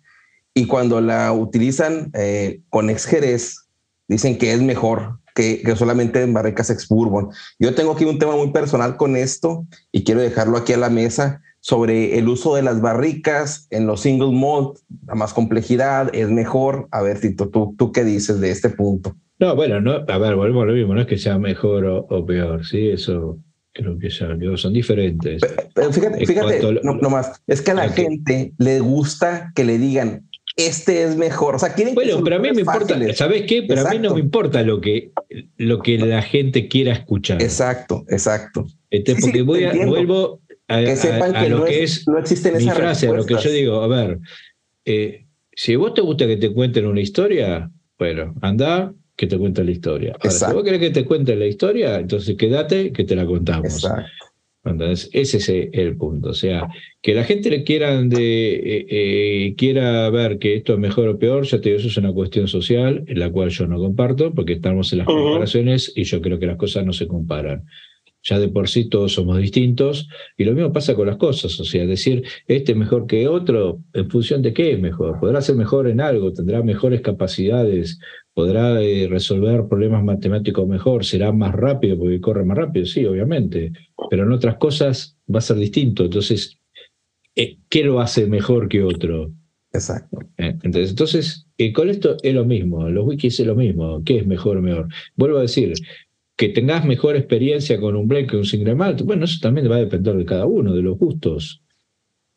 y 0.53 0.67
cuando 0.67 1.01
la 1.01 1.31
utilizan 1.31 2.11
eh, 2.13 2.61
con 2.69 2.89
ex 2.89 3.05
Jerez, 3.05 3.67
dicen 4.07 4.37
que 4.37 4.53
es 4.53 4.61
mejor 4.61 5.19
que, 5.33 5.61
que, 5.61 5.75
solamente 5.75 6.21
en 6.21 6.33
barricas 6.33 6.69
ex 6.69 6.87
bourbon. 6.89 7.29
Yo 7.59 7.73
tengo 7.73 7.93
aquí 7.93 8.05
un 8.05 8.19
tema 8.19 8.35
muy 8.35 8.51
personal 8.51 8.97
con 8.97 9.15
esto 9.15 9.65
y 9.91 10.03
quiero 10.03 10.21
dejarlo 10.21 10.57
aquí 10.57 10.73
a 10.73 10.77
la 10.77 10.89
mesa 10.89 11.41
sobre 11.61 12.17
el 12.17 12.27
uso 12.27 12.55
de 12.55 12.63
las 12.63 12.81
barricas 12.81 13.67
en 13.69 13.87
los 13.87 14.01
single 14.01 14.31
malt, 14.31 14.79
la 15.07 15.15
más 15.15 15.33
complejidad, 15.33 16.09
es 16.13 16.29
mejor. 16.29 16.87
A 16.91 17.01
ver, 17.01 17.19
Tito, 17.19 17.49
¿tú, 17.49 17.75
tú 17.77 17.91
qué 17.91 18.03
dices 18.03 18.41
de 18.41 18.51
este 18.51 18.69
punto? 18.69 19.15
No, 19.39 19.55
bueno, 19.55 19.79
no, 19.79 20.03
a 20.07 20.17
ver, 20.17 20.35
volvemos 20.35 20.63
a 20.63 20.65
lo 20.67 20.73
mismo, 20.73 20.93
no 20.93 21.01
es 21.01 21.07
que 21.07 21.17
sea 21.17 21.39
mejor 21.39 21.85
o, 21.85 22.25
peor, 22.25 22.63
sí, 22.63 22.89
eso 22.89 23.39
creo 23.73 23.97
que 23.97 24.09
ya 24.09 24.27
son 24.55 24.73
diferentes. 24.73 25.41
Pero, 25.73 25.91
fíjate, 25.91 26.25
fíjate, 26.25 26.61
no, 26.83 27.09
más, 27.09 27.41
es 27.47 27.61
que 27.61 27.71
a 27.71 27.75
la 27.75 27.89
gente 27.89 28.53
le 28.59 28.81
gusta 28.81 29.51
que 29.55 29.63
le 29.63 29.79
digan, 29.79 30.27
este 30.55 31.03
es 31.03 31.15
mejor. 31.15 31.55
O 31.55 31.59
sea, 31.59 31.73
quieren 31.73 31.95
bueno, 31.95 32.21
pero 32.23 32.35
a 32.35 32.39
mí 32.39 32.49
me 32.51 32.61
importa, 32.61 32.97
¿sabes 33.13 33.43
qué? 33.47 33.63
Pero 33.63 33.87
a 33.87 33.91
mí 33.91 33.99
no 33.99 34.13
me 34.13 34.19
importa 34.19 34.61
lo 34.63 34.81
que, 34.81 35.11
lo 35.57 35.79
que 35.79 35.97
la 35.97 36.21
gente 36.21 36.67
quiera 36.67 36.93
escuchar. 36.93 37.41
Exacto, 37.41 38.05
exacto. 38.09 38.65
Este, 38.89 39.15
porque 39.15 39.41
voy 39.41 39.63
a, 39.63 39.73
vuelvo 39.85 40.41
a, 40.67 40.79
que 40.79 40.95
sepan 40.95 41.33
que 41.33 41.49
lo 41.49 41.59
no 41.59 41.65
que 41.65 41.83
es, 41.83 42.07
no 42.07 42.17
existen 42.17 42.57
mi 42.57 42.69
frase, 42.69 43.07
a 43.07 43.13
lo 43.13 43.25
que 43.25 43.35
yo 43.35 43.51
digo. 43.51 43.81
A 43.81 43.87
ver, 43.87 44.19
eh, 44.85 45.25
si 45.53 45.75
vos 45.75 45.93
te 45.93 46.01
gusta 46.01 46.27
que 46.27 46.37
te 46.37 46.51
cuenten 46.51 46.85
una 46.85 47.01
historia, 47.01 47.69
bueno, 47.97 48.33
anda 48.41 48.93
que 49.15 49.27
te 49.27 49.37
cuente 49.37 49.63
la 49.63 49.71
historia. 49.71 50.15
Ahora, 50.19 50.31
si 50.31 50.53
vos 50.53 50.63
querés 50.63 50.79
que 50.79 50.89
te 50.89 51.05
cuente 51.05 51.35
la 51.35 51.45
historia, 51.45 51.99
entonces 51.99 52.35
quédate 52.35 52.91
que 52.91 53.03
te 53.03 53.15
la 53.15 53.25
contamos. 53.25 53.83
Exacto. 53.83 54.30
Entonces, 54.63 55.09
ese 55.13 55.37
es 55.37 55.49
el 55.73 55.97
punto. 55.97 56.29
O 56.29 56.33
sea, 56.33 56.67
que 57.01 57.15
la 57.15 57.23
gente 57.23 57.49
le 57.49 57.63
quieran 57.63 58.09
de, 58.09 58.53
eh, 58.53 58.85
eh, 58.89 59.55
quiera 59.57 60.09
ver 60.09 60.37
que 60.37 60.55
esto 60.55 60.73
es 60.73 60.79
mejor 60.79 61.09
o 61.09 61.17
peor, 61.17 61.45
ya 61.45 61.59
te 61.59 61.69
digo, 61.69 61.79
eso 61.79 61.87
es 61.87 61.97
una 61.97 62.13
cuestión 62.13 62.47
social 62.47 63.03
en 63.07 63.19
la 63.19 63.31
cual 63.31 63.49
yo 63.49 63.65
no 63.65 63.79
comparto, 63.79 64.33
porque 64.33 64.53
estamos 64.53 64.91
en 64.93 64.99
las 64.99 65.07
comparaciones 65.07 65.91
y 65.95 66.03
yo 66.03 66.21
creo 66.21 66.37
que 66.37 66.45
las 66.45 66.57
cosas 66.57 66.85
no 66.85 66.93
se 66.93 67.07
comparan. 67.07 67.65
Ya 68.23 68.37
de 68.37 68.49
por 68.49 68.69
sí 68.69 68.87
todos 68.87 69.13
somos 69.13 69.39
distintos 69.39 70.07
y 70.37 70.43
lo 70.43 70.53
mismo 70.53 70.71
pasa 70.71 70.93
con 70.93 71.07
las 71.07 71.17
cosas, 71.17 71.59
o 71.59 71.63
sea, 71.63 71.87
decir 71.87 72.23
este 72.45 72.73
es 72.73 72.77
mejor 72.77 73.07
que 73.07 73.27
otro 73.27 73.79
en 73.93 74.11
función 74.11 74.43
de 74.43 74.53
qué 74.53 74.73
es 74.73 74.79
mejor. 74.79 75.19
Podrá 75.19 75.41
ser 75.41 75.55
mejor 75.55 75.87
en 75.87 75.99
algo, 76.01 76.31
tendrá 76.31 76.61
mejores 76.61 77.01
capacidades, 77.01 77.99
podrá 78.33 78.81
eh, 78.81 79.07
resolver 79.09 79.67
problemas 79.67 80.03
matemáticos 80.03 80.67
mejor, 80.67 81.05
será 81.05 81.31
más 81.31 81.53
rápido 81.53 81.97
porque 81.97 82.21
corre 82.21 82.45
más 82.45 82.57
rápido, 82.57 82.85
sí, 82.85 83.05
obviamente, 83.05 83.71
pero 84.09 84.23
en 84.23 84.31
otras 84.31 84.57
cosas 84.57 85.17
va 85.33 85.39
a 85.39 85.41
ser 85.41 85.57
distinto. 85.57 86.05
Entonces, 86.05 86.57
eh, 87.35 87.57
¿qué 87.69 87.83
lo 87.83 87.99
hace 87.99 88.27
mejor 88.27 88.69
que 88.69 88.83
otro? 88.83 89.31
Exacto. 89.73 90.19
Eh, 90.37 90.57
entonces, 90.63 90.89
entonces 90.91 91.47
con 91.73 91.89
esto 91.89 92.17
es 92.23 92.33
lo 92.33 92.45
mismo, 92.45 92.89
los 92.89 93.05
wikis 93.05 93.39
es 93.39 93.47
lo 93.47 93.55
mismo, 93.55 94.03
¿qué 94.03 94.17
es 94.17 94.27
mejor 94.27 94.57
o 94.57 94.61
mejor? 94.61 94.87
Vuelvo 95.15 95.37
a 95.37 95.41
decir, 95.43 95.73
que 96.35 96.49
tengas 96.49 96.85
mejor 96.85 97.15
experiencia 97.15 97.79
con 97.79 97.95
un 97.95 98.07
blend 98.07 98.29
que 98.29 98.37
un 98.37 98.45
single 98.45 98.73
malt, 98.73 99.03
bueno, 99.03 99.25
eso 99.25 99.37
también 99.41 99.69
va 99.69 99.75
a 99.75 99.79
depender 99.79 100.15
de 100.15 100.25
cada 100.25 100.47
uno, 100.47 100.73
de 100.73 100.81
los 100.81 100.97
gustos. 100.97 101.61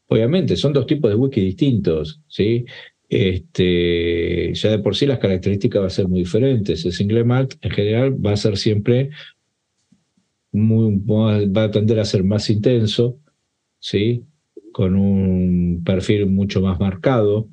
Obviamente, 0.08 0.56
son 0.56 0.74
dos 0.74 0.86
tipos 0.86 1.10
de 1.10 1.16
whisky 1.16 1.40
distintos, 1.40 2.20
¿sí? 2.28 2.66
Este, 3.08 4.52
ya 4.54 4.70
de 4.70 4.78
por 4.78 4.96
sí 4.96 5.06
las 5.06 5.18
características 5.18 5.80
van 5.80 5.86
a 5.86 5.90
ser 5.90 6.08
muy 6.08 6.20
diferentes. 6.20 6.84
El 6.84 6.92
single 6.92 7.24
malt 7.24 7.54
en 7.60 7.70
general 7.70 8.24
va 8.24 8.32
a 8.32 8.36
ser 8.36 8.56
siempre 8.56 9.10
muy, 10.52 10.96
va 11.04 11.64
a 11.64 11.70
tender 11.70 11.98
a 12.00 12.04
ser 12.04 12.24
más 12.24 12.48
intenso, 12.50 13.18
¿sí? 13.78 14.24
Con 14.72 14.96
un 14.96 15.82
perfil 15.84 16.26
mucho 16.26 16.60
más 16.60 16.78
marcado, 16.80 17.48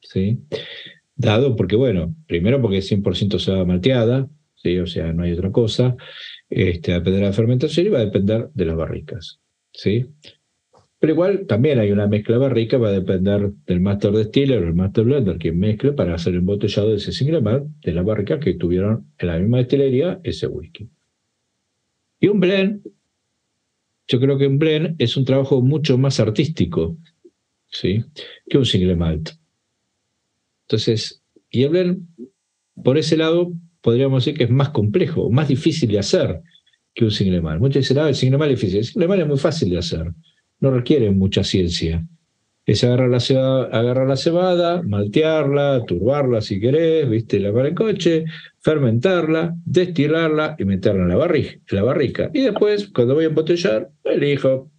¿sí? 0.00 0.40
Dado 1.14 1.56
porque, 1.56 1.76
bueno, 1.76 2.14
primero 2.26 2.60
porque 2.60 2.78
es 2.78 2.90
100% 2.90 3.38
se 3.38 3.52
va 3.52 3.64
malteada, 3.64 4.28
¿sí? 4.54 4.78
O 4.78 4.86
sea, 4.86 5.12
no 5.12 5.22
hay 5.22 5.32
otra 5.32 5.52
cosa. 5.52 5.96
Este, 6.48 6.92
a 6.92 6.96
depender 6.96 7.20
de 7.20 7.26
la 7.26 7.32
fermentación 7.32 7.86
y 7.86 7.88
va 7.90 7.98
a 7.98 8.04
depender 8.04 8.50
de 8.54 8.64
las 8.64 8.76
barricas, 8.76 9.40
¿sí? 9.72 10.06
Pero 10.98 11.12
igual 11.12 11.46
también 11.46 11.78
hay 11.78 11.92
una 11.92 12.06
mezcla 12.06 12.38
barrica, 12.38 12.78
va 12.78 12.88
a 12.88 12.92
depender 12.92 13.52
del 13.66 13.80
master 13.80 14.12
distiller 14.12 14.62
o 14.62 14.68
el 14.68 14.74
master 14.74 15.04
blender 15.04 15.38
que 15.38 15.52
mezcle 15.52 15.92
para 15.92 16.14
hacer 16.14 16.32
el 16.32 16.38
embotellado 16.40 16.90
de 16.90 16.96
ese 16.96 17.12
single 17.12 17.42
malt 17.42 17.66
de 17.82 17.92
la 17.92 18.02
barrica 18.02 18.40
que 18.40 18.54
tuvieron 18.54 19.12
en 19.18 19.26
la 19.26 19.38
misma 19.38 19.58
destilería 19.58 20.20
ese 20.24 20.46
whisky. 20.46 20.88
Y 22.18 22.28
un 22.28 22.40
blend, 22.40 22.82
yo 24.08 24.20
creo 24.20 24.38
que 24.38 24.46
un 24.46 24.58
blend 24.58 24.94
es 24.98 25.18
un 25.18 25.26
trabajo 25.26 25.60
mucho 25.60 25.98
más 25.98 26.18
artístico, 26.18 26.96
¿sí? 27.68 28.02
Que 28.48 28.56
un 28.56 28.64
single 28.64 28.96
malt. 28.96 29.30
Entonces, 30.62 31.22
y 31.50 31.64
el 31.64 31.70
blend, 31.70 32.08
por 32.82 32.96
ese 32.96 33.18
lado, 33.18 33.52
podríamos 33.82 34.24
decir 34.24 34.38
que 34.38 34.44
es 34.44 34.50
más 34.50 34.70
complejo, 34.70 35.28
más 35.28 35.48
difícil 35.48 35.90
de 35.90 35.98
hacer 35.98 36.40
que 36.94 37.04
un 37.04 37.10
single 37.10 37.42
malt. 37.42 37.60
Muchos 37.60 37.82
dicen, 37.82 37.98
ah, 37.98 38.08
el 38.08 38.14
single 38.14 38.38
malt 38.38 38.52
es 38.52 38.60
difícil. 38.60 38.78
El 38.78 38.84
single 38.86 39.08
malt 39.08 39.22
es 39.22 39.28
muy 39.28 39.38
fácil 39.38 39.68
de 39.68 39.78
hacer 39.78 40.14
no 40.60 40.70
requiere 40.70 41.10
mucha 41.10 41.44
ciencia. 41.44 42.06
Es 42.64 42.82
agarrar 42.82 43.08
la, 43.08 43.20
cebada, 43.20 44.04
la 44.04 44.16
cebada, 44.16 44.82
maltearla, 44.82 45.84
turbarla 45.86 46.40
si 46.40 46.58
querés, 46.58 47.08
viste, 47.08 47.38
la 47.38 47.52
para 47.52 47.68
el 47.68 47.74
coche, 47.74 48.24
fermentarla, 48.58 49.54
destilarla 49.64 50.56
y 50.58 50.64
meterla 50.64 51.02
en 51.02 51.08
la, 51.10 51.16
barrica, 51.16 51.60
la 51.70 51.84
barrica. 51.84 52.30
Y 52.34 52.42
después, 52.42 52.88
cuando 52.88 53.14
voy 53.14 53.24
a 53.24 53.28
embotellar, 53.28 53.88
elijo 54.02 54.70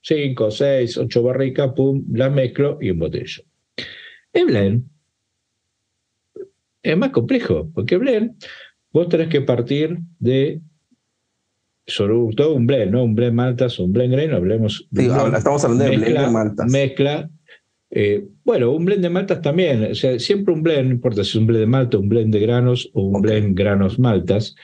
cinco, 0.00 0.50
seis, 0.50 0.98
ocho 0.98 1.22
barricas, 1.22 1.72
pum, 1.74 2.04
las 2.12 2.32
mezclo 2.32 2.78
y 2.80 2.88
embotello. 2.88 3.44
El 4.32 4.46
blend 4.46 4.88
es 6.82 6.96
más 6.96 7.10
complejo, 7.10 7.70
porque 7.74 7.96
blend, 7.96 8.36
vos 8.92 9.08
tenés 9.08 9.28
que 9.28 9.40
partir 9.40 9.98
de 10.18 10.60
sobre 11.86 12.14
todo 12.34 12.54
un 12.54 12.66
blend, 12.66 12.92
¿no? 12.92 13.04
Un 13.04 13.14
blend 13.14 13.34
maltas, 13.34 13.78
un 13.78 13.92
blend 13.92 14.12
grain, 14.12 14.32
hablemos. 14.32 14.86
Sí, 14.94 15.06
estamos 15.06 15.64
hablando 15.64 15.84
de 15.84 15.96
blend 15.96 16.18
de 16.18 16.30
maltas. 16.30 16.70
Mezcla. 16.70 17.30
Eh, 17.90 18.26
bueno, 18.44 18.72
un 18.72 18.84
blend 18.84 19.02
de 19.02 19.10
maltas 19.10 19.40
también, 19.40 19.84
o 19.84 19.94
sea, 19.94 20.18
siempre 20.18 20.52
un 20.52 20.62
blend, 20.62 20.88
no 20.88 20.94
importa 20.94 21.22
si 21.22 21.30
es 21.30 21.36
un 21.36 21.46
blend 21.46 21.60
de 21.60 21.66
malta, 21.66 21.98
un 21.98 22.08
blend 22.08 22.32
de 22.32 22.40
granos 22.40 22.90
o 22.92 23.02
un 23.02 23.22
blend 23.22 23.56
granos 23.56 23.98
maltas, 23.98 24.56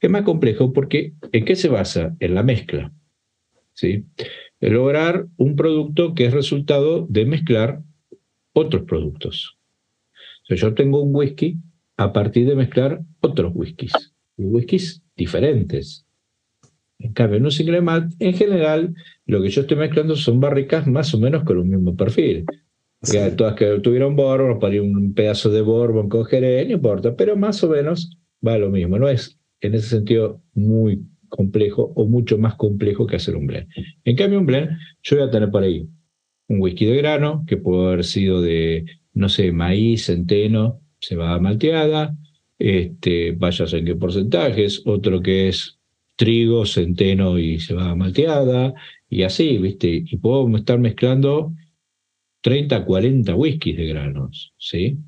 es 0.00 0.10
más 0.10 0.22
complejo 0.22 0.72
porque 0.72 1.12
¿en 1.32 1.44
qué 1.44 1.54
se 1.56 1.68
basa? 1.68 2.14
En 2.18 2.34
la 2.34 2.42
mezcla. 2.42 2.92
¿sí? 3.76 4.04
Lograr 4.60 5.26
un 5.36 5.54
producto 5.54 6.14
que 6.14 6.26
es 6.26 6.32
resultado 6.32 7.06
de 7.08 7.26
mezclar 7.26 7.82
otros 8.52 8.84
productos. 8.84 9.58
O 10.42 10.46
sea, 10.46 10.56
yo 10.56 10.74
tengo 10.74 11.02
un 11.02 11.14
whisky 11.14 11.58
a 11.96 12.12
partir 12.12 12.46
de 12.46 12.56
mezclar 12.56 13.00
otros 13.20 13.52
whiskies, 13.54 14.14
whiskies 14.36 15.02
diferentes. 15.14 16.05
En 16.98 17.12
cambio, 17.12 17.38
en 17.38 17.44
un 17.44 17.50
single 17.50 17.80
malt, 17.82 18.14
en 18.18 18.34
general, 18.34 18.94
lo 19.26 19.42
que 19.42 19.50
yo 19.50 19.62
estoy 19.62 19.76
mezclando 19.76 20.16
son 20.16 20.40
barricas 20.40 20.86
más 20.86 21.12
o 21.14 21.18
menos 21.18 21.44
con 21.44 21.58
un 21.58 21.68
mismo 21.68 21.94
perfil. 21.94 22.44
Todas 23.36 23.54
que 23.54 23.78
tuvieron 23.80 24.16
bourbon, 24.16 24.58
para 24.58 24.80
un 24.82 25.14
pedazo 25.14 25.50
de 25.50 25.60
bourbon 25.60 26.08
con 26.08 26.24
jerez, 26.24 26.66
no 26.66 26.74
importa, 26.74 27.14
pero 27.14 27.36
más 27.36 27.62
o 27.62 27.68
menos 27.68 28.18
va 28.44 28.58
lo 28.58 28.70
mismo. 28.70 28.98
No 28.98 29.08
es 29.08 29.38
en 29.60 29.74
ese 29.74 29.88
sentido 29.88 30.42
muy 30.54 31.02
complejo 31.28 31.92
o 31.94 32.06
mucho 32.06 32.38
más 32.38 32.54
complejo 32.54 33.06
que 33.06 33.16
hacer 33.16 33.36
un 33.36 33.46
blend. 33.46 33.68
En 34.04 34.16
cambio, 34.16 34.38
un 34.38 34.46
blend, 34.46 34.70
yo 35.02 35.16
voy 35.16 35.26
a 35.26 35.30
tener 35.30 35.50
por 35.50 35.62
ahí 35.62 35.88
un 36.48 36.60
whisky 36.60 36.86
de 36.86 36.96
grano, 36.96 37.44
que 37.46 37.56
puede 37.56 37.86
haber 37.86 38.04
sido 38.04 38.40
de, 38.40 38.84
no 39.12 39.28
sé, 39.28 39.52
maíz, 39.52 40.06
centeno, 40.06 40.80
cebada 41.00 41.38
malteada, 41.38 42.16
este, 42.58 43.32
vayas 43.32 43.72
en 43.72 43.84
qué 43.84 43.96
porcentajes, 43.96 44.82
otro 44.86 45.20
que 45.20 45.48
es 45.48 45.75
trigo, 46.16 46.66
centeno 46.66 47.38
y 47.38 47.60
cebada 47.60 47.94
malteada, 47.94 48.74
y 49.08 49.22
así, 49.22 49.58
¿viste? 49.58 50.02
Y 50.04 50.16
puedo 50.16 50.54
estar 50.56 50.78
mezclando 50.78 51.52
30, 52.40 52.84
40 52.84 53.34
whiskies 53.34 53.76
de 53.76 53.86
granos, 53.86 54.54
¿sí? 54.58 54.98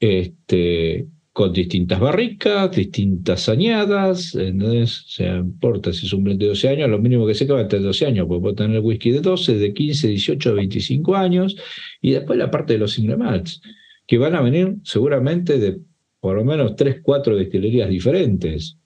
Este, 0.00 1.06
con 1.32 1.52
distintas 1.52 2.00
barricas, 2.00 2.74
distintas 2.74 3.48
añadas, 3.48 4.34
entonces, 4.34 5.02
o 5.02 5.08
sea, 5.08 5.36
importa 5.36 5.92
si 5.92 6.06
es 6.06 6.12
un 6.12 6.24
blend 6.24 6.40
de 6.40 6.48
12 6.48 6.68
años, 6.68 6.90
lo 6.90 6.98
mínimo 6.98 7.26
que 7.26 7.34
sé 7.34 7.46
que 7.46 7.52
va 7.52 7.60
a 7.60 7.68
tener 7.68 7.84
12 7.84 8.06
años, 8.06 8.26
porque 8.26 8.42
puedo 8.42 8.54
tener 8.56 8.80
whisky 8.80 9.12
de 9.12 9.20
12, 9.20 9.56
de 9.56 9.72
15, 9.72 10.08
18, 10.08 10.54
25 10.54 11.14
años, 11.14 11.56
y 12.00 12.10
después 12.10 12.38
la 12.38 12.50
parte 12.50 12.72
de 12.72 12.80
los 12.80 12.92
single 12.92 13.18
malts, 13.18 13.60
que 14.06 14.18
van 14.18 14.34
a 14.34 14.40
venir 14.40 14.76
seguramente 14.82 15.58
de 15.58 15.78
por 16.20 16.34
lo 16.36 16.44
menos 16.44 16.74
3, 16.74 17.02
4 17.02 17.36
destilerías 17.36 17.88
diferentes, 17.88 18.77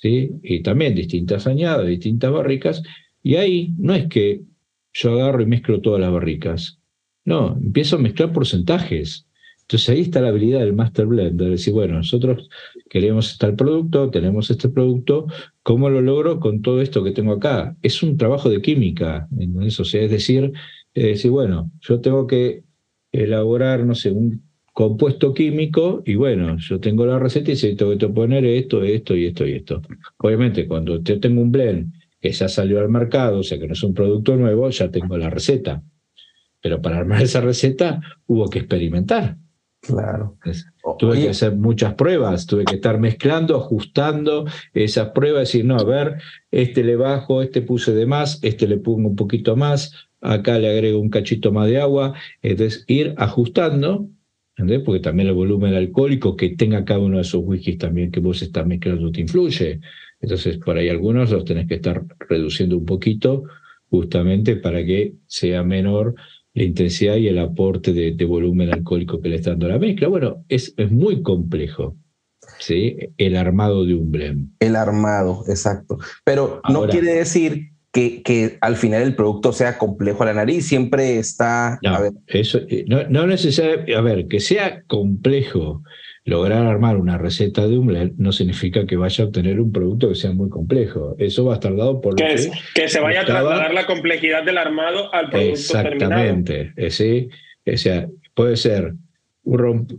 ¿sí? 0.00 0.30
y 0.42 0.62
también 0.62 0.94
distintas 0.94 1.46
añadas, 1.46 1.86
distintas 1.86 2.32
barricas, 2.32 2.82
y 3.22 3.36
ahí 3.36 3.74
no 3.78 3.94
es 3.94 4.06
que 4.08 4.42
yo 4.92 5.12
agarro 5.12 5.42
y 5.42 5.46
mezclo 5.46 5.80
todas 5.80 6.00
las 6.00 6.12
barricas, 6.12 6.78
no, 7.24 7.58
empiezo 7.62 7.96
a 7.96 7.98
mezclar 7.98 8.32
porcentajes. 8.32 9.26
Entonces 9.62 9.90
ahí 9.90 10.00
está 10.00 10.22
la 10.22 10.28
habilidad 10.28 10.60
del 10.60 10.72
Master 10.72 11.04
Blend, 11.04 11.38
de 11.38 11.50
decir, 11.50 11.74
bueno, 11.74 11.96
nosotros 11.96 12.48
queremos 12.88 13.30
este 13.32 13.52
producto, 13.52 14.08
tenemos 14.10 14.50
este 14.50 14.70
producto, 14.70 15.26
¿cómo 15.62 15.90
lo 15.90 16.00
logro 16.00 16.40
con 16.40 16.62
todo 16.62 16.80
esto 16.80 17.04
que 17.04 17.10
tengo 17.10 17.32
acá? 17.34 17.76
Es 17.82 18.02
un 18.02 18.16
trabajo 18.16 18.48
de 18.48 18.62
química, 18.62 19.28
eso, 19.60 19.82
es 19.82 20.10
decir, 20.10 20.52
es 20.94 21.04
decir, 21.04 21.30
bueno, 21.30 21.70
yo 21.80 22.00
tengo 22.00 22.26
que 22.26 22.64
elaborar, 23.12 23.84
no 23.84 23.94
sé, 23.94 24.10
un 24.10 24.47
compuesto 24.78 25.34
químico 25.34 26.04
y 26.06 26.14
bueno, 26.14 26.56
yo 26.58 26.78
tengo 26.78 27.04
la 27.04 27.18
receta 27.18 27.50
y 27.50 27.56
sé, 27.56 27.74
tengo 27.74 27.98
que 27.98 28.08
poner 28.08 28.44
esto, 28.44 28.84
esto 28.84 29.16
y 29.16 29.26
esto 29.26 29.44
y 29.44 29.54
esto. 29.54 29.82
Obviamente, 30.18 30.68
cuando 30.68 31.02
yo 31.02 31.18
tengo 31.18 31.42
un 31.42 31.50
blend 31.50 31.92
que 32.20 32.30
ya 32.30 32.48
salió 32.48 32.78
al 32.78 32.88
mercado, 32.88 33.40
o 33.40 33.42
sea 33.42 33.58
que 33.58 33.66
no 33.66 33.72
es 33.72 33.82
un 33.82 33.92
producto 33.92 34.36
nuevo, 34.36 34.70
ya 34.70 34.88
tengo 34.88 35.18
la 35.18 35.30
receta. 35.30 35.82
Pero 36.62 36.80
para 36.80 36.98
armar 36.98 37.22
esa 37.24 37.40
receta 37.40 38.00
hubo 38.28 38.48
que 38.48 38.60
experimentar. 38.60 39.36
Claro. 39.80 40.38
tuve 40.96 41.22
que 41.22 41.30
hacer 41.30 41.56
muchas 41.56 41.94
pruebas, 41.94 42.46
tuve 42.46 42.64
que 42.64 42.76
estar 42.76 43.00
mezclando, 43.00 43.56
ajustando 43.56 44.44
esas 44.74 45.08
pruebas, 45.08 45.48
decir, 45.48 45.64
no, 45.64 45.76
a 45.76 45.82
ver, 45.82 46.22
este 46.52 46.84
le 46.84 46.94
bajo, 46.94 47.42
este 47.42 47.62
puse 47.62 47.92
de 47.94 48.06
más, 48.06 48.38
este 48.42 48.68
le 48.68 48.76
pongo 48.76 49.08
un 49.08 49.16
poquito 49.16 49.56
más, 49.56 50.08
acá 50.20 50.56
le 50.60 50.68
agrego 50.70 51.00
un 51.00 51.10
cachito 51.10 51.50
más 51.50 51.66
de 51.66 51.80
agua, 51.80 52.14
entonces 52.42 52.84
ir 52.86 53.14
ajustando 53.16 54.08
porque 54.84 55.00
también 55.00 55.28
el 55.28 55.34
volumen 55.34 55.74
alcohólico 55.74 56.36
que 56.36 56.50
tenga 56.50 56.84
cada 56.84 57.00
uno 57.00 57.16
de 57.16 57.22
esos 57.22 57.42
whiskies 57.44 57.78
también 57.78 58.10
que 58.10 58.20
vos 58.20 58.42
estás 58.42 58.66
mezclando 58.66 59.12
te 59.12 59.20
influye. 59.20 59.80
Entonces, 60.20 60.58
por 60.58 60.76
ahí 60.76 60.88
algunos 60.88 61.30
los 61.30 61.44
tenés 61.44 61.68
que 61.68 61.76
estar 61.76 62.04
reduciendo 62.28 62.76
un 62.76 62.84
poquito 62.84 63.44
justamente 63.88 64.56
para 64.56 64.84
que 64.84 65.14
sea 65.26 65.62
menor 65.62 66.14
la 66.54 66.64
intensidad 66.64 67.16
y 67.16 67.28
el 67.28 67.38
aporte 67.38 67.92
de, 67.92 68.24
volumen 68.24 68.72
alcohólico 68.72 69.20
que 69.20 69.28
le 69.28 69.36
está 69.36 69.50
dando 69.50 69.68
la 69.68 69.78
mezcla. 69.78 70.08
Bueno, 70.08 70.44
es, 70.48 70.74
es 70.76 70.90
muy 70.90 71.22
complejo. 71.22 71.96
¿sí? 72.58 72.96
El 73.16 73.36
armado 73.36 73.84
de 73.84 73.94
un 73.94 74.10
blend. 74.10 74.50
El 74.58 74.74
armado, 74.74 75.44
exacto. 75.48 75.98
Pero 76.24 76.60
no 76.68 76.88
quiere 76.88 77.12
decir 77.12 77.70
que, 78.24 78.58
al 78.60 78.76
final 78.76 79.02
el 79.02 79.14
producto 79.14 79.52
sea 79.52 79.78
complejo 79.78 80.22
a 80.22 80.26
la 80.26 80.34
nariz, 80.34 80.66
siempre 80.66 81.18
está... 81.18 81.78
No, 81.82 81.98
Eso, 82.26 82.60
eh, 82.68 82.84
no, 82.86 83.04
no 83.08 83.26
necesariamente, 83.26 83.94
a 83.94 84.00
ver, 84.00 84.28
que 84.28 84.40
sea 84.40 84.82
complejo 84.86 85.82
lograr 86.24 86.66
armar 86.66 86.98
una 86.98 87.16
receta 87.16 87.66
de 87.66 87.78
blend 87.78 88.18
no 88.18 88.32
significa 88.32 88.86
que 88.86 88.96
vaya 88.96 89.24
a 89.24 89.26
obtener 89.28 89.60
un 89.60 89.72
producto 89.72 90.10
que 90.10 90.14
sea 90.14 90.32
muy 90.32 90.50
complejo. 90.50 91.16
Eso 91.18 91.44
va 91.44 91.52
a 91.52 91.54
estar 91.54 91.74
dado 91.74 92.00
por... 92.00 92.14
Que, 92.16 92.24
que, 92.24 92.50
que 92.74 92.88
se 92.88 93.00
vaya 93.00 93.22
a 93.22 93.24
trasladar 93.24 93.72
la 93.72 93.86
complejidad 93.86 94.44
del 94.44 94.58
armado 94.58 95.12
al 95.14 95.30
producto 95.30 95.52
Exactamente, 95.52 96.72
eh, 96.76 96.90
sí. 96.90 97.28
O 97.66 97.76
sea, 97.76 98.08
puede 98.34 98.56
ser... 98.56 98.92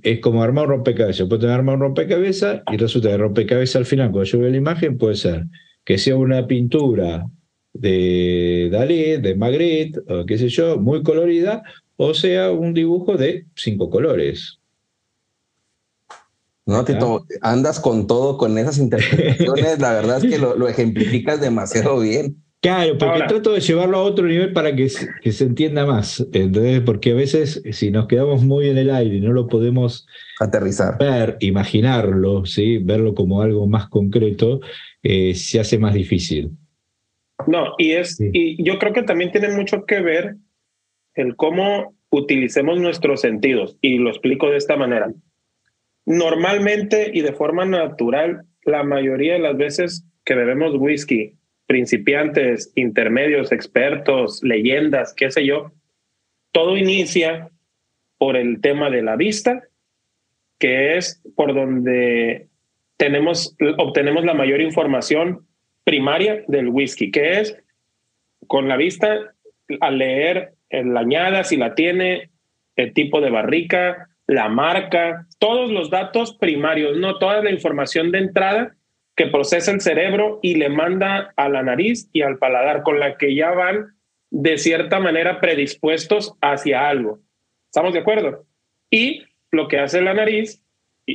es 0.04 0.20
como 0.20 0.44
armar 0.44 0.66
un 0.66 0.72
rompecabezas. 0.72 1.28
Puede 1.28 1.42
tener 1.42 1.56
armar 1.56 1.76
un 1.76 1.82
rompecabezas 1.82 2.62
y 2.72 2.78
resulta 2.78 3.10
que 3.10 3.16
el 3.16 3.22
rompecabezas 3.22 3.78
al 3.78 3.86
final, 3.86 4.12
cuando 4.12 4.26
yo 4.26 4.40
veo 4.40 4.52
la 4.52 4.58
imagen, 4.58 4.98
puede 4.98 5.16
ser 5.16 5.46
que 5.84 5.98
sea 5.98 6.16
una 6.16 6.46
pintura 6.46 7.26
de 7.74 8.70
Dalí, 8.72 9.18
de 9.18 9.36
Magritte, 9.36 10.00
o 10.08 10.26
qué 10.26 10.38
sé 10.38 10.50
yo, 10.50 10.78
muy 10.78 11.04
colorida, 11.04 11.64
o 11.98 12.14
sea, 12.14 12.52
un 12.52 12.74
dibujo 12.74 13.18
de 13.18 13.46
cinco 13.56 13.90
colores. 13.90 14.60
No, 16.66 16.86
Tito, 16.86 17.26
andas 17.42 17.80
con 17.80 18.06
todo, 18.06 18.38
con 18.38 18.58
esas 18.58 18.78
interpretaciones, 18.78 19.80
la 19.80 19.94
verdad 19.94 20.24
es 20.24 20.30
que 20.30 20.38
lo, 20.38 20.68
ejemplificas 20.68 21.42
demasiado 21.42 22.00
bien. 22.00 22.38
Claro, 22.62 22.98
porque 22.98 23.24
trato 23.28 23.54
de 23.54 23.62
llevarlo 23.62 23.98
a 23.98 24.04
otro 24.04 24.28
nivel 24.28 24.52
para 24.52 24.76
que, 24.76 24.92
que, 25.22 25.32
se 25.32 25.46
entienda 25.46 25.86
más. 25.86 26.26
Entonces, 26.34 26.82
porque 26.82 27.12
a 27.12 27.16
veces 27.16 27.64
si 27.72 27.90
nos 27.90 28.08
quedamos 28.08 28.44
muy 28.44 28.70
en 28.70 28.78
el 28.78 28.92
aire 28.92 29.16
y 29.16 29.22
no 29.22 29.32
lo 29.32 29.48
podemos 29.48 30.06
aterrizar, 30.40 30.98
ver, 31.00 31.38
imaginarlo, 31.40 32.46
¿sí? 32.46 32.78
verlo 32.78 33.16
como 33.16 33.42
algo 33.42 33.66
más 33.66 33.88
concreto, 33.88 34.60
eh, 35.02 35.34
se 35.36 35.60
hace 35.60 35.80
más 35.80 35.94
difícil. 35.94 36.52
No, 37.48 37.74
y 37.78 37.94
es, 37.94 38.20
y 38.20 38.62
yo 38.64 38.78
creo 38.80 38.94
que 38.94 39.04
también 39.04 39.32
tiene 39.32 39.50
mucho 39.50 39.86
que 39.86 40.02
ver 40.02 40.36
el 41.16 41.36
cómo 41.36 41.96
utilicemos 42.10 42.80
nuestros 42.80 43.22
sentidos. 43.22 43.78
Y 43.82 43.98
lo 43.98 44.10
explico 44.10 44.50
de 44.50 44.58
esta 44.58 44.76
manera. 44.76 45.12
Normalmente 46.06 47.12
y 47.14 47.22
de 47.22 47.34
forma 47.34 47.66
natural, 47.66 48.44
la 48.64 48.84
mayoría 48.84 49.34
de 49.34 49.40
las 49.40 49.58
veces 49.58 50.06
que 50.26 50.36
bebemos 50.36 50.76
whisky, 50.76 51.36
principiantes, 51.68 52.72
intermedios, 52.76 53.52
expertos, 53.52 54.42
leyendas, 54.44 55.14
qué 55.14 55.30
sé 55.32 55.46
yo, 55.46 55.72
todo 56.52 56.78
inicia 56.78 57.50
por 58.18 58.36
el 58.36 58.60
tema 58.60 58.90
de 58.90 59.04
la 59.04 59.16
vista, 59.16 59.64
que 60.58 60.98
es 60.98 61.22
por 61.36 61.54
donde 61.54 62.48
tenemos, 62.98 63.56
obtenemos 63.78 64.26
la 64.26 64.34
mayor 64.34 64.62
información 64.62 65.48
primaria 65.90 66.44
del 66.48 66.68
whisky, 66.68 67.10
que 67.10 67.40
es 67.40 67.58
con 68.46 68.68
la 68.68 68.78
vista 68.78 69.34
al 69.80 69.98
leer 69.98 70.54
la 70.70 71.00
añada, 71.00 71.44
si 71.44 71.58
la 71.58 71.74
tiene, 71.74 72.30
el 72.76 72.94
tipo 72.94 73.22
de 73.22 73.32
barrica, 73.32 74.08
la 74.28 74.50
marca, 74.50 75.26
todos 75.40 75.72
los 75.72 75.90
datos 75.90 76.36
primarios, 76.36 76.96
no 77.00 77.18
toda 77.18 77.42
la 77.42 77.50
información 77.50 78.12
de 78.12 78.20
entrada 78.20 78.76
que 79.16 79.26
procesa 79.26 79.72
el 79.72 79.82
cerebro 79.82 80.40
y 80.44 80.58
le 80.58 80.70
manda 80.70 81.34
a 81.36 81.50
la 81.50 81.64
nariz 81.64 82.08
y 82.14 82.22
al 82.22 82.38
paladar, 82.38 82.84
con 82.84 83.00
la 83.00 83.18
que 83.18 83.34
ya 83.34 83.50
van 83.50 83.96
de 84.30 84.60
cierta 84.60 85.00
manera 85.00 85.42
predispuestos 85.42 86.36
hacia 86.40 86.88
algo. 86.88 87.18
¿Estamos 87.66 87.94
de 87.94 88.00
acuerdo? 88.02 88.46
Y 88.92 89.24
lo 89.50 89.68
que 89.68 89.80
hace 89.80 90.02
la 90.02 90.14
nariz 90.14 90.62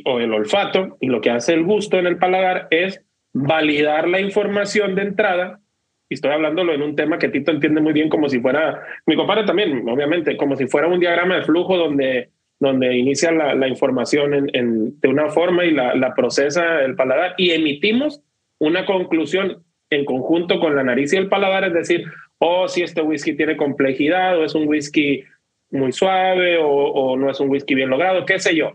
o 0.04 0.18
el 0.18 0.34
olfato 0.34 0.96
y 1.00 1.06
lo 1.06 1.20
que 1.20 1.30
hace 1.30 1.54
el 1.54 1.62
gusto 1.62 1.96
en 1.96 2.08
el 2.08 2.18
paladar 2.18 2.66
es 2.72 3.04
validar 3.34 4.08
la 4.08 4.20
información 4.20 4.94
de 4.94 5.02
entrada, 5.02 5.60
y 6.08 6.14
estoy 6.14 6.30
hablándolo 6.30 6.72
en 6.72 6.82
un 6.82 6.96
tema 6.96 7.18
que 7.18 7.28
Tito 7.28 7.50
entiende 7.50 7.82
muy 7.82 7.92
bien 7.92 8.08
como 8.08 8.30
si 8.30 8.40
fuera, 8.40 8.80
mi 9.04 9.16
compadre 9.16 9.44
también, 9.44 9.86
obviamente, 9.86 10.36
como 10.38 10.56
si 10.56 10.66
fuera 10.66 10.88
un 10.88 11.00
diagrama 11.00 11.36
de 11.36 11.42
flujo 11.42 11.76
donde 11.76 12.30
donde 12.60 12.96
inicia 12.96 13.32
la, 13.32 13.68
información 13.68 14.48
en, 14.52 15.00
de 15.00 15.08
una 15.08 15.28
forma 15.28 15.64
y 15.64 15.72
la, 15.72 16.14
procesa 16.14 16.82
el 16.82 16.94
paladar 16.94 17.34
y 17.36 17.50
emitimos 17.50 18.22
una 18.58 18.86
conclusión 18.86 19.62
en 19.90 20.04
conjunto 20.04 20.60
con 20.60 20.74
la 20.74 20.82
nariz 20.82 21.12
y 21.12 21.16
el 21.16 21.28
paladar, 21.28 21.64
es 21.64 21.74
decir, 21.74 22.04
oh, 22.38 22.68
si 22.68 22.82
este 22.82 23.02
whisky 23.02 23.36
tiene 23.36 23.56
complejidad 23.56 24.38
o 24.38 24.44
es 24.44 24.54
un 24.54 24.66
whisky 24.66 25.24
muy 25.70 25.92
suave 25.92 26.58
o, 26.60 27.16
no 27.16 27.30
es 27.30 27.38
un 27.40 27.50
whisky 27.50 27.74
bien 27.74 27.90
logrado, 27.90 28.24
qué 28.24 28.38
sé 28.38 28.56
yo. 28.56 28.72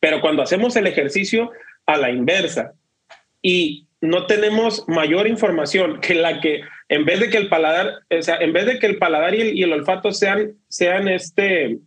Pero 0.00 0.20
cuando 0.20 0.42
hacemos 0.42 0.74
el 0.76 0.86
ejercicio 0.86 1.52
a 1.86 1.96
la 1.96 2.10
inversa 2.10 2.74
y 3.48 3.86
no 4.00 4.26
tenemos 4.26 4.84
mayor 4.88 5.28
información 5.28 6.00
que 6.00 6.16
la 6.16 6.40
que 6.40 6.62
en 6.88 7.04
vez 7.04 7.20
de 7.20 7.30
que 7.30 7.36
el 7.36 7.48
paladar, 7.48 8.00
o 8.10 8.20
sea, 8.20 8.38
en 8.38 8.52
vez 8.52 8.66
de 8.66 8.80
que 8.80 8.86
el 8.86 8.98
paladar 8.98 9.36
y 9.36 9.40
el, 9.40 9.56
y 9.56 9.62
el 9.62 9.72
olfato 9.72 10.10
sean, 10.10 10.56
sean 10.66 11.06
este 11.06 11.78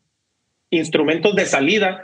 instrumentos 0.70 1.36
de 1.36 1.46
salida, 1.46 2.02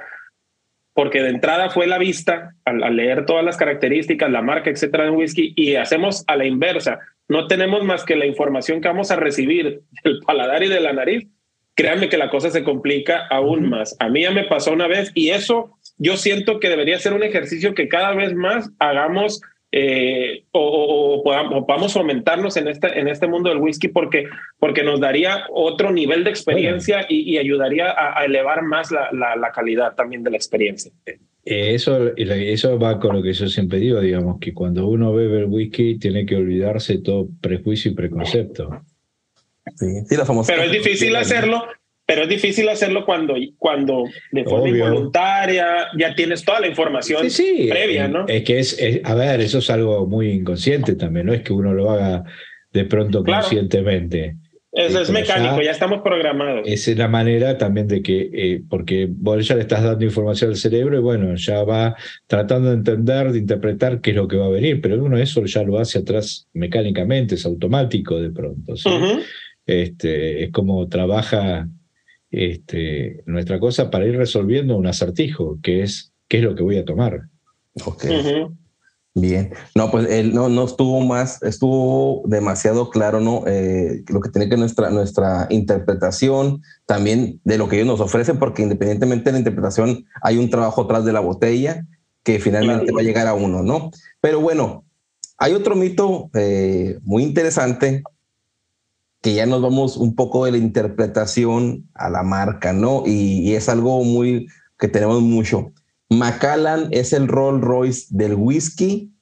porque 0.93 1.21
de 1.21 1.29
entrada 1.29 1.69
fue 1.69 1.87
la 1.87 1.97
vista, 1.97 2.53
al, 2.65 2.97
leer 2.97 3.25
todas 3.25 3.45
las 3.45 3.55
características, 3.55 4.29
la 4.29 4.41
marca, 4.41 4.69
etcétera, 4.69 5.05
de 5.05 5.11
un 5.11 5.17
whisky, 5.17 5.53
y 5.55 5.75
hacemos 5.75 6.25
a 6.27 6.35
la 6.35 6.45
inversa. 6.45 6.99
No 7.29 7.47
tenemos 7.47 7.81
más 7.85 8.03
que 8.03 8.17
la 8.17 8.25
información 8.25 8.81
que 8.81 8.89
vamos 8.89 9.09
a 9.09 9.15
recibir 9.15 9.83
del 10.03 10.19
paladar 10.19 10.63
y 10.63 10.67
de 10.67 10.81
la 10.81 10.91
nariz. 10.91 11.29
Créanme 11.75 12.09
que 12.09 12.17
la 12.17 12.29
cosa 12.29 12.49
se 12.49 12.65
complica 12.65 13.25
aún 13.29 13.69
más. 13.69 13.95
A 13.99 14.09
mí 14.09 14.23
ya 14.23 14.31
me 14.31 14.43
pasó 14.43 14.73
una 14.73 14.87
vez 14.87 15.13
y 15.13 15.29
eso 15.29 15.74
yo 15.97 16.17
siento 16.17 16.59
que 16.59 16.69
debería 16.69 16.99
ser 16.99 17.13
un 17.13 17.23
ejercicio 17.23 17.73
que 17.73 17.87
cada 17.87 18.13
vez 18.13 18.33
más 18.33 18.69
hagamos 18.79 19.41
eh, 19.77 20.45
o, 20.51 21.21
podamos, 21.65 21.91
fomentarnos 21.91 22.55
en 22.55 22.69
este, 22.69 22.97
en 22.97 23.09
este 23.09 23.27
mundo 23.27 23.49
del 23.49 23.59
whisky 23.59 23.89
porque, 23.89 24.23
porque 24.57 24.83
nos 24.83 25.01
daría 25.01 25.43
otro 25.51 25.91
nivel 25.91 26.23
de 26.23 26.29
experiencia 26.29 27.05
y, 27.09 27.37
ayudaría 27.37 27.93
a, 27.93 28.23
elevar 28.23 28.63
más 28.63 28.89
la, 28.91 29.11
la, 29.11 29.51
calidad 29.51 29.93
también 29.95 30.23
de 30.23 30.31
la 30.31 30.37
experiencia. 30.37 30.93
Eso, 31.43 32.15
eso 32.15 32.79
va 32.79 32.99
con 32.99 33.17
lo 33.17 33.21
que 33.21 33.33
yo 33.33 33.47
siempre 33.47 33.79
digo, 33.79 33.99
digamos, 33.99 34.39
que 34.39 34.53
cuando 34.53 34.87
uno 34.87 35.13
bebe 35.13 35.39
el 35.39 35.45
whisky 35.45 35.99
tiene 35.99 36.25
que 36.25 36.37
olvidarse 36.37 36.99
todo 36.99 37.27
prejuicio 37.41 37.91
y 37.91 37.95
preconcepto. 37.95 38.81
Sí, 39.75 40.05
sí, 40.07 40.15
la 40.15 40.25
famosa. 40.25 40.53
Pero 40.53 40.63
es 40.63 40.71
difícil 40.71 41.15
hacerlo 41.17 41.65
pero 42.05 42.23
es 42.23 42.29
difícil 42.29 42.69
hacerlo 42.69 43.05
cuando, 43.05 43.35
cuando 43.57 44.03
de 44.31 44.43
forma 44.43 44.69
involuntaria 44.69 45.87
ya 45.97 46.13
tienes 46.13 46.43
toda 46.43 46.59
la 46.59 46.67
información 46.67 47.27
previa, 47.69 48.07
¿no? 48.07 48.27
Es 48.27 48.43
que 48.43 48.59
es, 48.59 49.01
a 49.03 49.15
ver, 49.15 49.41
eso 49.41 49.57
es 49.57 49.69
algo 49.69 50.05
muy 50.05 50.29
inconsciente 50.29 50.95
también, 50.95 51.25
no 51.25 51.33
es 51.33 51.41
que 51.41 51.53
uno 51.53 51.73
lo 51.73 51.89
haga 51.89 52.23
de 52.71 52.85
pronto 52.85 53.23
conscientemente. 53.23 54.35
Eso 54.75 54.99
es 54.99 55.09
mecánico, 55.09 55.61
ya, 55.61 55.71
estamos 55.71 56.01
programados. 56.01 56.63
Esa 56.65 56.91
es 56.91 56.97
la 56.97 57.07
manera 57.07 57.57
también 57.57 57.87
de 57.87 58.01
que, 58.01 58.29
eh, 58.33 58.61
porque 58.69 59.07
vos 59.09 59.47
ya 59.47 59.55
le 59.55 59.61
estás 59.61 59.81
dando 59.81 60.03
información 60.03 60.51
al 60.51 60.57
cerebro 60.57 60.97
y 60.97 61.01
bueno, 61.01 61.33
ya 61.35 61.63
va 61.63 61.95
tratando 62.27 62.69
de 62.69 62.75
entender, 62.75 63.31
de 63.31 63.39
interpretar 63.39 64.01
qué 64.01 64.09
es 64.09 64.17
lo 64.17 64.27
que 64.27 64.35
va 64.35 64.47
a 64.47 64.49
venir, 64.49 64.81
pero 64.81 65.01
uno 65.01 65.17
eso 65.17 65.45
ya 65.45 65.63
lo 65.63 65.79
hace 65.79 65.99
atrás 65.99 66.49
mecánicamente, 66.51 67.35
es 67.35 67.45
automático 67.45 68.19
de 68.19 68.31
pronto. 68.31 68.73
este, 69.65 70.43
es 70.43 70.51
como 70.51 70.89
trabaja 70.89 71.69
este, 72.31 73.23
nuestra 73.25 73.59
cosa 73.59 73.89
para 73.89 74.05
ir 74.05 74.17
resolviendo 74.17 74.77
un 74.77 74.87
acertijo, 74.87 75.59
que 75.61 75.83
es 75.83 76.13
qué 76.27 76.37
es 76.37 76.43
lo 76.43 76.55
que 76.55 76.63
voy 76.63 76.77
a 76.77 76.85
tomar. 76.85 77.21
Ok. 77.85 78.05
Bien. 79.17 79.53
No, 79.75 79.89
pues 79.91 80.09
él 80.09 80.33
no, 80.33 80.49
no 80.49 80.65
estuvo 80.65 80.99
más, 80.99 81.41
estuvo 81.41 82.23
demasiado 82.25 82.89
claro, 82.89 83.21
¿no? 83.21 83.43
Eh, 83.47 84.03
lo 84.09 84.19
que 84.19 84.29
tiene 84.29 84.49
que 84.49 84.57
nuestra, 84.57 84.89
nuestra 84.89 85.47
interpretación 85.49 86.61
también 86.85 87.39
de 87.45 87.57
lo 87.57 87.69
que 87.69 87.77
ellos 87.77 87.87
nos 87.87 88.01
ofrecen, 88.01 88.37
porque 88.37 88.63
independientemente 88.63 89.25
de 89.25 89.31
la 89.31 89.37
interpretación, 89.37 90.05
hay 90.21 90.37
un 90.37 90.49
trabajo 90.49 90.81
atrás 90.81 91.05
de 91.05 91.13
la 91.13 91.21
botella 91.21 91.85
que 92.23 92.39
finalmente 92.39 92.91
va 92.91 92.99
a 92.99 93.03
llegar 93.05 93.27
a 93.27 93.35
uno, 93.35 93.63
¿no? 93.63 93.89
Pero 94.19 94.41
bueno, 94.41 94.83
hay 95.37 95.53
otro 95.53 95.75
mito 95.75 96.29
eh, 96.33 96.97
muy 97.03 97.23
interesante 97.23 98.03
que 99.25 99.33
ya 99.33 99.47
nos 99.47 99.59
vamos 99.59 99.97
un 99.97 100.13
poco 100.13 100.45
de 100.45 100.51
la 100.51 100.59
interpretación 100.59 101.89
a 101.95 102.11
la 102.11 102.21
marca, 102.21 102.73
¿no? 102.73 103.01
Y, 103.07 103.55
es 103.55 103.69
algo 103.69 104.03
muy 104.03 104.45
que 104.77 104.87
tenemos 104.87 105.19
mucho. 105.23 105.73
Macallan 106.11 106.89
es 106.91 107.11
el 107.11 107.27
Rolls 107.27 107.63
Royce 107.63 108.05
del 108.11 108.35
whisky 108.35 109.14